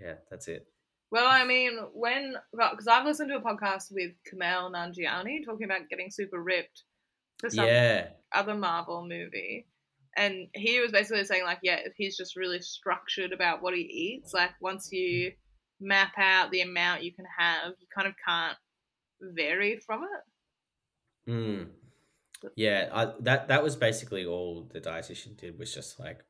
Yeah, 0.00 0.14
that's 0.30 0.48
it." 0.48 0.66
Well, 1.10 1.26
I 1.26 1.44
mean, 1.44 1.78
when 1.92 2.34
because 2.52 2.88
I've 2.88 3.04
listened 3.06 3.30
to 3.30 3.36
a 3.36 3.40
podcast 3.40 3.92
with 3.92 4.12
Kumail 4.30 4.72
Nanjiani 4.72 5.44
talking 5.44 5.64
about 5.64 5.88
getting 5.88 6.10
super 6.10 6.42
ripped 6.42 6.82
for 7.38 7.50
some 7.50 7.66
Yeah, 7.66 8.08
other 8.34 8.54
Marvel 8.54 9.02
movie, 9.02 9.66
and 10.16 10.46
he 10.54 10.80
was 10.80 10.92
basically 10.92 11.24
saying 11.24 11.44
like, 11.44 11.58
yeah, 11.62 11.80
he's 11.96 12.16
just 12.16 12.36
really 12.36 12.60
structured 12.60 13.32
about 13.32 13.62
what 13.62 13.74
he 13.74 13.82
eats. 13.82 14.32
Like 14.32 14.52
once 14.60 14.88
you 14.90 15.32
map 15.80 16.12
out 16.18 16.50
the 16.50 16.62
amount 16.62 17.04
you 17.04 17.12
can 17.12 17.26
have, 17.38 17.72
you 17.78 17.86
kind 17.94 18.08
of 18.08 18.14
can't 18.26 18.56
vary 19.20 19.78
from 19.86 20.04
it. 20.04 21.30
Mm. 21.30 21.68
Yeah, 22.54 22.88
I, 22.92 23.12
that 23.20 23.48
that 23.48 23.62
was 23.62 23.76
basically 23.76 24.26
all 24.26 24.68
the 24.72 24.80
dietitian 24.80 25.36
did 25.36 25.58
was 25.58 25.74
just 25.74 25.98
like 25.98 26.20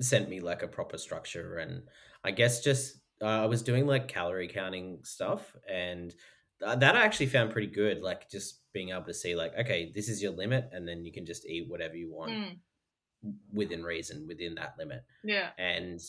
sent 0.00 0.28
me 0.28 0.40
like 0.40 0.62
a 0.62 0.68
proper 0.68 0.98
structure, 0.98 1.58
and 1.58 1.82
I 2.24 2.30
guess 2.30 2.62
just 2.62 2.96
uh, 3.22 3.26
I 3.26 3.46
was 3.46 3.62
doing 3.62 3.86
like 3.86 4.08
calorie 4.08 4.48
counting 4.48 5.00
stuff, 5.04 5.54
and 5.70 6.14
th- 6.62 6.78
that 6.78 6.96
I 6.96 7.04
actually 7.04 7.26
found 7.26 7.52
pretty 7.52 7.68
good. 7.68 8.02
Like 8.02 8.28
just 8.30 8.60
being 8.72 8.90
able 8.90 9.04
to 9.04 9.14
see 9.14 9.34
like, 9.34 9.52
okay, 9.60 9.92
this 9.94 10.08
is 10.08 10.22
your 10.22 10.32
limit, 10.32 10.70
and 10.72 10.88
then 10.88 11.04
you 11.04 11.12
can 11.12 11.26
just 11.26 11.46
eat 11.46 11.68
whatever 11.68 11.94
you 11.94 12.10
want 12.10 12.32
Mm, 12.32 12.58
within 13.52 13.82
reason 13.82 14.26
within 14.26 14.54
that 14.56 14.74
limit, 14.78 15.04
yeah. 15.24 15.50
and 15.58 16.00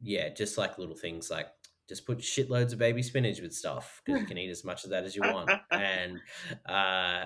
yeah, 0.00 0.28
just 0.30 0.58
like 0.58 0.78
little 0.78 0.96
things 0.96 1.30
like 1.30 1.48
just 1.88 2.06
put 2.06 2.18
shitloads 2.18 2.72
of 2.72 2.78
baby 2.78 3.02
spinach 3.02 3.40
with 3.40 3.52
stuff 3.52 4.00
because 4.04 4.20
you 4.20 4.26
can 4.28 4.38
eat 4.38 4.50
as 4.50 4.64
much 4.64 4.84
of 4.84 4.90
that 4.90 5.04
as 5.04 5.14
you 5.14 5.22
want 5.22 5.50
and 5.72 6.20
uh 6.66 7.24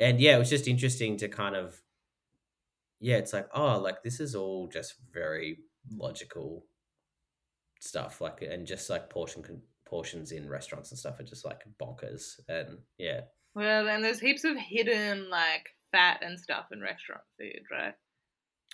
and 0.00 0.18
yeah 0.18 0.34
it 0.34 0.38
was 0.38 0.50
just 0.50 0.66
interesting 0.66 1.16
to 1.16 1.28
kind 1.28 1.54
of 1.54 1.80
yeah 3.00 3.16
it's 3.16 3.32
like 3.32 3.46
oh 3.54 3.78
like 3.78 4.02
this 4.02 4.18
is 4.18 4.34
all 4.34 4.66
just 4.66 4.94
very 5.12 5.58
logical 5.94 6.64
stuff 7.80 8.20
like 8.20 8.42
and 8.42 8.66
just 8.66 8.90
like 8.90 9.10
portion 9.10 9.42
portions 9.86 10.32
in 10.32 10.48
restaurants 10.48 10.90
and 10.90 10.98
stuff 10.98 11.20
are 11.20 11.24
just 11.24 11.44
like 11.44 11.60
bonkers 11.80 12.40
and 12.48 12.78
yeah 12.98 13.20
Well, 13.54 13.88
and 13.88 14.04
there's 14.04 14.20
heaps 14.20 14.44
of 14.44 14.56
hidden 14.56 15.30
like 15.30 15.68
fat 15.92 16.22
and 16.22 16.38
stuff 16.38 16.66
in 16.72 16.80
restaurant 16.80 17.22
food, 17.38 17.62
right? 17.70 17.94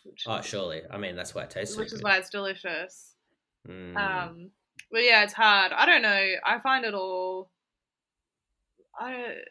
Which 0.04 0.26
oh 0.26 0.40
is, 0.40 0.42
surely 0.42 0.82
i 0.90 0.98
mean 0.98 1.16
that's 1.16 1.34
why 1.34 1.44
it 1.44 1.50
tastes 1.50 1.76
so 1.76 1.82
which 1.82 1.92
is 1.92 2.02
why 2.02 2.16
it's 2.18 2.30
delicious. 2.30 3.16
Mm. 3.68 3.96
Um, 3.96 4.52
but 4.90 5.02
yeah, 5.04 5.24
it's 5.24 5.32
hard. 5.34 5.72
I 5.72 5.86
don't 5.86 6.02
know. 6.02 6.34
I 6.44 6.60
find 6.60 6.84
it 6.84 6.94
all. 6.94 7.52
I 8.98 9.42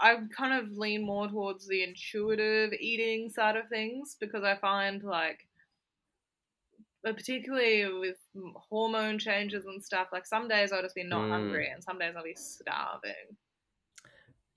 I 0.00 0.16
kind 0.36 0.54
of 0.54 0.76
lean 0.78 1.04
more 1.04 1.28
towards 1.28 1.68
the 1.68 1.82
intuitive 1.84 2.72
eating 2.74 3.30
side 3.30 3.56
of 3.56 3.68
things 3.68 4.16
because 4.20 4.44
I 4.44 4.56
find 4.56 5.02
like, 5.04 5.48
but 7.02 7.16
particularly 7.16 7.92
with 7.92 8.18
hormone 8.56 9.18
changes 9.18 9.64
and 9.66 9.82
stuff, 9.84 10.08
like 10.12 10.26
some 10.26 10.48
days 10.48 10.72
I'll 10.72 10.82
just 10.82 10.94
be 10.94 11.04
not 11.04 11.28
Mm. 11.28 11.28
hungry 11.28 11.68
and 11.68 11.82
some 11.82 11.98
days 11.98 12.14
I'll 12.16 12.24
be 12.24 12.34
starving. 12.34 13.36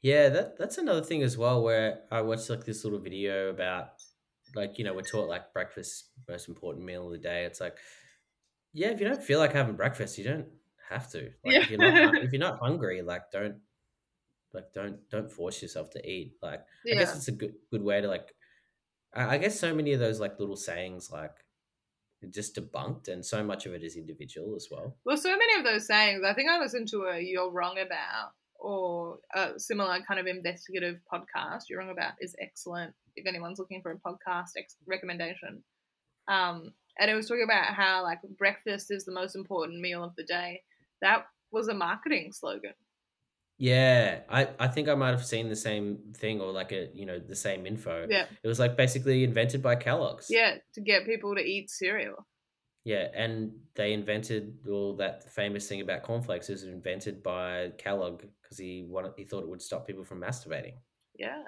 Yeah, 0.02 0.30
that 0.30 0.58
that's 0.58 0.78
another 0.78 1.02
thing 1.04 1.24
as 1.24 1.38
well 1.38 1.64
where 1.64 2.04
I 2.12 2.22
watched 2.22 2.50
like 2.50 2.66
this 2.66 2.84
little 2.84 3.00
video 3.00 3.50
about 3.50 3.95
like, 4.56 4.78
you 4.78 4.86
know, 4.86 4.94
we're 4.94 5.02
taught 5.02 5.28
like 5.30 5.54
breakfast 5.54 6.06
most 6.28 6.48
important 6.48 6.86
meal 6.86 7.06
of 7.06 7.12
the 7.12 7.18
day. 7.18 7.46
It's 7.46 7.62
like 7.62 7.78
yeah, 8.76 8.90
if 8.90 9.00
you 9.00 9.08
don't 9.08 9.24
feel 9.24 9.40
like 9.40 9.54
having 9.54 9.76
breakfast, 9.76 10.18
you 10.18 10.26
don't 10.26 10.48
have 10.90 11.10
to. 11.12 11.32
Like 11.46 11.56
if 11.56 11.70
you're 11.70 11.80
not 11.80 12.18
if 12.18 12.34
you're 12.34 12.40
not 12.42 12.60
hungry, 12.60 13.02
like 13.02 13.32
don't 13.32 13.56
like 14.54 14.74
don't 14.74 14.98
don't 15.10 15.32
force 15.32 15.62
yourself 15.62 15.92
to 15.92 16.06
eat. 16.08 16.34
Like 16.42 16.62
I 16.92 16.96
guess 16.96 17.16
it's 17.16 17.30
a 17.30 17.32
good 17.32 17.54
good 17.72 17.82
way 17.82 18.02
to 18.02 18.08
like 18.10 18.36
I 19.14 19.36
I 19.36 19.38
guess 19.38 19.58
so 19.58 19.74
many 19.74 19.94
of 19.94 20.02
those 20.02 20.20
like 20.20 20.40
little 20.40 20.58
sayings 20.58 21.10
like 21.10 21.32
just 22.30 22.56
debunked 22.56 23.08
and 23.08 23.26
so 23.26 23.44
much 23.44 23.66
of 23.66 23.74
it 23.74 23.84
is 23.84 23.96
individual 23.96 24.56
as 24.56 24.68
well. 24.70 24.98
Well, 25.06 25.18
so 25.18 25.38
many 25.38 25.58
of 25.58 25.64
those 25.64 25.88
sayings, 25.88 26.24
I 26.26 26.34
think 26.34 26.50
I 26.50 26.60
listened 26.60 26.90
to 26.90 27.04
a 27.04 27.20
You're 27.20 27.52
Wrong 27.52 27.78
About 27.80 28.32
or 28.56 29.20
a 29.34 29.58
similar 29.58 30.00
kind 30.08 30.20
of 30.20 30.26
investigative 30.28 31.00
podcast. 31.12 31.64
You're 31.70 31.80
Wrong 31.80 31.92
About 31.92 32.14
is 32.20 32.36
excellent 32.42 32.94
if 33.16 33.28
anyone's 33.28 33.60
looking 33.60 33.82
for 33.82 33.92
a 33.92 33.98
podcast 33.98 34.52
ex- 34.58 34.78
recommendation. 34.88 35.64
Um, 36.28 36.74
and 37.00 37.12
it 37.12 37.16
was 37.16 37.28
talking 37.28 37.44
about 37.44 37.74
how 37.74 38.04
like 38.04 38.20
breakfast 38.38 38.88
is 38.90 39.06
the 39.06 39.12
most 39.12 39.36
important 39.36 39.82
meal 39.82 40.04
of 40.04 40.16
the 40.16 40.24
day. 40.24 40.62
That 41.02 41.26
was 41.52 41.68
a 41.68 41.74
marketing 41.74 42.32
slogan. 42.34 42.74
Yeah, 43.58 44.20
I, 44.30 44.50
I 44.60 44.68
think 44.68 44.90
I 44.90 44.96
might 44.96 45.12
have 45.12 45.26
seen 45.26 45.48
the 45.48 45.56
same 45.56 46.00
thing 46.14 46.42
or 46.42 46.52
like 46.52 46.74
a 46.74 46.90
you 46.94 47.06
know 47.06 47.20
the 47.20 47.36
same 47.36 47.66
info. 47.66 48.06
Yeah. 48.10 48.26
It 48.44 48.48
was 48.48 48.60
like 48.60 48.76
basically 48.76 49.24
invented 49.24 49.62
by 49.62 49.76
Kellogg's. 49.76 50.28
Yeah, 50.30 50.56
to 50.74 50.82
get 50.82 51.06
people 51.06 51.36
to 51.36 51.42
eat 51.42 51.70
cereal. 51.70 52.26
Yeah, 52.84 53.08
and 53.16 53.52
they 53.76 53.94
invented 53.94 54.60
all 54.70 54.96
that 54.98 55.32
famous 55.34 55.68
thing 55.68 55.82
about 55.82 56.04
cornflakes. 56.04 56.50
It 56.50 56.54
was 56.54 56.64
invented 56.64 57.24
by 57.24 57.72
Kellogg 57.78 58.24
because 58.42 58.58
he 58.58 58.86
wanted 58.88 59.14
he 59.18 59.24
thought 59.24 59.44
it 59.44 59.50
would 59.50 59.62
stop 59.62 59.88
people 59.88 60.04
from 60.04 60.22
masturbating. 60.22 60.74
Yeah. 61.18 61.44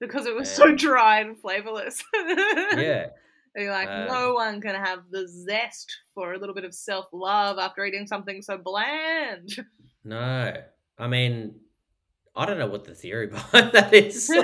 Because 0.00 0.26
it 0.26 0.34
was 0.34 0.50
so 0.50 0.74
dry 0.74 1.20
and 1.20 1.38
flavorless. 1.38 2.02
yeah. 2.14 3.06
And 3.54 3.64
you're 3.64 3.72
like, 3.72 3.88
Um, 3.88 4.06
no 4.06 4.34
one 4.34 4.60
can 4.60 4.74
have 4.74 5.00
the 5.10 5.26
zest 5.26 5.90
for 6.14 6.34
a 6.34 6.38
little 6.38 6.54
bit 6.54 6.64
of 6.64 6.74
self 6.74 7.06
love 7.12 7.58
after 7.58 7.84
eating 7.84 8.06
something 8.06 8.42
so 8.42 8.58
bland. 8.58 9.56
No. 10.04 10.54
I 10.98 11.08
mean, 11.08 11.54
I 12.34 12.46
don't 12.46 12.58
know 12.58 12.66
what 12.66 12.84
the 12.84 12.94
theory 12.94 13.26
behind 13.28 13.72
that 13.72 13.92
is. 13.94 14.30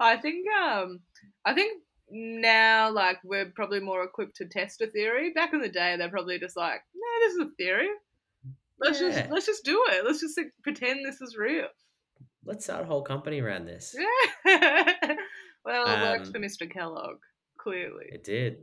I 0.00 0.16
think 0.16 0.46
um 0.60 1.00
I 1.44 1.54
think 1.54 1.82
now 2.10 2.90
like 2.90 3.18
we're 3.24 3.50
probably 3.54 3.80
more 3.80 4.04
equipped 4.04 4.36
to 4.36 4.46
test 4.46 4.80
a 4.82 4.86
theory. 4.86 5.32
Back 5.32 5.52
in 5.54 5.60
the 5.60 5.68
day 5.68 5.96
they're 5.96 6.10
probably 6.10 6.38
just 6.38 6.56
like, 6.56 6.82
no, 6.94 7.26
this 7.26 7.34
is 7.34 7.40
a 7.40 7.50
theory. 7.56 7.88
Let's 8.78 9.00
Yeah. 9.00 9.08
just 9.10 9.30
let's 9.30 9.46
just 9.46 9.64
do 9.64 9.82
it. 9.90 10.04
Let's 10.04 10.20
just 10.20 10.36
like, 10.36 10.52
pretend 10.62 11.04
this 11.04 11.20
is 11.20 11.36
real. 11.36 11.68
Let's 12.44 12.64
start 12.64 12.82
a 12.82 12.86
whole 12.86 13.02
company 13.02 13.40
around 13.40 13.66
this. 13.66 13.94
well, 14.44 15.86
it 15.86 16.20
Um, 16.20 16.32
for 16.32 16.38
Mr. 16.38 16.70
Kellogg, 16.70 17.16
clearly. 17.58 18.06
It 18.12 18.24
did. 18.24 18.58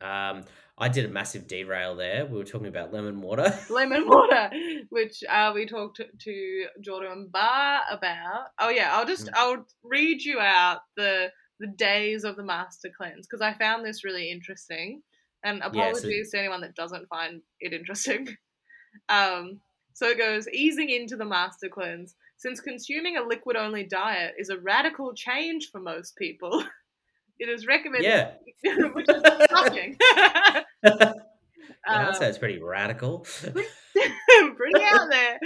Um, 0.00 0.44
I 0.78 0.88
did 0.88 1.04
a 1.04 1.08
massive 1.08 1.46
derail 1.46 1.94
there. 1.94 2.24
We 2.24 2.38
were 2.38 2.44
talking 2.44 2.66
about 2.68 2.92
lemon 2.92 3.20
water. 3.20 3.54
lemon 3.70 4.08
water, 4.08 4.50
which 4.88 5.22
uh, 5.28 5.52
we 5.54 5.66
talked 5.66 5.98
to, 5.98 6.06
to 6.24 6.66
Jordan 6.80 7.28
Barr 7.30 7.82
about. 7.90 8.46
Oh 8.58 8.70
yeah, 8.70 8.96
I'll 8.96 9.04
just 9.06 9.26
Mm. 9.26 9.32
I'll 9.34 9.66
read 9.84 10.22
you 10.22 10.38
out 10.40 10.80
the 10.96 11.30
the 11.60 11.66
days 11.66 12.24
of 12.24 12.36
the 12.36 12.42
master 12.42 12.88
cleanse 12.96 13.26
because 13.26 13.42
I 13.42 13.52
found 13.58 13.84
this 13.84 14.02
really 14.04 14.30
interesting. 14.30 15.02
And 15.44 15.58
Yeah, 15.58 15.64
so- 15.64 15.68
apologies 15.98 16.30
to 16.30 16.38
anyone 16.38 16.62
that 16.62 16.74
doesn't 16.74 17.08
find 17.08 17.42
it 17.60 17.72
interesting. 17.72 18.28
Um, 19.08 19.60
so 19.94 20.08
it 20.08 20.18
goes 20.18 20.48
easing 20.48 20.90
into 20.90 21.16
the 21.16 21.24
master 21.24 21.68
cleanse. 21.68 22.16
Since 22.40 22.60
consuming 22.62 23.18
a 23.18 23.22
liquid 23.22 23.54
only 23.56 23.84
diet 23.84 24.32
is 24.38 24.48
a 24.48 24.58
radical 24.58 25.12
change 25.14 25.68
for 25.70 25.78
most 25.78 26.16
people, 26.16 26.64
it 27.38 27.50
is 27.50 27.66
recommended. 27.66 28.08
yeah. 28.08 28.32
which 28.94 29.06
is 29.10 29.22
shocking. 29.50 29.96
yeah, 30.16 30.62
Um, 31.86 32.06
I'd 32.06 32.16
say 32.16 32.28
it's 32.30 32.38
pretty 32.38 32.58
radical. 32.62 33.26
pretty 33.52 34.84
out 34.84 35.10
there. 35.10 35.38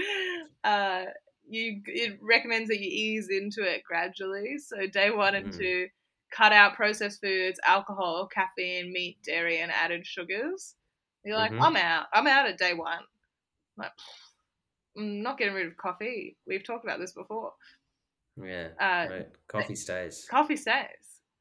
Uh, 0.62 1.04
you 1.48 1.82
it 1.86 2.18
recommends 2.22 2.68
that 2.68 2.78
you 2.80 2.88
ease 2.90 3.28
into 3.28 3.62
it 3.62 3.82
gradually. 3.84 4.56
So 4.58 4.86
day 4.86 5.10
one 5.10 5.34
and 5.34 5.52
Mhm. 5.52 5.58
two, 5.58 5.88
cut 6.30 6.52
out 6.52 6.74
processed 6.74 7.20
foods, 7.20 7.58
alcohol, 7.66 8.28
caffeine, 8.32 8.92
meat, 8.92 9.18
dairy, 9.24 9.58
and 9.58 9.70
added 9.72 10.06
sugars. 10.06 10.74
You're 11.24 11.36
like, 11.36 11.52
Mhm. 11.52 11.60
I'm 11.62 11.76
out. 11.76 12.06
I'm 12.12 12.26
out 12.28 12.46
at 12.46 12.56
day 12.58 12.74
one. 12.74 13.02
like, 13.76 13.90
I'm 14.96 15.22
not 15.22 15.38
getting 15.38 15.54
rid 15.54 15.66
of 15.66 15.76
coffee. 15.76 16.36
We've 16.46 16.64
talked 16.64 16.84
about 16.84 16.98
this 17.00 17.12
before. 17.12 17.52
yeah. 18.36 18.68
Uh, 18.80 19.06
right. 19.10 19.28
Coffee 19.48 19.74
stays. 19.76 20.26
Coffee 20.30 20.56
stays. 20.56 20.86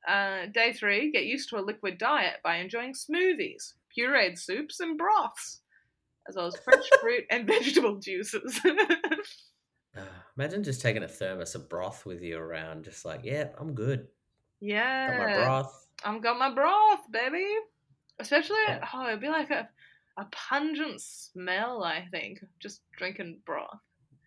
Uh, 0.07 0.47
day 0.53 0.73
three, 0.73 1.11
get 1.11 1.25
used 1.25 1.49
to 1.49 1.57
a 1.57 1.61
liquid 1.61 1.97
diet 1.97 2.35
by 2.43 2.57
enjoying 2.57 2.93
smoothies, 2.93 3.73
pureed 3.97 4.37
soups, 4.37 4.79
and 4.81 4.97
broths, 4.97 5.61
as 6.27 6.35
well 6.35 6.47
as 6.47 6.57
fresh 6.57 6.83
fruit 7.01 7.23
and 7.31 7.47
vegetable 7.47 7.95
juices. 7.97 8.59
Ah, 9.95 10.01
imagine 10.37 10.63
just 10.63 10.81
taking 10.81 11.03
a 11.03 11.07
thermos 11.07 11.55
of 11.55 11.69
broth 11.69 12.05
with 12.05 12.21
you 12.21 12.37
around, 12.37 12.83
just 12.83 13.05
like, 13.05 13.21
yeah, 13.23 13.49
I'm 13.57 13.73
good. 13.73 14.07
yeah, 14.59 15.17
Got 15.17 15.27
my 15.27 15.35
broth. 15.45 15.87
I've 16.03 16.21
got 16.21 16.37
my 16.39 16.53
broth, 16.53 17.09
baby. 17.11 17.45
Especially, 18.19 18.57
Oh. 18.67 18.79
oh, 18.93 19.07
it'd 19.07 19.21
be 19.21 19.29
like 19.29 19.51
a, 19.51 19.69
a 20.17 20.25
pungent 20.31 21.01
smell. 21.01 21.83
I 21.83 22.05
think 22.11 22.39
just 22.59 22.81
drinking 22.97 23.39
broth. 23.45 23.79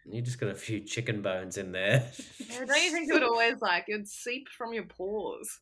You 0.09 0.23
just 0.23 0.39
got 0.39 0.51
a 0.51 0.55
few 0.55 0.81
chicken 0.81 1.21
bones 1.23 1.57
in 1.59 1.73
there. 1.73 2.11
Yeah, 2.49 2.65
don't 2.65 2.85
you 2.85 2.93
think 2.93 3.09
it 3.09 3.13
would 3.13 3.23
always 3.29 3.61
like 3.61 3.87
it'd 3.89 4.07
seep 4.09 4.49
from 4.57 4.73
your 4.73 4.85
pores? 4.85 5.61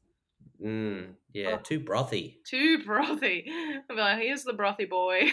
Mm, 0.63 1.15
yeah, 1.33 1.57
Oh. 1.57 1.61
too 1.63 1.81
brothy. 1.81 2.37
Too 2.47 2.79
brothy. 2.87 3.45
I'd 3.49 3.83
be 3.89 3.95
like, 3.95 4.19
here's 4.21 4.45
the 4.45 4.53
brothy 4.53 4.89
boy. 4.89 5.23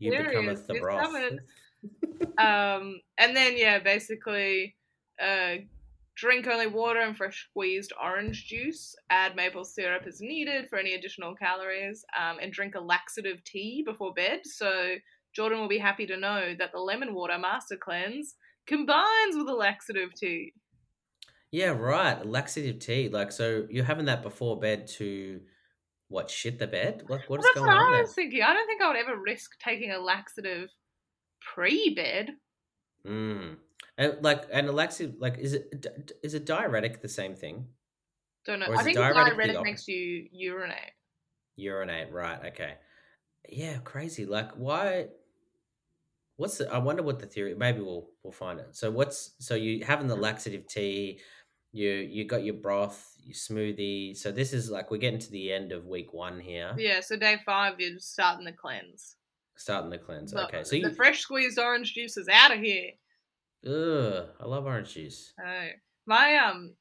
You 0.00 0.12
Here 0.12 0.22
he 0.22 0.28
becometh 0.28 0.66
the 0.68 0.74
broth. 0.78 1.12
um, 2.38 3.00
and 3.18 3.34
then 3.36 3.56
yeah, 3.56 3.80
basically, 3.80 4.76
uh, 5.20 5.56
drink 6.18 6.48
only 6.48 6.66
water 6.66 6.98
and 7.00 7.16
fresh 7.16 7.46
squeezed 7.48 7.92
orange 8.02 8.46
juice. 8.46 8.94
Add 9.08 9.36
maple 9.36 9.64
syrup 9.64 10.02
as 10.06 10.20
needed 10.20 10.68
for 10.68 10.78
any 10.78 10.94
additional 10.94 11.34
calories. 11.34 12.04
Um, 12.18 12.38
and 12.42 12.52
drink 12.52 12.74
a 12.74 12.80
laxative 12.80 13.42
tea 13.44 13.82
before 13.86 14.12
bed. 14.12 14.40
So 14.44 14.96
Jordan 15.34 15.60
will 15.60 15.68
be 15.68 15.78
happy 15.78 16.06
to 16.06 16.16
know 16.16 16.54
that 16.58 16.72
the 16.72 16.80
lemon 16.80 17.14
water 17.14 17.38
master 17.38 17.76
cleanse 17.76 18.34
combines 18.66 19.36
with 19.36 19.48
a 19.48 19.54
laxative 19.54 20.12
tea. 20.14 20.52
Yeah, 21.52 21.68
right. 21.70 22.26
Laxative 22.26 22.80
tea. 22.80 23.08
Like, 23.08 23.30
so 23.30 23.66
you're 23.70 23.84
having 23.84 24.06
that 24.06 24.22
before 24.22 24.58
bed 24.58 24.88
to 24.98 25.40
what? 26.08 26.30
Shit 26.30 26.58
the 26.58 26.66
bed? 26.66 27.04
Like, 27.08 27.30
what 27.30 27.38
is 27.40 27.46
That's 27.46 27.54
going 27.54 27.68
what 27.68 27.76
on 27.76 27.88
I 27.88 27.92
there? 27.92 28.02
was 28.02 28.14
thinking. 28.14 28.42
I 28.42 28.52
don't 28.52 28.66
think 28.66 28.82
I 28.82 28.88
would 28.88 28.96
ever 28.96 29.16
risk 29.16 29.52
taking 29.62 29.92
a 29.92 29.98
laxative 29.98 30.68
pre-bed. 31.54 32.30
Mm. 33.06 33.56
And 33.98 34.16
like, 34.22 34.44
and 34.52 34.68
a 34.68 34.72
laxative, 34.72 35.16
like, 35.18 35.38
is 35.38 35.54
it 35.54 36.12
is 36.22 36.34
a 36.34 36.40
diuretic 36.40 37.02
the 37.02 37.08
same 37.08 37.34
thing? 37.34 37.66
Don't 38.46 38.60
know. 38.60 38.68
I 38.72 38.84
think 38.84 38.96
diuretic 38.96 39.36
the 39.36 39.42
diuretic 39.42 39.62
makes 39.62 39.88
you 39.88 40.28
urinate. 40.30 40.92
Urinate, 41.56 42.12
right? 42.12 42.38
Okay. 42.46 42.74
Yeah, 43.48 43.78
crazy. 43.78 44.24
Like, 44.24 44.52
why? 44.52 45.08
What's 46.36 46.58
the? 46.58 46.72
I 46.72 46.78
wonder 46.78 47.02
what 47.02 47.18
the 47.18 47.26
theory. 47.26 47.54
Maybe 47.54 47.80
we'll 47.80 48.08
we'll 48.22 48.32
find 48.32 48.60
it. 48.60 48.76
So 48.76 48.88
what's 48.90 49.34
so 49.40 49.56
you 49.56 49.84
having 49.84 50.06
the 50.06 50.16
mm. 50.16 50.22
laxative 50.22 50.68
tea? 50.68 51.18
You 51.72 51.90
you 51.90 52.24
got 52.24 52.44
your 52.44 52.54
broth, 52.54 53.04
your 53.18 53.34
smoothie. 53.34 54.16
So 54.16 54.30
this 54.30 54.52
is 54.52 54.70
like 54.70 54.92
we're 54.92 54.98
getting 54.98 55.18
to 55.18 55.30
the 55.32 55.52
end 55.52 55.72
of 55.72 55.86
week 55.86 56.14
one 56.14 56.38
here, 56.38 56.72
Yeah, 56.78 57.00
so 57.00 57.16
day 57.16 57.38
five 57.44 57.80
you're 57.80 57.98
starting 57.98 58.44
the 58.44 58.52
cleanse. 58.52 59.16
starting 59.56 59.90
the 59.90 59.98
cleanse. 59.98 60.30
The- 60.30 60.46
okay, 60.46 60.62
so 60.62 60.70
the 60.70 60.78
you. 60.78 60.94
fresh 60.94 61.20
squeezed 61.20 61.58
orange 61.58 61.94
juice 61.94 62.16
is 62.16 62.28
out 62.28 62.52
of 62.54 62.60
here. 62.60 62.92
Ugh, 63.66 64.28
I 64.40 64.44
love 64.46 64.66
orange 64.66 64.94
juice. 64.94 65.32
Oh. 65.44 65.68
My 66.06 66.36
um 66.36 66.74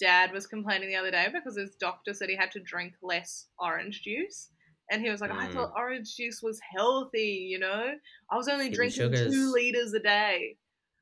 dad 0.00 0.32
was 0.32 0.46
complaining 0.46 0.88
the 0.88 0.96
other 0.96 1.10
day 1.10 1.28
because 1.32 1.56
his 1.56 1.74
doctor 1.76 2.12
said 2.14 2.28
he 2.28 2.36
had 2.36 2.50
to 2.52 2.60
drink 2.60 2.94
less 3.02 3.48
orange 3.58 4.02
juice. 4.02 4.50
And 4.90 5.02
he 5.02 5.10
was 5.10 5.20
like, 5.20 5.32
I 5.32 5.48
Mm. 5.48 5.52
thought 5.52 5.72
orange 5.76 6.14
juice 6.16 6.40
was 6.42 6.60
healthy, 6.76 7.48
you 7.50 7.58
know? 7.58 7.94
I 8.30 8.36
was 8.36 8.48
only 8.48 8.66
Hidden 8.70 8.76
drinking 8.76 9.12
sugars. 9.12 9.32
two 9.32 9.52
liters 9.52 9.92
a 9.94 10.00
day. 10.00 10.56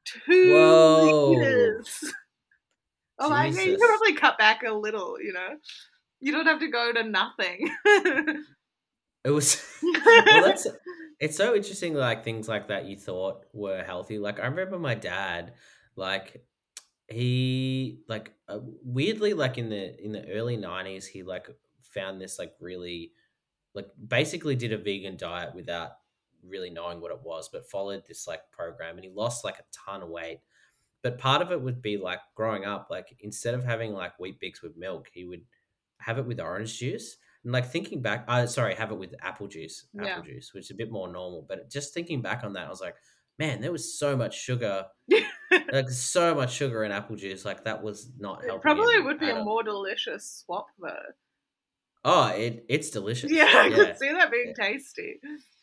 Two 0.06 0.50
Whoa. 0.52 1.30
liters. 1.30 2.14
I'm 3.18 3.30
like, 3.30 3.54
yeah, 3.54 3.62
you 3.62 3.78
could 3.78 3.88
probably 3.88 4.14
cut 4.14 4.38
back 4.38 4.62
a 4.64 4.72
little, 4.72 5.20
you 5.20 5.32
know? 5.32 5.56
You 6.20 6.32
don't 6.32 6.46
have 6.46 6.60
to 6.60 6.68
go 6.68 6.92
to 6.92 7.04
nothing. 7.04 7.70
It 9.24 9.30
was 9.30 9.62
well, 9.82 10.44
that's 10.44 10.66
it's 11.20 11.36
so 11.36 11.54
interesting. 11.54 11.94
Like 11.94 12.24
things 12.24 12.48
like 12.48 12.68
that 12.68 12.86
you 12.86 12.96
thought 12.96 13.44
were 13.52 13.82
healthy. 13.82 14.18
Like 14.18 14.40
I 14.40 14.46
remember 14.46 14.78
my 14.78 14.94
dad, 14.94 15.54
like 15.96 16.44
he 17.08 18.00
like 18.08 18.32
uh, 18.48 18.60
weirdly 18.82 19.34
like 19.34 19.58
in 19.58 19.68
the 19.68 20.02
in 20.02 20.12
the 20.12 20.26
early 20.30 20.56
nineties 20.56 21.06
he 21.06 21.22
like 21.22 21.46
found 21.82 22.18
this 22.18 22.38
like 22.38 22.54
really 22.60 23.12
like 23.74 23.88
basically 24.08 24.56
did 24.56 24.72
a 24.72 24.78
vegan 24.78 25.16
diet 25.16 25.54
without 25.54 25.90
really 26.46 26.70
knowing 26.70 27.00
what 27.00 27.10
it 27.10 27.22
was, 27.22 27.48
but 27.48 27.68
followed 27.68 28.04
this 28.06 28.26
like 28.26 28.50
program 28.50 28.96
and 28.96 29.04
he 29.04 29.10
lost 29.10 29.44
like 29.44 29.58
a 29.58 29.64
ton 29.72 30.02
of 30.02 30.08
weight. 30.08 30.40
But 31.02 31.18
part 31.18 31.42
of 31.42 31.52
it 31.52 31.60
would 31.60 31.82
be 31.82 31.96
like 31.96 32.20
growing 32.34 32.64
up, 32.64 32.88
like 32.90 33.14
instead 33.20 33.54
of 33.54 33.64
having 33.64 33.92
like 33.92 34.18
Weet-Bix 34.18 34.62
with 34.62 34.76
milk, 34.76 35.08
he 35.12 35.24
would 35.24 35.42
have 35.98 36.18
it 36.18 36.26
with 36.26 36.40
orange 36.40 36.78
juice. 36.78 37.16
And 37.44 37.52
like 37.52 37.66
thinking 37.70 38.00
back, 38.02 38.24
uh, 38.28 38.46
sorry, 38.46 38.74
have 38.74 38.90
it 38.90 38.98
with 38.98 39.14
apple 39.20 39.46
juice, 39.48 39.86
apple 39.98 40.22
Yeah. 40.22 40.34
juice, 40.34 40.52
which 40.54 40.64
is 40.64 40.70
a 40.70 40.74
bit 40.74 40.90
more 40.90 41.08
normal. 41.08 41.44
But 41.48 41.70
just 41.70 41.92
thinking 41.94 42.22
back 42.22 42.42
on 42.44 42.54
that, 42.54 42.66
I 42.66 42.70
was 42.70 42.80
like, 42.80 42.96
man, 43.38 43.60
there 43.60 43.72
was 43.72 43.98
so 43.98 44.16
much 44.16 44.40
sugar, 44.40 44.86
like 45.72 45.88
so 45.90 46.34
much 46.34 46.52
sugar 46.54 46.84
in 46.84 46.92
apple 46.92 47.16
juice. 47.16 47.44
Like 47.44 47.64
that 47.64 47.82
was 47.82 48.10
not 48.18 48.42
helping. 48.44 48.56
it 48.56 48.62
probably 48.62 49.00
would 49.00 49.20
be 49.20 49.28
a 49.30 49.36
all. 49.36 49.44
more 49.44 49.62
delicious 49.62 50.42
swap, 50.44 50.66
though. 50.80 51.12
Oh, 52.04 52.28
it 52.28 52.64
it's 52.68 52.90
delicious. 52.90 53.30
Yeah, 53.32 53.44
I 53.52 53.66
yeah, 53.68 53.76
could 53.86 53.96
see 53.98 54.12
that 54.12 54.30
being 54.30 54.54
tasty. 54.54 55.20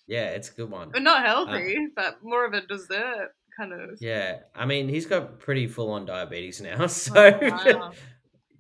yeah, 0.08 0.30
it's 0.32 0.50
a 0.50 0.54
good 0.54 0.70
one. 0.70 0.90
But 0.92 1.04
not 1.04 1.24
healthy, 1.26 1.88
but 1.96 2.24
more 2.24 2.46
of 2.46 2.54
a 2.54 2.62
dessert 2.62 3.32
kind 3.58 3.74
of. 3.74 4.02
Yeah, 4.02 4.40
I 4.56 4.66
mean, 4.66 4.90
he's 4.90 5.06
got 5.06 5.40
pretty 5.40 5.68
full 5.68 5.92
on 5.92 6.06
diabetes 6.06 6.62
now, 6.62 6.88
so 6.88 7.14
Oh, 7.16 7.40
wow. 7.50 7.92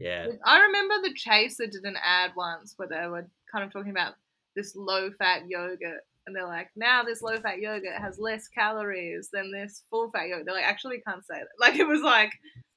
Yeah. 0.01 0.27
I 0.45 0.61
remember 0.61 0.95
the 1.01 1.13
Chaser 1.13 1.67
did 1.67 1.83
an 1.83 1.97
ad 2.03 2.31
once 2.35 2.73
where 2.77 2.87
they 2.87 3.07
were 3.07 3.27
kind 3.51 3.65
of 3.65 3.71
talking 3.71 3.91
about 3.91 4.13
this 4.55 4.75
low 4.75 5.11
fat 5.11 5.43
yogurt. 5.47 6.01
And 6.27 6.35
they're 6.35 6.47
like, 6.47 6.69
now 6.75 7.03
this 7.03 7.21
low 7.21 7.39
fat 7.39 7.59
yogurt 7.59 7.99
has 7.99 8.19
less 8.19 8.47
calories 8.47 9.29
than 9.33 9.51
this 9.51 9.83
full 9.89 10.11
fat 10.11 10.27
yogurt. 10.27 10.45
They're 10.45 10.55
like, 10.55 10.65
actually 10.65 11.01
can't 11.07 11.25
say 11.25 11.35
that. 11.35 11.47
Like, 11.59 11.79
it 11.79 11.87
was 11.87 12.01
like, 12.01 12.31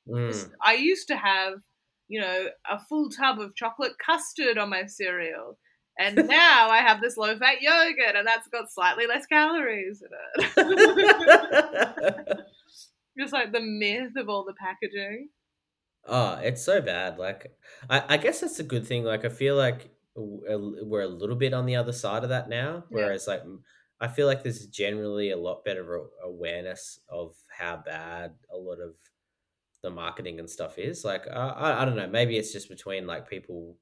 Mm. 0.08 0.50
I 0.62 0.74
used 0.74 1.08
to 1.08 1.16
have, 1.16 1.54
you 2.08 2.20
know, 2.20 2.48
a 2.70 2.78
full 2.78 3.08
tub 3.08 3.40
of 3.40 3.54
chocolate 3.54 3.98
custard 4.04 4.58
on 4.58 4.70
my 4.70 4.86
cereal. 4.86 5.58
And 5.98 6.16
now 6.28 6.68
I 6.70 6.78
have 6.78 7.00
this 7.00 7.16
low 7.16 7.38
fat 7.38 7.62
yogurt, 7.62 8.16
and 8.16 8.26
that's 8.26 8.48
got 8.48 8.70
slightly 8.70 9.06
less 9.06 9.26
calories 9.26 10.02
in 10.02 10.08
it. 10.56 12.38
Just 13.18 13.32
like 13.32 13.52
the 13.52 13.60
myth 13.60 14.16
of 14.16 14.28
all 14.28 14.44
the 14.44 14.54
packaging. 14.54 15.28
Oh, 16.06 16.34
it's 16.42 16.62
so 16.62 16.80
bad. 16.82 17.18
Like, 17.18 17.56
I, 17.88 18.14
I 18.14 18.16
guess 18.18 18.40
that's 18.40 18.58
a 18.60 18.64
good 18.64 18.86
thing. 18.86 19.04
Like, 19.04 19.24
I 19.24 19.28
feel 19.30 19.56
like 19.56 19.90
w- 20.14 20.78
we're 20.84 21.02
a 21.02 21.06
little 21.08 21.36
bit 21.36 21.54
on 21.54 21.66
the 21.66 21.76
other 21.76 21.92
side 21.92 22.22
of 22.24 22.28
that 22.30 22.48
now. 22.48 22.84
Yeah. 22.90 22.96
Whereas, 23.06 23.26
like, 23.26 23.42
I 24.00 24.08
feel 24.08 24.26
like 24.26 24.42
there's 24.42 24.66
generally 24.66 25.30
a 25.30 25.36
lot 25.36 25.64
better 25.64 25.96
a- 25.96 26.26
awareness 26.26 27.00
of 27.08 27.36
how 27.48 27.76
bad 27.84 28.34
a 28.52 28.56
lot 28.56 28.80
of 28.80 28.94
the 29.82 29.90
marketing 29.90 30.38
and 30.40 30.48
stuff 30.50 30.78
is. 30.78 31.04
Like, 31.04 31.26
I, 31.28 31.48
I, 31.48 31.82
I 31.82 31.84
don't 31.84 31.96
know. 31.96 32.08
Maybe 32.08 32.36
it's 32.36 32.52
just 32.52 32.68
between 32.68 33.06
like 33.06 33.28
people 33.28 33.78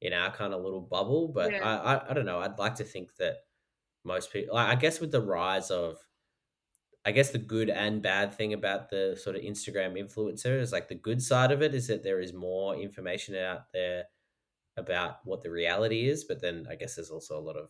in 0.00 0.12
our 0.12 0.30
kind 0.32 0.52
of 0.54 0.62
little 0.62 0.80
bubble, 0.82 1.28
but 1.28 1.50
Yeah. 1.52 1.62
I, 1.68 1.94
I, 1.96 2.10
I 2.10 2.14
don't 2.14 2.26
know. 2.26 2.40
I'd 2.40 2.58
like 2.58 2.76
to 2.76 2.84
think 2.84 3.16
that 3.16 3.36
most 4.04 4.32
people, 4.32 4.54
like, 4.54 4.68
I 4.68 4.74
guess, 4.80 5.00
with 5.00 5.12
the 5.12 5.22
rise 5.22 5.70
of 5.70 5.98
I 7.06 7.12
guess 7.12 7.30
the 7.30 7.38
good 7.38 7.68
and 7.68 8.00
bad 8.00 8.34
thing 8.34 8.54
about 8.54 8.88
the 8.88 9.18
sort 9.20 9.36
of 9.36 9.42
Instagram 9.42 10.00
influencer 10.00 10.58
is 10.58 10.72
like 10.72 10.88
the 10.88 10.94
good 10.94 11.20
side 11.22 11.52
of 11.52 11.60
it 11.60 11.74
is 11.74 11.86
that 11.88 12.02
there 12.02 12.20
is 12.20 12.32
more 12.32 12.74
information 12.76 13.36
out 13.36 13.64
there 13.72 14.04
about 14.76 15.16
what 15.24 15.42
the 15.42 15.50
reality 15.50 16.08
is, 16.08 16.24
but 16.24 16.40
then 16.40 16.66
I 16.70 16.76
guess 16.76 16.96
there's 16.96 17.10
also 17.10 17.38
a 17.38 17.40
lot 17.40 17.56
of 17.56 17.68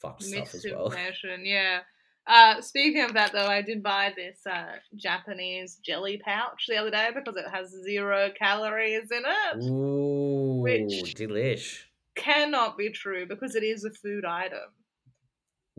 fucked 0.00 0.24
stuff 0.24 0.54
as 0.54 0.66
well. 0.70 0.92
Yeah. 1.42 1.80
Uh, 2.26 2.60
speaking 2.60 3.02
of 3.02 3.14
that, 3.14 3.32
though, 3.32 3.46
I 3.46 3.62
did 3.62 3.82
buy 3.82 4.12
this 4.14 4.40
uh, 4.44 4.74
Japanese 4.96 5.78
jelly 5.82 6.20
pouch 6.22 6.66
the 6.68 6.76
other 6.76 6.90
day 6.90 7.08
because 7.14 7.36
it 7.36 7.48
has 7.50 7.74
zero 7.84 8.30
calories 8.38 9.10
in 9.10 9.22
it. 9.24 9.64
Ooh, 9.64 10.60
Which- 10.60 11.14
delish. 11.16 11.84
Cannot 12.16 12.76
be 12.76 12.90
true 12.90 13.26
because 13.26 13.54
it 13.54 13.62
is 13.62 13.84
a 13.84 13.92
food 13.92 14.24
item. 14.24 14.58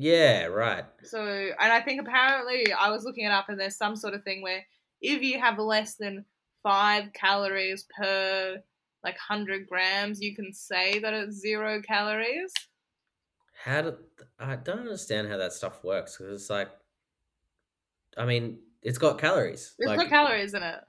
Yeah, 0.02 0.46
right. 0.46 0.86
So, 1.04 1.22
and 1.22 1.74
I 1.74 1.82
think 1.82 2.00
apparently 2.00 2.72
I 2.72 2.90
was 2.90 3.04
looking 3.04 3.26
it 3.26 3.32
up, 3.34 3.50
and 3.50 3.60
there's 3.60 3.76
some 3.76 3.98
sort 3.98 4.14
of 4.14 4.24
thing 4.24 4.42
where 4.42 4.66
if 5.02 5.22
you 5.22 5.38
have 5.42 5.60
less 5.60 5.96
than 5.96 6.24
five 6.64 7.12
calories 7.12 7.86
per 7.98 8.64
like 9.04 9.18
hundred 9.18 9.68
grams, 9.68 10.22
you 10.22 10.34
can 10.34 10.54
say 10.54 11.00
that 11.00 11.14
it's 11.14 11.36
zero 11.36 11.82
calories. 11.82 12.54
How 13.62 13.82
do 13.82 13.98
I 14.40 14.56
don't 14.56 14.80
understand 14.80 15.28
how 15.28 15.36
that 15.36 15.52
stuff 15.52 15.84
works 15.84 16.18
because 16.18 16.42
it's 16.42 16.50
like, 16.50 16.70
I 18.18 18.26
mean, 18.26 18.60
it's 18.82 18.98
got 18.98 19.18
calories. 19.20 19.76
There's 19.78 19.90
like, 19.90 20.00
no 20.00 20.08
calories 20.08 20.54
in 20.54 20.64
it. 20.64 20.80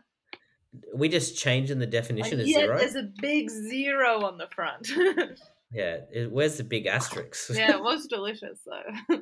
We 0.94 1.08
just 1.08 1.36
changing 1.36 1.80
the 1.80 1.86
definition 1.86 2.38
Like, 2.38 2.46
of 2.46 2.52
zero. 2.52 2.78
there's 2.78 2.94
a 2.94 3.10
big 3.20 3.50
zero 3.50 4.24
on 4.24 4.38
the 4.38 4.46
front. 4.54 4.88
Yeah, 5.72 5.98
it, 6.12 6.30
where's 6.32 6.56
the 6.56 6.64
big 6.64 6.86
asterisk? 6.86 7.50
yeah, 7.54 7.76
it 7.76 7.82
was 7.82 8.06
delicious 8.10 8.58
though. 8.66 9.18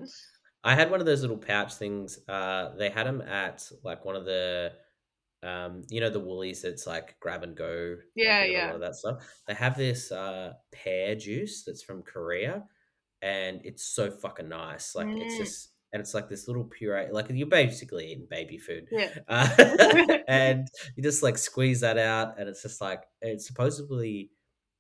I 0.65 0.75
had 0.75 0.91
one 0.91 1.01
of 1.01 1.07
those 1.07 1.21
little 1.23 1.37
pouch 1.39 1.75
things. 1.75 2.19
Uh, 2.29 2.75
they 2.77 2.91
had 2.91 3.07
them 3.07 3.21
at 3.23 3.71
like 3.85 4.05
one 4.05 4.17
of 4.17 4.25
the, 4.25 4.73
um, 5.43 5.83
you 5.89 6.01
know, 6.01 6.11
the 6.11 6.21
Woolies. 6.21 6.63
That's 6.63 6.87
like 6.87 7.17
grab 7.21 7.43
and 7.45 7.57
go. 7.57 7.97
Yeah, 8.17 8.45
yeah. 8.45 8.73
of 8.75 8.81
that 8.81 8.97
stuff. 8.97 9.25
They 9.47 9.55
have 9.55 9.77
this 9.77 10.11
uh, 10.11 10.55
pear 10.73 11.15
juice 11.15 11.65
that's 11.65 11.83
from 11.83 12.03
Korea, 12.03 12.65
and 13.23 13.61
it's 13.65 13.85
so 13.85 14.11
fucking 14.11 14.49
nice. 14.49 14.95
Like 14.95 15.09
it's 15.09 15.35
Mm. 15.35 15.39
just, 15.39 15.69
and 15.93 16.01
it's 16.01 16.13
like 16.15 16.29
this 16.29 16.49
little 16.49 16.65
puree. 16.65 17.11
Like 17.13 17.27
you're 17.31 17.47
basically 17.47 18.11
eating 18.13 18.27
baby 18.29 18.59
food. 18.59 18.89
yeah. 18.91 19.11
Uh, 19.29 20.19
and 20.29 20.67
you 20.97 21.03
just 21.03 21.23
like 21.23 21.39
squeeze 21.39 21.81
that 21.83 21.99
out, 21.99 22.39
and 22.41 22.49
it's 22.49 22.63
just 22.63 22.81
like 22.81 23.05
it's 23.23 23.47
supposedly 23.47 24.31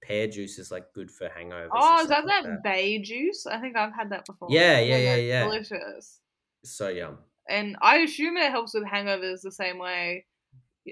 pear 0.02 0.26
juice 0.26 0.58
is 0.58 0.70
like 0.70 0.92
good 0.94 1.10
for 1.10 1.28
hangovers. 1.28 1.68
Oh, 1.72 2.00
is 2.02 2.08
that 2.08 2.26
like 2.26 2.44
that 2.44 2.62
bay 2.62 2.98
juice? 3.00 3.46
I 3.46 3.60
think 3.60 3.76
I've 3.76 3.94
had 3.94 4.10
that 4.10 4.24
before. 4.26 4.48
Yeah, 4.50 4.80
yeah, 4.80 4.96
yeah, 4.96 5.16
yeah. 5.16 5.44
Delicious. 5.44 6.20
So 6.64 6.88
yum. 6.88 7.18
And 7.48 7.76
I 7.80 7.98
assume 7.98 8.36
it 8.36 8.50
helps 8.50 8.74
with 8.74 8.84
hangovers 8.84 9.40
the 9.42 9.52
same 9.52 9.78
way 9.78 10.26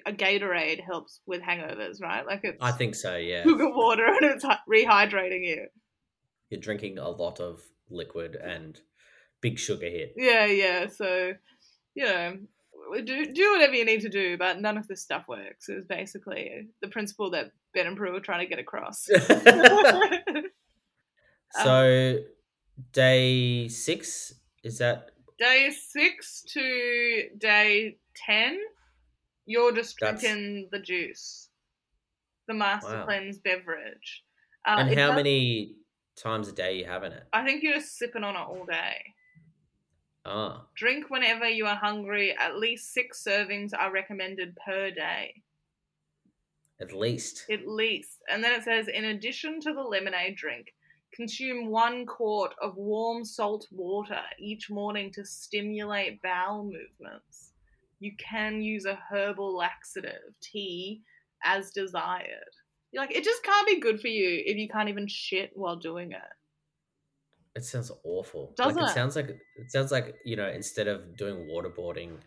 a 0.05 0.13
Gatorade 0.13 0.83
helps 0.85 1.21
with 1.27 1.41
hangovers, 1.41 2.03
right? 2.03 2.27
Like 2.27 2.41
it's 2.43 2.59
I 2.61 2.73
think 2.73 2.95
so. 2.95 3.17
Yeah, 3.17 3.45
sugar 3.45 3.71
water 3.71 4.07
and 4.21 4.25
it's 4.25 4.45
rehydrating 4.45 5.47
you. 5.47 5.67
you're 6.51 6.61
drinking 6.61 6.99
a 6.99 7.09
lot 7.09 7.41
of 7.41 7.63
liquid 7.89 8.37
and 8.37 8.79
big 9.41 9.59
sugar 9.59 9.89
hit. 9.89 10.15
Yeah, 10.17 10.47
yeah. 10.47 10.87
So, 10.89 11.33
you 11.95 12.05
know, 12.05 12.37
do 13.05 13.27
do 13.33 13.53
whatever 13.53 13.75
you 13.75 13.85
need 13.85 14.01
to 14.03 14.09
do, 14.09 14.37
but 14.39 14.61
none 14.61 14.77
of 14.77 14.87
this 14.89 15.03
stuff 15.03 15.25
works. 15.29 15.69
Is 15.69 15.85
basically 15.85 16.69
the 16.83 16.89
principle 16.89 17.31
that 17.31 17.53
Ben 17.75 17.87
and 17.87 17.97
Prue 17.97 18.13
were 18.13 18.21
trying 18.21 18.41
to 18.41 18.47
get 18.47 18.59
across. 18.59 19.07
so 21.65 22.19
day 22.93 23.69
six 23.69 24.35
is 24.63 24.79
that 24.79 25.11
day 25.39 25.71
six 25.71 26.43
to 26.49 27.29
day 27.39 27.97
ten, 28.15 28.59
you're 29.47 29.73
just 29.73 29.97
That's- 30.01 30.21
drinking 30.21 30.69
the 30.73 30.79
juice, 30.79 31.49
the 32.49 32.55
Master 32.55 32.99
Wow. 32.99 33.05
Cleanse 33.05 33.39
beverage. 33.39 34.25
Uh, 34.67 34.77
and 34.79 34.99
how 34.99 35.09
does- 35.09 35.17
many 35.17 35.77
times 36.17 36.49
a 36.49 36.53
day 36.53 36.79
you 36.79 36.85
having 36.85 37.13
it? 37.13 37.25
I 37.33 37.45
think 37.45 37.63
you're 37.63 37.75
just 37.75 37.97
sipping 37.99 38.25
on 38.25 38.35
it 38.35 38.39
all 38.39 38.65
day. 38.67 38.97
Ah, 40.29 40.67
Drink 40.75 41.09
whenever 41.09 41.49
you 41.49 41.67
are 41.67 41.77
hungry. 41.77 42.35
At 42.37 42.59
least 42.59 42.93
six 42.93 43.23
servings 43.27 43.71
are 43.79 43.93
recommended 43.93 44.57
per 44.67 44.91
day. 44.91 45.43
at 46.81 46.93
least. 46.93 47.45
At 47.51 47.67
least. 47.67 48.19
And 48.29 48.43
then 48.43 48.53
it 48.53 48.65
says, 48.65 48.89
in 48.89 49.05
addition 49.07 49.61
to 49.61 49.73
the 49.73 49.81
lemonade 49.83 50.37
drink, 50.37 50.75
consume 51.15 51.71
one 51.71 52.05
quart 52.05 52.53
of 52.61 52.77
warm 52.77 53.25
salt 53.25 53.67
water 53.71 54.21
each 54.39 54.69
morning 54.69 55.11
to 55.13 55.25
stimulate 55.25 56.21
bowel 56.23 56.65
movements. 56.65 57.53
You 58.01 58.13
can 58.19 58.61
use 58.61 58.85
a 58.85 58.99
herbal 59.11 59.57
laxative, 59.57 60.35
tea, 60.43 61.01
as 61.45 61.71
desired. 61.71 62.53
You're 62.93 63.03
like, 63.03 63.17
it 63.17 63.25
just 63.25 63.43
can't 63.43 63.67
be 63.67 63.81
good 63.81 64.01
for 64.01 64.09
you 64.09 64.43
if 64.45 64.57
you 64.57 64.69
can't 64.69 64.89
even 64.89 65.07
shit 65.07 65.53
while 65.55 65.77
doing 65.77 66.13
it. 66.13 66.19
It 67.57 67.65
sounds 67.65 67.91
awful. 68.05 68.53
Doesn't 68.57 68.77
like 68.77 68.87
it? 68.89 68.91
it 68.91 68.95
sounds 68.95 69.17
like 69.17 69.29
it 69.31 69.71
sounds 69.73 69.91
like 69.91 70.15
you 70.25 70.37
know 70.37 70.49
instead 70.49 70.87
of 70.87 71.17
doing 71.17 71.49
waterboarding, 71.51 72.19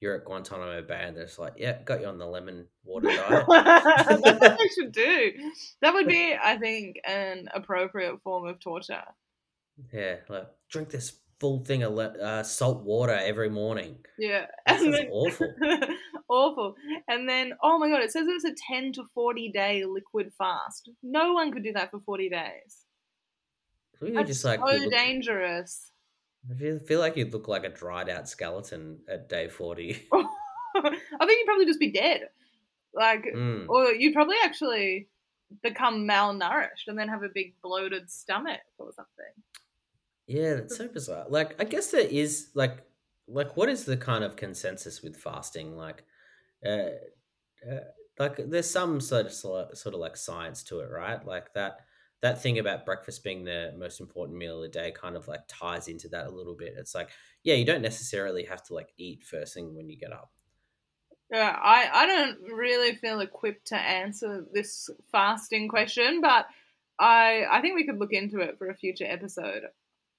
you're 0.00 0.16
at 0.16 0.24
Guantanamo 0.24 0.82
Bay 0.82 1.02
and 1.04 1.16
they're 1.16 1.26
just 1.26 1.38
like, 1.38 1.52
yeah, 1.58 1.82
got 1.84 2.00
you 2.00 2.06
on 2.06 2.18
the 2.18 2.26
lemon 2.26 2.66
water 2.84 3.08
diet. 3.28 3.44
That's 3.48 4.20
what 4.22 4.40
they 4.40 4.68
should 4.74 4.92
do. 4.92 5.32
That 5.82 5.92
would 5.94 6.08
be, 6.18 6.34
I 6.42 6.56
think, 6.56 6.96
an 7.06 7.48
appropriate 7.54 8.20
form 8.22 8.46
of 8.48 8.58
torture. 8.60 9.04
yeah, 9.92 10.16
like 10.28 10.48
drink 10.70 10.88
this 10.90 11.20
full 11.40 11.64
thing 11.64 11.82
of 11.84 11.92
le- 11.94 12.18
uh, 12.18 12.42
salt 12.42 12.82
water 12.82 13.12
every 13.12 13.48
morning. 13.50 13.96
Yeah. 14.18 14.46
That 14.66 14.80
And 14.80 14.94
sounds 14.94 14.96
then- 14.98 15.08
awful. 15.12 15.54
awful. 16.28 16.74
And 17.08 17.28
then, 17.28 17.52
oh 17.62 17.78
my 17.78 17.88
god, 17.88 18.02
it 18.02 18.10
says 18.10 18.26
it's 18.28 18.44
a 18.44 18.54
10 18.72 18.92
to 18.94 19.04
40 19.14 19.50
day 19.52 19.84
liquid 19.84 20.32
fast. 20.38 20.90
No 21.02 21.34
one 21.34 21.52
could 21.52 21.62
do 21.62 21.72
that 21.74 21.90
for 21.90 22.00
40 22.00 22.28
days. 22.30 22.84
You 24.02 24.14
That's 24.14 24.28
just 24.28 24.44
like 24.44 24.60
so 24.60 24.76
look- 24.76 24.90
dangerous. 24.92 25.90
I 26.50 26.54
feel, 26.54 26.78
feel 26.78 27.00
like 27.00 27.16
you'd 27.16 27.32
look 27.32 27.48
like 27.48 27.64
a 27.64 27.68
dried 27.68 28.08
out 28.08 28.28
skeleton 28.28 29.00
at 29.08 29.28
day 29.28 29.48
forty. 29.48 30.06
I 30.12 30.82
think 30.82 31.02
you'd 31.40 31.46
probably 31.46 31.66
just 31.66 31.80
be 31.80 31.90
dead. 31.90 32.28
Like, 32.94 33.24
Mm. 33.34 33.68
or 33.68 33.92
you'd 33.92 34.14
probably 34.14 34.36
actually 34.44 35.08
become 35.62 36.06
malnourished 36.06 36.86
and 36.88 36.98
then 36.98 37.08
have 37.08 37.22
a 37.22 37.28
big 37.28 37.54
bloated 37.62 38.08
stomach 38.10 38.60
or 38.78 38.92
something. 38.94 39.32
Yeah, 40.26 40.54
that's 40.54 40.76
so 40.76 40.88
bizarre. 40.88 41.26
Like, 41.28 41.60
I 41.60 41.64
guess 41.64 41.90
there 41.90 42.00
is 42.06 42.48
like, 42.54 42.78
like, 43.26 43.56
what 43.56 43.68
is 43.68 43.84
the 43.84 43.96
kind 43.96 44.24
of 44.24 44.36
consensus 44.36 45.02
with 45.02 45.16
fasting? 45.16 45.76
Like, 45.76 46.04
uh, 46.64 46.90
uh, 47.68 47.80
like 48.18 48.36
there's 48.48 48.70
some 48.70 49.00
sort 49.00 49.26
of 49.26 49.32
sort 49.32 49.94
of 49.94 50.00
like 50.00 50.16
science 50.16 50.62
to 50.64 50.80
it, 50.80 50.90
right? 50.90 51.24
Like 51.26 51.52
that 51.54 51.80
that 52.20 52.42
thing 52.42 52.58
about 52.58 52.84
breakfast 52.84 53.22
being 53.24 53.44
the 53.44 53.72
most 53.76 54.00
important 54.00 54.38
meal 54.38 54.56
of 54.56 54.62
the 54.62 54.68
day 54.68 54.90
kind 54.92 55.16
of 55.16 55.28
like 55.28 55.42
ties 55.48 55.88
into 55.88 56.08
that 56.08 56.26
a 56.26 56.30
little 56.30 56.56
bit. 56.56 56.74
It's 56.76 56.94
like, 56.94 57.10
yeah, 57.44 57.54
you 57.54 57.64
don't 57.64 57.82
necessarily 57.82 58.44
have 58.44 58.62
to 58.64 58.74
like 58.74 58.92
eat 58.96 59.24
first 59.24 59.54
thing 59.54 59.74
when 59.76 59.88
you 59.88 59.96
get 59.96 60.12
up. 60.12 60.32
Yeah, 61.30 61.58
I, 61.62 61.90
I 61.92 62.06
don't 62.06 62.40
really 62.42 62.94
feel 62.96 63.20
equipped 63.20 63.66
to 63.68 63.76
answer 63.76 64.46
this 64.52 64.88
fasting 65.12 65.68
question, 65.68 66.20
but 66.22 66.46
I 66.98 67.44
I 67.50 67.60
think 67.60 67.74
we 67.74 67.86
could 67.86 67.98
look 67.98 68.12
into 68.12 68.40
it 68.40 68.56
for 68.58 68.68
a 68.70 68.74
future 68.76 69.04
episode. 69.06 69.64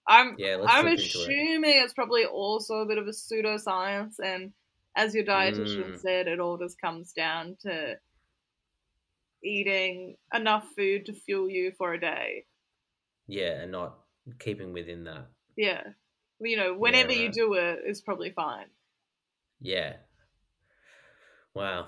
I'm 0.08 0.38
Yeah, 0.38 0.58
I'm 0.68 0.88
into 0.95 1.24
it. 1.24 1.38
assuming 1.38 1.82
it's 1.84 1.93
probably 1.93 2.26
also 2.26 2.78
a 2.80 2.88
bit 2.88 3.00
of 3.00 3.08
a 3.08 3.12
pseudoscience, 3.12 4.20
and 4.24 4.54
as 4.95 5.16
your 5.16 5.26
dietitian 5.26 5.95
Mm. 5.95 6.00
said, 6.00 6.28
it 6.28 6.39
all 6.41 6.58
just 6.60 6.82
comes 6.82 7.14
down 7.14 7.58
to 7.62 8.00
eating 9.44 10.16
enough 10.34 10.66
food 10.76 11.06
to 11.06 11.14
fuel 11.14 11.50
you 11.50 11.72
for 11.78 11.94
a 11.94 12.00
day. 12.00 12.46
Yeah, 13.28 13.62
and 13.62 13.72
not 13.72 14.00
keeping 14.40 14.74
within 14.74 15.04
that. 15.06 15.28
Yeah, 15.56 15.82
you 16.42 16.58
know, 16.58 16.74
whenever 16.74 17.12
you 17.12 17.26
right. 17.26 17.34
do 17.34 17.54
it, 17.54 17.80
it's 17.86 18.02
probably 18.02 18.32
fine. 18.32 18.68
Yeah. 19.62 19.94
Wow. 21.54 21.88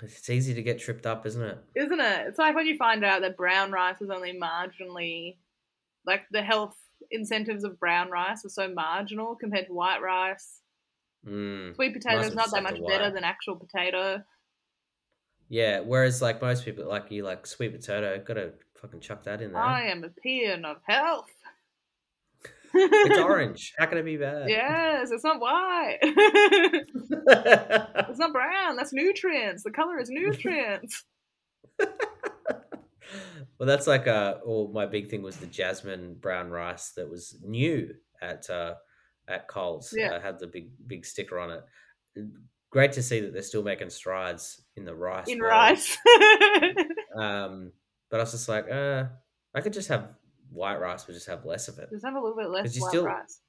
It's 0.00 0.28
easy 0.30 0.54
to 0.54 0.62
get 0.62 0.80
tripped 0.80 1.06
up, 1.06 1.26
isn't 1.26 1.42
it? 1.42 1.58
Isn't 1.76 2.00
it? 2.00 2.26
It's 2.28 2.38
like 2.38 2.56
when 2.56 2.66
you 2.66 2.76
find 2.76 3.04
out 3.04 3.20
that 3.20 3.36
brown 3.36 3.70
rice 3.70 4.00
is 4.00 4.10
only 4.10 4.38
marginally, 4.38 5.36
like 6.06 6.22
the 6.32 6.42
health 6.42 6.74
incentives 7.10 7.64
of 7.64 7.78
brown 7.78 8.10
rice 8.10 8.44
are 8.44 8.48
so 8.48 8.68
marginal 8.68 9.36
compared 9.36 9.66
to 9.66 9.72
white 9.72 10.02
rice. 10.02 10.60
Mm. 11.26 11.76
Sweet 11.76 11.92
potato 11.92 12.20
is 12.20 12.34
not 12.34 12.50
that 12.50 12.62
much 12.62 12.72
just 12.72 12.82
have 12.82 12.90
to 12.90 12.98
better 12.98 13.14
than 13.14 13.22
actual 13.22 13.56
potato. 13.56 14.22
Yeah. 15.52 15.80
Whereas 15.80 16.22
like 16.22 16.40
most 16.40 16.64
people, 16.64 16.88
like 16.88 17.10
you, 17.10 17.24
like 17.24 17.46
sweet 17.46 17.72
potato, 17.74 18.18
gotta 18.26 18.54
fucking 18.80 19.00
chuck 19.00 19.24
that 19.24 19.42
in 19.42 19.52
there. 19.52 19.60
I 19.60 19.88
am 19.88 20.02
a 20.02 20.08
peon 20.08 20.64
of 20.64 20.78
health. 20.84 21.28
it's 22.72 23.18
orange. 23.22 23.74
How 23.76 23.84
can 23.84 23.98
it 23.98 24.04
be 24.04 24.16
bad? 24.16 24.48
Yes, 24.48 25.10
it's 25.10 25.24
not 25.24 25.40
white. 25.42 25.98
it's 26.02 26.98
not 28.18 28.32
brown. 28.32 28.76
That's 28.76 28.94
nutrients. 28.94 29.62
The 29.62 29.70
color 29.70 30.00
is 30.00 30.08
nutrients. 30.08 31.04
well, 31.78 31.90
that's 33.60 33.86
like 33.86 34.08
uh, 34.08 34.36
well, 34.46 34.70
my 34.72 34.86
big 34.86 35.10
thing 35.10 35.20
was 35.20 35.36
the 35.36 35.44
jasmine 35.44 36.16
brown 36.18 36.48
rice 36.50 36.92
that 36.96 37.10
was 37.10 37.36
new 37.44 37.94
at 38.22 38.48
uh, 38.48 38.76
at 39.28 39.48
Coles. 39.48 39.94
Yeah. 39.94 40.14
Uh, 40.14 40.20
had 40.20 40.38
the 40.38 40.46
big 40.46 40.70
big 40.86 41.04
sticker 41.04 41.38
on 41.38 41.50
it. 41.50 41.62
Great 42.72 42.92
to 42.92 43.02
see 43.02 43.20
that 43.20 43.32
they're 43.34 43.42
still 43.42 43.62
making 43.62 43.90
strides 43.90 44.62
in 44.76 44.84
the 44.84 44.94
rice. 44.94 45.28
In 45.28 45.38
world. 45.38 45.52
rice. 45.52 45.96
Um, 47.14 47.72
but 48.10 48.20
I 48.20 48.22
was 48.22 48.32
just 48.32 48.48
like, 48.48 48.70
uh, 48.70 49.04
I 49.54 49.60
could 49.60 49.74
just 49.74 49.88
have 49.90 50.08
white 50.50 50.80
rice, 50.80 51.04
but 51.04 51.12
just 51.12 51.26
have 51.26 51.44
less 51.44 51.68
of 51.68 51.78
it. 51.78 51.90
Just 51.90 52.06
have 52.06 52.14
a 52.14 52.18
little 52.18 52.34
bit 52.36 52.48
less 52.48 52.74
white 52.80 52.88
still- 52.88 53.04
rice. 53.04 53.40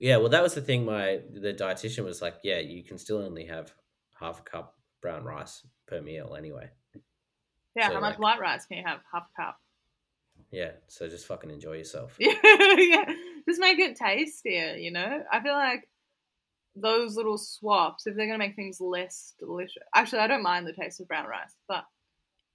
Yeah, 0.00 0.16
well, 0.16 0.30
that 0.30 0.42
was 0.42 0.54
the 0.54 0.60
thing. 0.62 0.84
My 0.84 1.20
the 1.32 1.54
dietitian 1.54 2.04
was 2.04 2.20
like, 2.20 2.34
yeah, 2.42 2.58
you 2.58 2.82
can 2.82 2.98
still 2.98 3.18
only 3.18 3.44
have 3.46 3.72
half 4.18 4.40
a 4.40 4.42
cup 4.42 4.74
brown 5.00 5.22
rice 5.22 5.64
per 5.86 6.00
meal 6.02 6.34
anyway. 6.36 6.68
Yeah, 7.76 7.86
so 7.86 7.94
how 7.94 8.00
much 8.00 8.14
like- 8.14 8.18
white 8.18 8.40
rice 8.40 8.66
can 8.66 8.78
you 8.78 8.84
have? 8.84 8.98
Half 9.12 9.28
a 9.38 9.42
cup. 9.42 9.58
Yeah, 10.50 10.72
so 10.88 11.08
just 11.08 11.26
fucking 11.26 11.50
enjoy 11.50 11.74
yourself. 11.74 12.16
yeah, 12.18 12.34
yeah. 12.44 13.04
Just 13.48 13.60
make 13.60 13.78
it 13.78 13.94
tastier, 13.96 14.74
you 14.74 14.90
know? 14.90 15.22
I 15.30 15.40
feel 15.40 15.54
like 15.54 15.88
those 16.74 17.16
little 17.16 17.38
swaps, 17.38 18.06
if 18.06 18.14
they're 18.16 18.26
going 18.26 18.38
to 18.38 18.44
make 18.46 18.56
things 18.56 18.80
less 18.80 19.34
delicious. 19.38 19.82
Actually, 19.94 20.20
I 20.20 20.26
don't 20.26 20.42
mind 20.42 20.66
the 20.66 20.72
taste 20.72 21.00
of 21.00 21.08
brown 21.08 21.26
rice, 21.26 21.54
but 21.68 21.84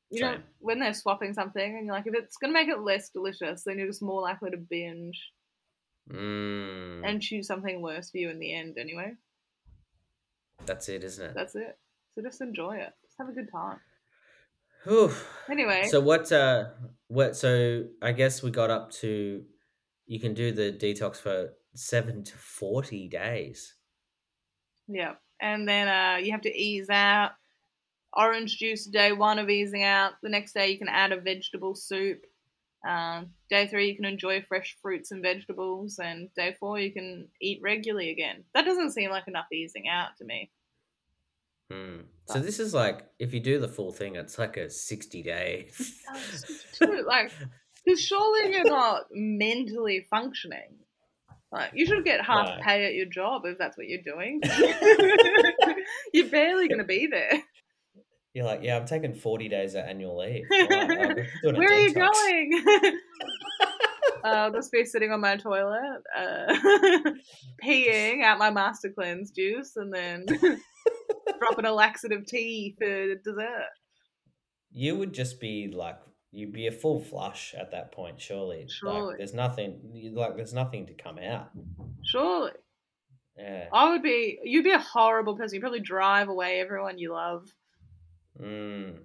you 0.09 0.21
know, 0.21 0.37
when 0.59 0.79
they're 0.79 0.93
swapping 0.93 1.33
something 1.33 1.75
and 1.77 1.85
you're 1.85 1.93
like, 1.95 2.07
if 2.07 2.13
it's 2.15 2.37
going 2.37 2.53
to 2.53 2.59
make 2.59 2.69
it 2.69 2.79
less 2.79 3.09
delicious, 3.09 3.63
then 3.63 3.77
you're 3.77 3.87
just 3.87 4.01
more 4.01 4.21
likely 4.21 4.51
to 4.51 4.57
binge 4.57 5.21
Mm, 6.09 7.01
and 7.05 7.21
choose 7.21 7.47
something 7.47 7.81
worse 7.81 8.11
for 8.11 8.17
you 8.17 8.29
in 8.29 8.39
the 8.39 8.55
end 8.55 8.77
anyway. 8.79 9.11
that's 10.65 10.87
it, 10.87 11.03
isn't 11.03 11.25
it? 11.31 11.33
That's 11.35 11.53
it. 11.55 11.77
So 12.15 12.21
just 12.21 12.39
enjoy 12.39 12.77
it. 12.77 12.93
Just 13.03 13.15
have 13.19 13.27
a 13.27 13.33
good 13.33 13.49
time. 13.51 13.79
Whew. 14.85 15.11
Anyway, 15.51 15.83
So 15.89 15.99
what? 15.99 16.31
Uh, 16.31 16.69
what? 17.09 17.35
So 17.35 17.83
I 18.01 18.13
guess 18.13 18.41
we 18.41 18.51
got 18.51 18.69
up 18.69 18.91
to. 19.01 19.43
You 20.05 20.19
can 20.21 20.33
do 20.33 20.53
the 20.53 20.71
detox 20.71 21.17
for 21.17 21.49
seven 21.75 22.23
to 22.23 22.37
forty 22.37 23.09
days. 23.09 23.75
Yeah. 24.87 25.15
And 25.41 25.67
then 25.67 25.87
uh, 25.87 26.17
you 26.17 26.31
have 26.31 26.41
to 26.41 26.55
ease 26.55 26.89
out. 26.89 27.31
Orange 28.13 28.57
juice, 28.57 28.85
day 28.85 29.11
one 29.11 29.37
of 29.37 29.49
easing 29.49 29.83
out. 29.83 30.13
The 30.23 30.29
next 30.29 30.53
day, 30.53 30.69
you 30.71 30.77
can 30.77 30.87
add 30.87 31.11
a 31.11 31.19
vegetable 31.19 31.75
soup. 31.75 32.25
Um, 32.87 33.31
day 33.49 33.67
three, 33.67 33.89
you 33.89 33.95
can 33.95 34.05
enjoy 34.05 34.41
fresh 34.41 34.77
fruits 34.81 35.11
and 35.11 35.21
vegetables. 35.21 35.99
And 35.99 36.33
day 36.33 36.55
four, 36.59 36.79
you 36.79 36.91
can 36.91 37.27
eat 37.41 37.59
regularly 37.61 38.09
again. 38.09 38.45
That 38.55 38.65
doesn't 38.65 38.91
seem 38.91 39.11
like 39.11 39.27
enough 39.27 39.51
easing 39.51 39.87
out 39.87 40.15
to 40.17 40.25
me. 40.25 40.49
Hmm. 41.69 41.97
So 42.25 42.39
this 42.39 42.59
is 42.59 42.73
like 42.73 43.05
if 43.19 43.33
you 43.33 43.39
do 43.39 43.59
the 43.59 43.67
full 43.67 43.91
thing, 43.91 44.15
it's 44.15 44.39
like 44.39 44.57
a 44.57 44.69
sixty 44.69 45.21
day. 45.21 45.69
Like, 46.81 47.31
because 47.85 48.01
surely 48.01 48.51
you're 48.53 48.63
not 48.63 49.03
mentally 49.11 50.07
functioning. 50.09 50.75
Like, 51.51 51.71
you 51.73 51.85
should 51.85 52.03
get 52.03 52.23
half 52.25 52.47
No. 52.47 52.63
pay 52.63 52.85
at 52.85 52.93
your 52.93 53.05
job 53.05 53.43
if 53.45 53.57
that's 53.57 53.77
what 53.77 53.87
you're 53.87 54.01
doing. 54.03 54.41
you're 56.13 56.29
barely 56.29 56.67
going 56.67 56.79
to 56.79 56.83
be 56.83 57.07
there. 57.07 57.41
You're 58.33 58.45
like, 58.45 58.61
yeah, 58.61 58.77
I'm 58.77 58.85
taking 58.85 59.15
forty 59.15 59.49
days 59.49 59.73
of 59.73 59.85
annual 59.85 60.19
leave. 60.19 60.43
Doing 60.69 60.91
a 60.91 61.57
Where 61.57 61.71
are 61.71 61.79
you 61.79 61.91
going? 61.91 62.63
uh, 64.23 64.27
I'll 64.27 64.51
just 64.51 64.71
be 64.71 64.85
sitting 64.85 65.11
on 65.11 65.21
my 65.21 65.37
toilet, 65.37 66.03
uh, 66.15 66.53
peeing 67.63 68.23
out 68.23 68.37
my 68.37 68.51
Master 68.51 68.91
Cleanse 68.93 69.31
juice, 69.31 69.75
and 69.75 69.91
then 69.91 70.25
dropping 71.39 71.65
a 71.65 71.73
laxative 71.73 72.27
tea 72.27 72.75
for 72.77 73.15
dessert. 73.15 73.69
You 74.71 74.97
would 74.97 75.13
just 75.13 75.39
be 75.39 75.71
like, 75.73 75.97
you'd 76.37 76.53
be 76.53 76.67
a 76.67 76.71
full 76.71 76.99
flush 77.01 77.55
at 77.59 77.71
that 77.71 77.91
point, 77.91 78.21
surely. 78.21 78.67
Surely. 78.69 79.07
Like, 79.07 79.17
there's 79.17 79.33
nothing. 79.33 79.79
Like, 80.13 80.35
there's 80.35 80.53
nothing 80.53 80.85
to 80.87 80.93
come 80.93 81.17
out. 81.17 81.49
Surely. 82.03 82.51
Yeah. 83.37 83.67
I 83.73 83.89
would 83.91 84.03
be, 84.03 84.39
you'd 84.43 84.63
be 84.63 84.71
a 84.71 84.79
horrible 84.79 85.35
person. 85.35 85.55
You'd 85.55 85.61
probably 85.61 85.79
drive 85.79 86.29
away 86.29 86.59
everyone 86.59 86.97
you 86.97 87.13
love. 87.13 87.47
Mm. 88.41 88.97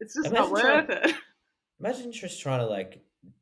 It's 0.00 0.14
just 0.14 0.28
Imagine 0.28 0.52
not 0.52 0.60
trying- 0.60 0.86
worth 0.88 1.04
it. 1.06 1.14
Imagine 1.80 2.12
just 2.12 2.40
trying 2.40 2.60
to 2.60 2.66
like 2.66 3.00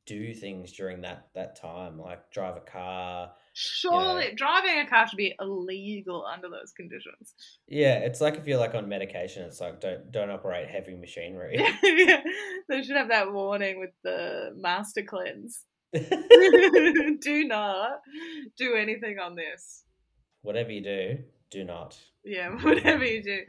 do 0.08 0.32
things 0.32 0.72
during 0.72 1.02
that 1.02 1.28
that 1.34 1.54
time, 1.60 1.98
like 1.98 2.30
drive 2.32 2.56
a 2.56 2.60
car. 2.60 3.30
Surely, 3.52 4.32
driving 4.34 4.78
a 4.78 4.86
car 4.86 5.06
should 5.06 5.18
be 5.18 5.34
illegal 5.40 6.24
under 6.24 6.48
those 6.48 6.72
conditions. 6.72 7.34
Yeah, 7.68 7.98
it's 7.98 8.20
like 8.20 8.36
if 8.36 8.46
you're 8.46 8.58
like 8.58 8.74
on 8.74 8.88
medication, 8.88 9.42
it's 9.42 9.60
like 9.60 9.80
don't 9.80 10.10
don't 10.10 10.30
operate 10.30 10.68
heavy 10.68 10.96
machinery. 10.96 11.58
yeah, 11.82 12.22
they 12.68 12.82
should 12.82 12.96
have 12.96 13.08
that 13.08 13.32
warning 13.32 13.78
with 13.78 13.90
the 14.02 14.54
Master 14.56 15.02
Cleanse. 15.02 15.64
do 15.92 17.44
not 17.44 18.00
do 18.56 18.74
anything 18.74 19.18
on 19.18 19.34
this. 19.34 19.84
Whatever 20.42 20.72
you 20.72 20.82
do, 20.82 21.18
do 21.50 21.64
not. 21.64 21.98
Yeah, 22.24 22.50
whatever 22.62 23.04
you 23.04 23.22
do. 23.22 23.40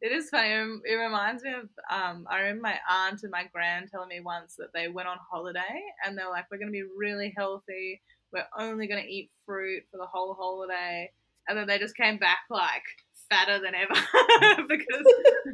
It 0.00 0.12
is 0.12 0.28
funny. 0.28 0.50
It 0.84 0.94
reminds 0.94 1.42
me 1.42 1.52
of 1.52 1.68
um, 1.90 2.26
I 2.30 2.40
remember 2.40 2.62
my 2.62 2.78
aunt 2.88 3.22
and 3.22 3.30
my 3.30 3.44
grand 3.52 3.88
telling 3.90 4.08
me 4.08 4.20
once 4.20 4.54
that 4.56 4.72
they 4.74 4.88
went 4.88 5.08
on 5.08 5.18
holiday 5.30 5.82
and 6.04 6.16
they're 6.16 6.30
like, 6.30 6.46
"We're 6.50 6.58
going 6.58 6.68
to 6.68 6.72
be 6.72 6.84
really 6.96 7.32
healthy. 7.36 8.02
We're 8.32 8.46
only 8.58 8.86
going 8.86 9.02
to 9.02 9.08
eat 9.08 9.30
fruit 9.44 9.84
for 9.90 9.96
the 9.98 10.06
whole 10.06 10.34
holiday," 10.34 11.10
and 11.48 11.56
then 11.56 11.66
they 11.66 11.78
just 11.78 11.96
came 11.96 12.18
back 12.18 12.40
like 12.50 12.82
fatter 13.30 13.60
than 13.60 13.74
ever 13.74 14.64
because 14.68 15.04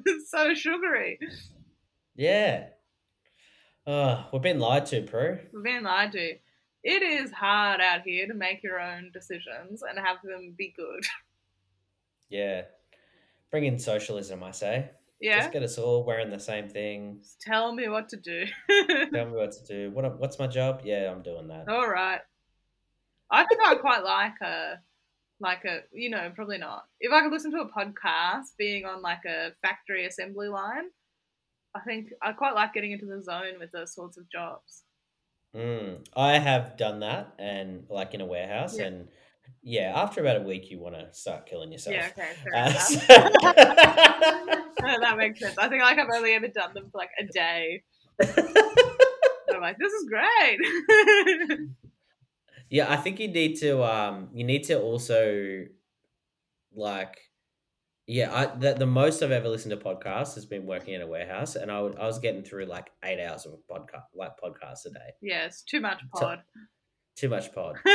it's 0.07 0.31
so 0.31 0.55
sugary. 0.55 1.19
Yeah. 2.15 2.69
Oh, 3.87 4.27
we've 4.33 4.43
been 4.43 4.61
lied 4.61 4.87
to, 4.87 5.03
Prue. 5.03 5.39
We've 5.53 5.65
been 5.65 5.85
lied 5.85 6.13
to. 6.13 6.37
It 6.85 7.03
is 7.03 7.31
hard 7.31 7.81
out 7.81 8.03
here 8.03 8.27
to 8.27 8.35
make 8.35 8.63
your 8.63 8.81
own 8.81 9.11
decisions 9.13 9.83
and 9.83 9.99
have 9.99 10.19
them 10.25 10.55
be 10.57 10.75
good. 10.77 11.05
Yeah. 12.29 12.63
Bring 13.53 13.65
in 13.65 13.79
socialism, 13.79 14.43
I 14.43 14.51
say. 14.51 14.91
Yeah, 15.21 15.39
Just 15.39 15.53
get 15.53 15.63
us 15.63 15.79
all 15.79 16.03
wearing 16.05 16.31
the 16.31 16.41
same 16.41 16.69
thing. 16.69 17.19
Just 17.23 17.41
tell 17.41 17.73
me 17.73 17.89
what 17.89 18.09
to 18.09 18.17
do. 18.17 18.45
Tell 19.15 19.27
me 19.27 19.33
what 19.33 19.53
to 19.53 19.63
do. 19.65 19.91
What 19.93 20.19
what's 20.19 20.39
my 20.41 20.49
job? 20.49 20.81
Yeah, 20.85 21.13
I'm 21.13 21.23
doing 21.23 21.47
that. 21.47 21.69
All 21.69 21.87
right. 21.89 22.21
I 23.31 23.45
think 23.45 23.61
I 23.65 23.77
quite 23.77 24.03
like 24.03 24.35
a, 24.43 24.81
like 25.39 25.65
a, 25.65 25.81
you 25.93 26.11
know, 26.11 26.33
probably 26.35 26.59
not. 26.59 26.87
If 27.01 27.13
I 27.13 27.21
could 27.23 27.31
listen 27.31 27.53
to 27.53 27.61
a 27.61 27.69
podcast 27.71 28.57
being 28.59 28.85
on 28.85 29.01
like 29.01 29.25
a 29.25 29.53
factory 29.63 30.07
assembly 30.07 30.49
line, 30.49 30.91
I 31.75 31.81
think 31.81 32.09
I 32.21 32.33
quite 32.33 32.55
like 32.57 32.75
getting 32.75 32.91
into 32.93 33.07
the 33.07 33.23
zone 33.23 33.61
with 33.61 33.71
those 33.71 33.95
sorts 33.95 34.17
of 34.17 34.29
jobs. 34.29 34.83
Mm, 35.57 36.05
I 36.17 36.39
have 36.39 36.77
done 36.77 37.01
that, 37.01 37.35
and 37.39 37.85
like 37.89 38.13
in 38.15 38.21
a 38.23 38.27
warehouse, 38.27 38.77
Yeah. 38.79 38.87
and 38.87 39.09
yeah, 39.63 39.93
after 39.95 40.21
about 40.21 40.37
a 40.37 40.41
week, 40.41 40.71
you 40.71 40.79
want 40.81 40.95
to 40.97 41.13
start 41.13 41.47
killing 41.47 41.71
yourself. 41.73 41.95
Yeah, 41.97 42.09
okay, 42.17 42.33
fair 42.43 42.55
Uh, 42.55 42.73
so- 42.73 42.99
Uh, 44.85 44.99
that 45.01 45.15
makes 45.17 45.39
sense. 45.41 45.57
I 45.59 45.69
think 45.69 45.83
like 45.83 45.99
I've 45.99 46.09
only 46.13 46.33
ever 46.35 46.49
done 46.49 46.75
them 46.75 46.89
for 46.91 46.99
like 46.99 47.11
a 47.19 47.25
day. 47.27 47.83
I'm 49.55 49.61
like, 49.61 49.77
this 49.79 49.93
is 49.93 50.09
great. 50.09 51.69
yeah, 52.71 52.91
I 52.93 52.97
think 52.97 53.21
you 53.21 53.29
need 53.29 53.57
to. 53.61 53.83
Um, 53.85 54.29
you 54.33 54.45
need 54.45 54.65
to 54.65 54.81
also, 54.81 55.65
like, 56.75 57.17
yeah, 58.07 58.35
I 58.35 58.47
the, 58.57 58.75
the 58.75 58.87
most 58.87 59.23
I've 59.23 59.31
ever 59.31 59.49
listened 59.49 59.71
to 59.71 59.77
podcasts 59.85 60.35
has 60.35 60.47
been 60.47 60.67
working 60.67 60.95
in 60.95 61.03
a 61.03 61.07
warehouse, 61.07 61.55
and 61.55 61.71
I 61.71 61.81
would, 61.81 61.97
I 61.99 62.07
was 62.07 62.19
getting 62.19 62.43
through 62.43 62.65
like 62.67 62.91
eight 63.05 63.23
hours 63.23 63.47
of 63.47 63.53
podcast, 63.71 64.05
like 64.15 64.33
podcasts 64.43 64.87
a 64.87 64.91
day. 64.91 65.11
yeah, 65.21 65.49
too 65.69 65.81
much 65.81 66.01
So- 66.17 66.21
pod. 66.21 66.43
Too 67.17 67.29
much 67.29 67.53
pod. 67.55 67.77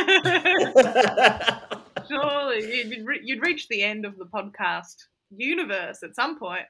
Surely 2.09 2.77
you'd, 2.89 3.05
re- 3.05 3.21
you'd 3.23 3.41
reach 3.41 3.67
the 3.67 3.83
end 3.83 4.05
of 4.05 4.17
the 4.17 4.25
podcast 4.25 4.95
universe 5.35 6.03
at 6.03 6.15
some 6.15 6.37
point. 6.39 6.65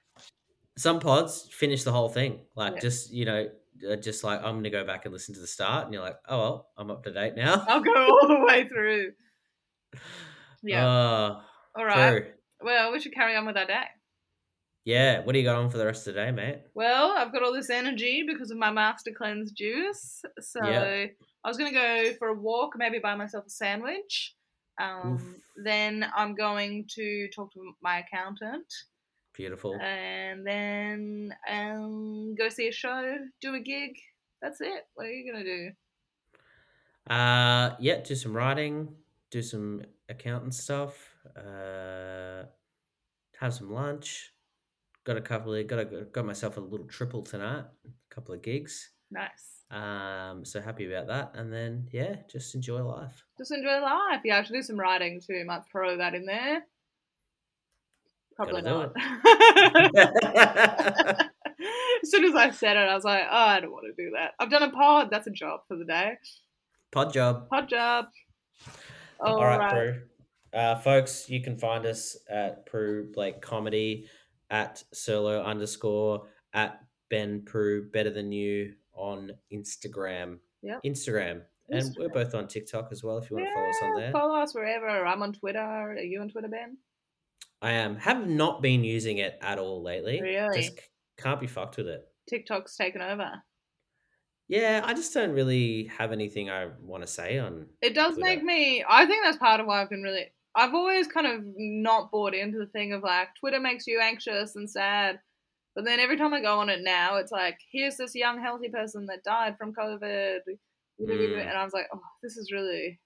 Some 0.78 1.00
pods 1.00 1.48
finish 1.52 1.84
the 1.84 1.92
whole 1.92 2.10
thing, 2.10 2.40
like 2.56 2.76
Yeah. 2.76 2.80
just 2.82 3.12
you 3.14 3.26
know, 3.26 3.48
uh, 3.92 3.96
just 3.98 4.24
like 4.24 4.40
I'm 4.44 4.56
gonna 4.56 4.70
go 4.70 4.84
back 4.86 5.06
and 5.06 5.14
listen 5.14 5.34
to 5.36 5.42
the 5.42 5.48
start, 5.48 5.86
and 5.86 5.94
you're 5.94 6.04
like, 6.04 6.18
oh 6.30 6.38
well, 6.38 6.70
I'm 6.78 6.90
up 6.92 7.04
to 7.04 7.12
date 7.12 7.36
now. 7.36 7.66
I'll 7.68 7.82
go 7.82 7.94
all 7.96 8.28
the 8.28 8.40
way 8.46 8.68
through. 8.68 9.12
Yeah. 10.64 10.86
Oh, 10.86 11.42
all 11.78 11.86
right. 11.86 12.10
true. 12.10 12.26
Well, 12.64 12.92
we 12.92 13.00
should 13.00 13.14
carry 13.14 13.36
on 13.36 13.46
with 13.46 13.56
our 13.58 13.68
day. 13.68 13.84
Yeah. 14.88 15.20
What 15.20 15.34
do 15.34 15.40
you 15.40 15.44
got 15.44 15.58
on 15.58 15.70
for 15.70 15.78
the 15.78 15.86
rest 15.86 16.08
of 16.08 16.14
the 16.14 16.22
day, 16.22 16.32
mate? 16.32 16.60
Well, 16.74 17.14
I've 17.18 17.34
got 17.34 17.44
all 17.44 17.52
this 17.52 17.70
energy 17.70 18.24
because 18.26 18.52
of 18.52 18.58
my 18.58 18.72
Master 18.72 19.12
Cleanse 19.12 19.52
juice. 19.52 20.22
So 20.40 20.64
Yeah. 20.64 21.08
I 21.44 21.48
was 21.48 21.58
going 21.58 21.74
to 21.74 21.78
go 21.78 22.14
for 22.18 22.30
a 22.30 22.34
walk, 22.34 22.76
maybe 22.78 22.98
buy 22.98 23.14
myself 23.14 23.46
a 23.46 23.50
sandwich. 23.50 24.34
Um, 24.80 25.42
then 25.58 26.06
I'm 26.16 26.36
going 26.36 26.86
to 26.96 27.28
talk 27.36 27.52
to 27.56 27.74
my 27.82 28.00
accountant. 28.00 28.74
Beautiful. 29.34 29.76
and 29.82 30.48
then 30.48 31.36
um, 31.50 32.34
go 32.36 32.48
see 32.48 32.70
a 32.70 32.72
show, 32.72 33.18
do 33.42 33.56
a 33.56 33.60
gig. 33.60 33.92
That's 34.42 34.62
it. 34.62 34.88
What 34.96 35.08
are 35.08 35.12
you 35.12 35.32
gonna 35.32 35.44
do? 35.44 37.14
Uh, 37.14 37.76
yeah, 37.80 37.98
do 38.04 38.16
some 38.16 38.34
writing, 38.36 38.96
do 39.32 39.42
some 39.42 39.84
accountant 40.10 40.56
stuff. 40.56 40.94
Uh, 41.36 42.44
have 43.40 43.54
some 43.54 43.72
lunch. 43.72 44.32
Got 45.08 45.16
a 45.16 45.22
couple 45.22 45.54
of 45.54 45.66
got 45.68 45.80
a, 45.80 45.86
got 46.12 46.26
myself 46.26 46.58
a 46.58 46.60
little 46.60 46.86
triple 46.86 47.22
tonight. 47.22 47.64
A 47.86 48.14
couple 48.14 48.36
of 48.36 48.42
gigs. 48.42 48.90
Nice. 49.10 49.64
Um, 49.72 50.44
so 50.44 50.60
happy 50.60 50.92
about 50.92 51.08
that. 51.08 51.32
And 51.40 51.52
then 51.52 51.88
yeah, 51.94 52.18
just 52.30 52.56
enjoy 52.56 52.82
life. 52.84 53.24
Just 53.38 53.54
enjoy 53.54 53.80
life. 53.80 54.20
Yeah, 54.26 54.40
I 54.40 54.44
should 54.44 54.52
do 54.52 54.62
some 54.62 54.78
writing 54.78 55.22
too. 55.26 55.46
Might 55.46 55.62
throw 55.72 55.96
that 55.96 56.14
in 56.14 56.26
there. 56.26 56.64
Probably 58.36 58.62
not. 58.62 58.92
as 62.04 62.12
soon 62.12 62.26
as 62.26 62.36
I 62.36 62.52
said 62.52 62.76
it, 62.76 62.90
I 62.90 62.94
was 62.94 63.06
like, 63.06 63.24
oh, 63.32 63.34
I 63.34 63.62
don't 63.62 63.72
want 63.72 63.86
to 63.86 64.04
do 64.04 64.12
that. 64.18 64.34
I've 64.42 64.50
done 64.50 64.64
a 64.64 64.72
pod. 64.72 65.08
That's 65.10 65.28
a 65.28 65.32
job 65.32 65.62
for 65.70 65.78
the 65.78 65.86
day. 65.86 66.18
Pod 66.92 67.14
job. 67.14 67.48
Pod 67.50 67.70
job. 67.70 68.08
All 69.22 69.42
right, 69.42 69.72
Prue. 69.72 70.02
Uh, 70.54 70.76
folks, 70.76 71.30
you 71.30 71.42
can 71.42 71.58
find 71.58 71.86
us 71.86 72.18
at 72.30 72.66
Prue 72.66 73.10
Blake 73.14 73.42
Comedy, 73.42 74.10
at 74.50 74.84
Solo 74.94 75.42
underscore, 75.44 76.28
at 76.54 76.80
Ben 77.10 77.44
Prue 77.46 77.90
Better 77.92 78.10
Than 78.10 78.32
You 78.32 78.74
on 78.94 79.32
Instagram. 79.54 80.40
Yeah. 80.62 80.80
Instagram. 80.86 81.42
And 81.70 81.96
we're 82.00 82.10
both 82.10 82.34
on 82.34 82.48
TikTok 82.48 82.90
as 82.92 83.04
well 83.04 83.18
if 83.18 83.30
you 83.30 83.36
want 83.36 83.50
to 83.50 83.54
follow 83.54 83.70
us 83.70 83.78
on 83.84 83.96
there. 83.96 84.12
Follow 84.12 84.36
us 84.40 84.56
wherever. 84.56 85.06
I'm 85.06 85.22
on 85.22 85.34
Twitter. 85.34 85.60
Are 85.60 85.98
you 85.98 86.22
on 86.22 86.30
Twitter, 86.30 86.48
Ben? 86.48 86.78
I 87.62 87.72
am. 87.72 87.98
Have 87.98 88.28
not 88.28 88.62
been 88.62 88.84
using 88.84 89.18
it 89.18 89.38
at 89.42 89.60
all 89.60 89.84
lately. 89.84 90.22
Really? 90.22 90.62
Just 90.62 90.80
can't 91.18 91.42
be 91.42 91.48
fucked 91.48 91.78
with 91.78 91.88
it. 91.88 92.06
TikTok's 92.30 92.78
taken 92.78 93.02
over. 93.02 93.32
Yeah, 94.48 94.82
I 94.86 94.94
just 94.94 95.14
don't 95.14 95.32
really 95.32 95.92
have 95.98 96.14
anything 96.14 96.50
I 96.50 96.70
want 96.82 97.04
to 97.04 97.08
say 97.08 97.38
on. 97.38 97.66
It 97.82 97.94
does 97.94 98.14
Twitter. 98.14 98.30
make 98.30 98.44
me. 98.44 98.86
I 98.88 99.06
think 99.06 99.24
that's 99.26 99.38
part 99.38 99.60
of 99.60 99.68
why 99.68 99.82
I've 99.82 99.90
been 99.90 100.04
really. 100.04 100.28
I've 100.58 100.74
always 100.74 101.08
kind 101.08 101.28
of 101.28 101.42
not 101.56 102.12
bought 102.12 102.34
into 102.34 102.58
the 102.58 102.66
thing 102.66 102.92
of 102.92 103.04
like 103.04 103.30
Twitter 103.40 103.60
makes 103.60 103.88
you 103.88 104.02
anxious 104.02 104.56
and 104.56 104.70
sad, 104.70 105.20
but 105.76 105.86
then 105.86 106.00
every 106.00 106.18
time 106.18 106.34
I 106.34 106.42
go 106.42 106.60
on 106.60 106.70
it 106.70 106.80
now, 106.84 107.18
it's 107.18 107.32
like 107.32 107.58
here's 107.72 107.96
this 107.98 108.16
young 108.16 108.42
healthy 108.42 108.68
person 108.70 109.06
that 109.06 109.24
died 109.24 109.56
from 109.58 109.74
COVID, 109.74 110.40
Mm. 111.00 111.40
and 111.42 111.56
I 111.56 111.64
was 111.64 111.74
like, 111.74 111.86
oh, 111.94 112.02
this 112.24 112.38
is 112.38 112.52
really 112.52 113.00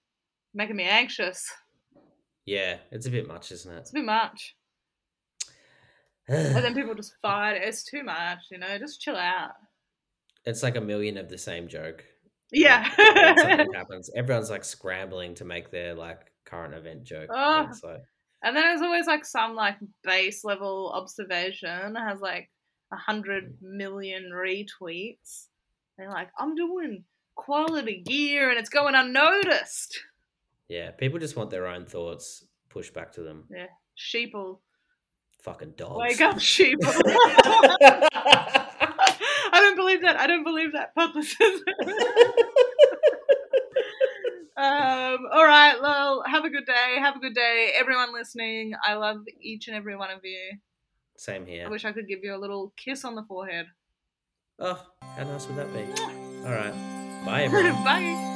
making 0.54 0.76
me 0.76 0.84
anxious. 0.84 1.46
Yeah, 2.46 2.78
it's 2.90 3.04
a 3.06 3.10
bit 3.10 3.28
much, 3.28 3.52
isn't 3.52 3.70
it? 3.70 3.78
It's 3.80 3.90
a 3.90 3.94
bit 3.94 4.04
much, 4.06 4.56
and 6.28 6.56
then 6.56 6.74
people 6.74 6.94
just 6.94 7.14
fight. 7.22 7.56
It's 7.62 7.84
too 7.84 8.02
much, 8.02 8.38
you 8.50 8.56
know. 8.58 8.78
Just 8.78 9.00
chill 9.02 9.16
out. 9.16 9.52
it's 10.46 10.62
like 10.62 10.76
a 10.76 10.80
million 10.80 11.18
of 11.18 11.28
the 11.28 11.36
same 11.38 11.68
joke. 11.68 12.02
Yeah. 12.50 12.88
something 13.36 13.72
happens, 13.74 14.10
everyone's 14.16 14.50
like 14.50 14.64
scrambling 14.64 15.34
to 15.36 15.44
make 15.44 15.70
their 15.70 15.94
like 15.94 16.31
current 16.52 16.74
event 16.74 17.04
joke. 17.04 17.30
Oh. 17.32 17.66
It's 17.70 17.82
like, 17.82 18.02
And 18.42 18.56
then 18.56 18.64
there's 18.64 18.82
always 18.82 19.06
like 19.06 19.24
some 19.24 19.54
like 19.54 19.76
base 20.04 20.44
level 20.44 20.92
observation 20.94 21.94
has 21.94 22.20
like 22.20 22.50
a 22.92 22.96
hundred 22.96 23.54
mm. 23.62 23.76
million 23.76 24.30
retweets. 24.34 25.46
They're 25.96 26.10
like, 26.10 26.28
I'm 26.38 26.54
doing 26.54 27.04
quality 27.34 28.02
gear 28.04 28.50
and 28.50 28.58
it's 28.58 28.68
going 28.68 28.94
unnoticed. 28.94 29.98
yeah, 30.68 30.90
people 30.90 31.18
just 31.18 31.36
want 31.36 31.50
their 31.50 31.66
own 31.66 31.86
thoughts 31.86 32.44
pushed 32.68 32.94
back 32.94 33.12
to 33.12 33.22
them. 33.22 33.44
Yeah, 33.50 33.66
sheeple. 33.98 34.58
Fucking 35.42 35.72
dogs. 35.76 35.98
Wake 35.98 36.20
up, 36.20 36.36
sheeple. 36.36 36.78
I 39.52 39.60
don't 39.60 39.76
believe 39.76 40.02
that. 40.02 40.18
I 40.18 40.26
don't 40.26 40.44
believe 40.44 40.72
that 40.72 40.94
publicism. 40.96 41.60
um, 44.56 45.26
all 45.32 45.44
right, 45.44 45.76
well, 45.80 46.22
have 46.26 46.44
a 46.44 46.50
good 46.50 46.66
day. 46.66 46.96
Have 46.98 47.16
a 47.16 47.18
good 47.18 47.34
day. 47.34 47.72
Everyone 47.78 48.12
listening, 48.12 48.74
I 48.84 48.94
love 48.94 49.18
each 49.40 49.68
and 49.68 49.76
every 49.76 49.96
one 49.96 50.10
of 50.10 50.20
you. 50.24 50.58
Same 51.16 51.46
here. 51.46 51.66
I 51.66 51.70
wish 51.70 51.84
I 51.84 51.92
could 51.92 52.08
give 52.08 52.20
you 52.22 52.34
a 52.34 52.38
little 52.38 52.72
kiss 52.76 53.04
on 53.04 53.14
the 53.14 53.22
forehead. 53.22 53.66
Oh, 54.58 54.84
how 55.16 55.24
nice 55.24 55.46
would 55.46 55.56
that 55.56 55.72
be? 55.72 55.80
All 56.46 56.52
right. 56.52 57.22
Bye, 57.24 57.42
everyone. 57.44 57.84
Bye. 57.84 58.31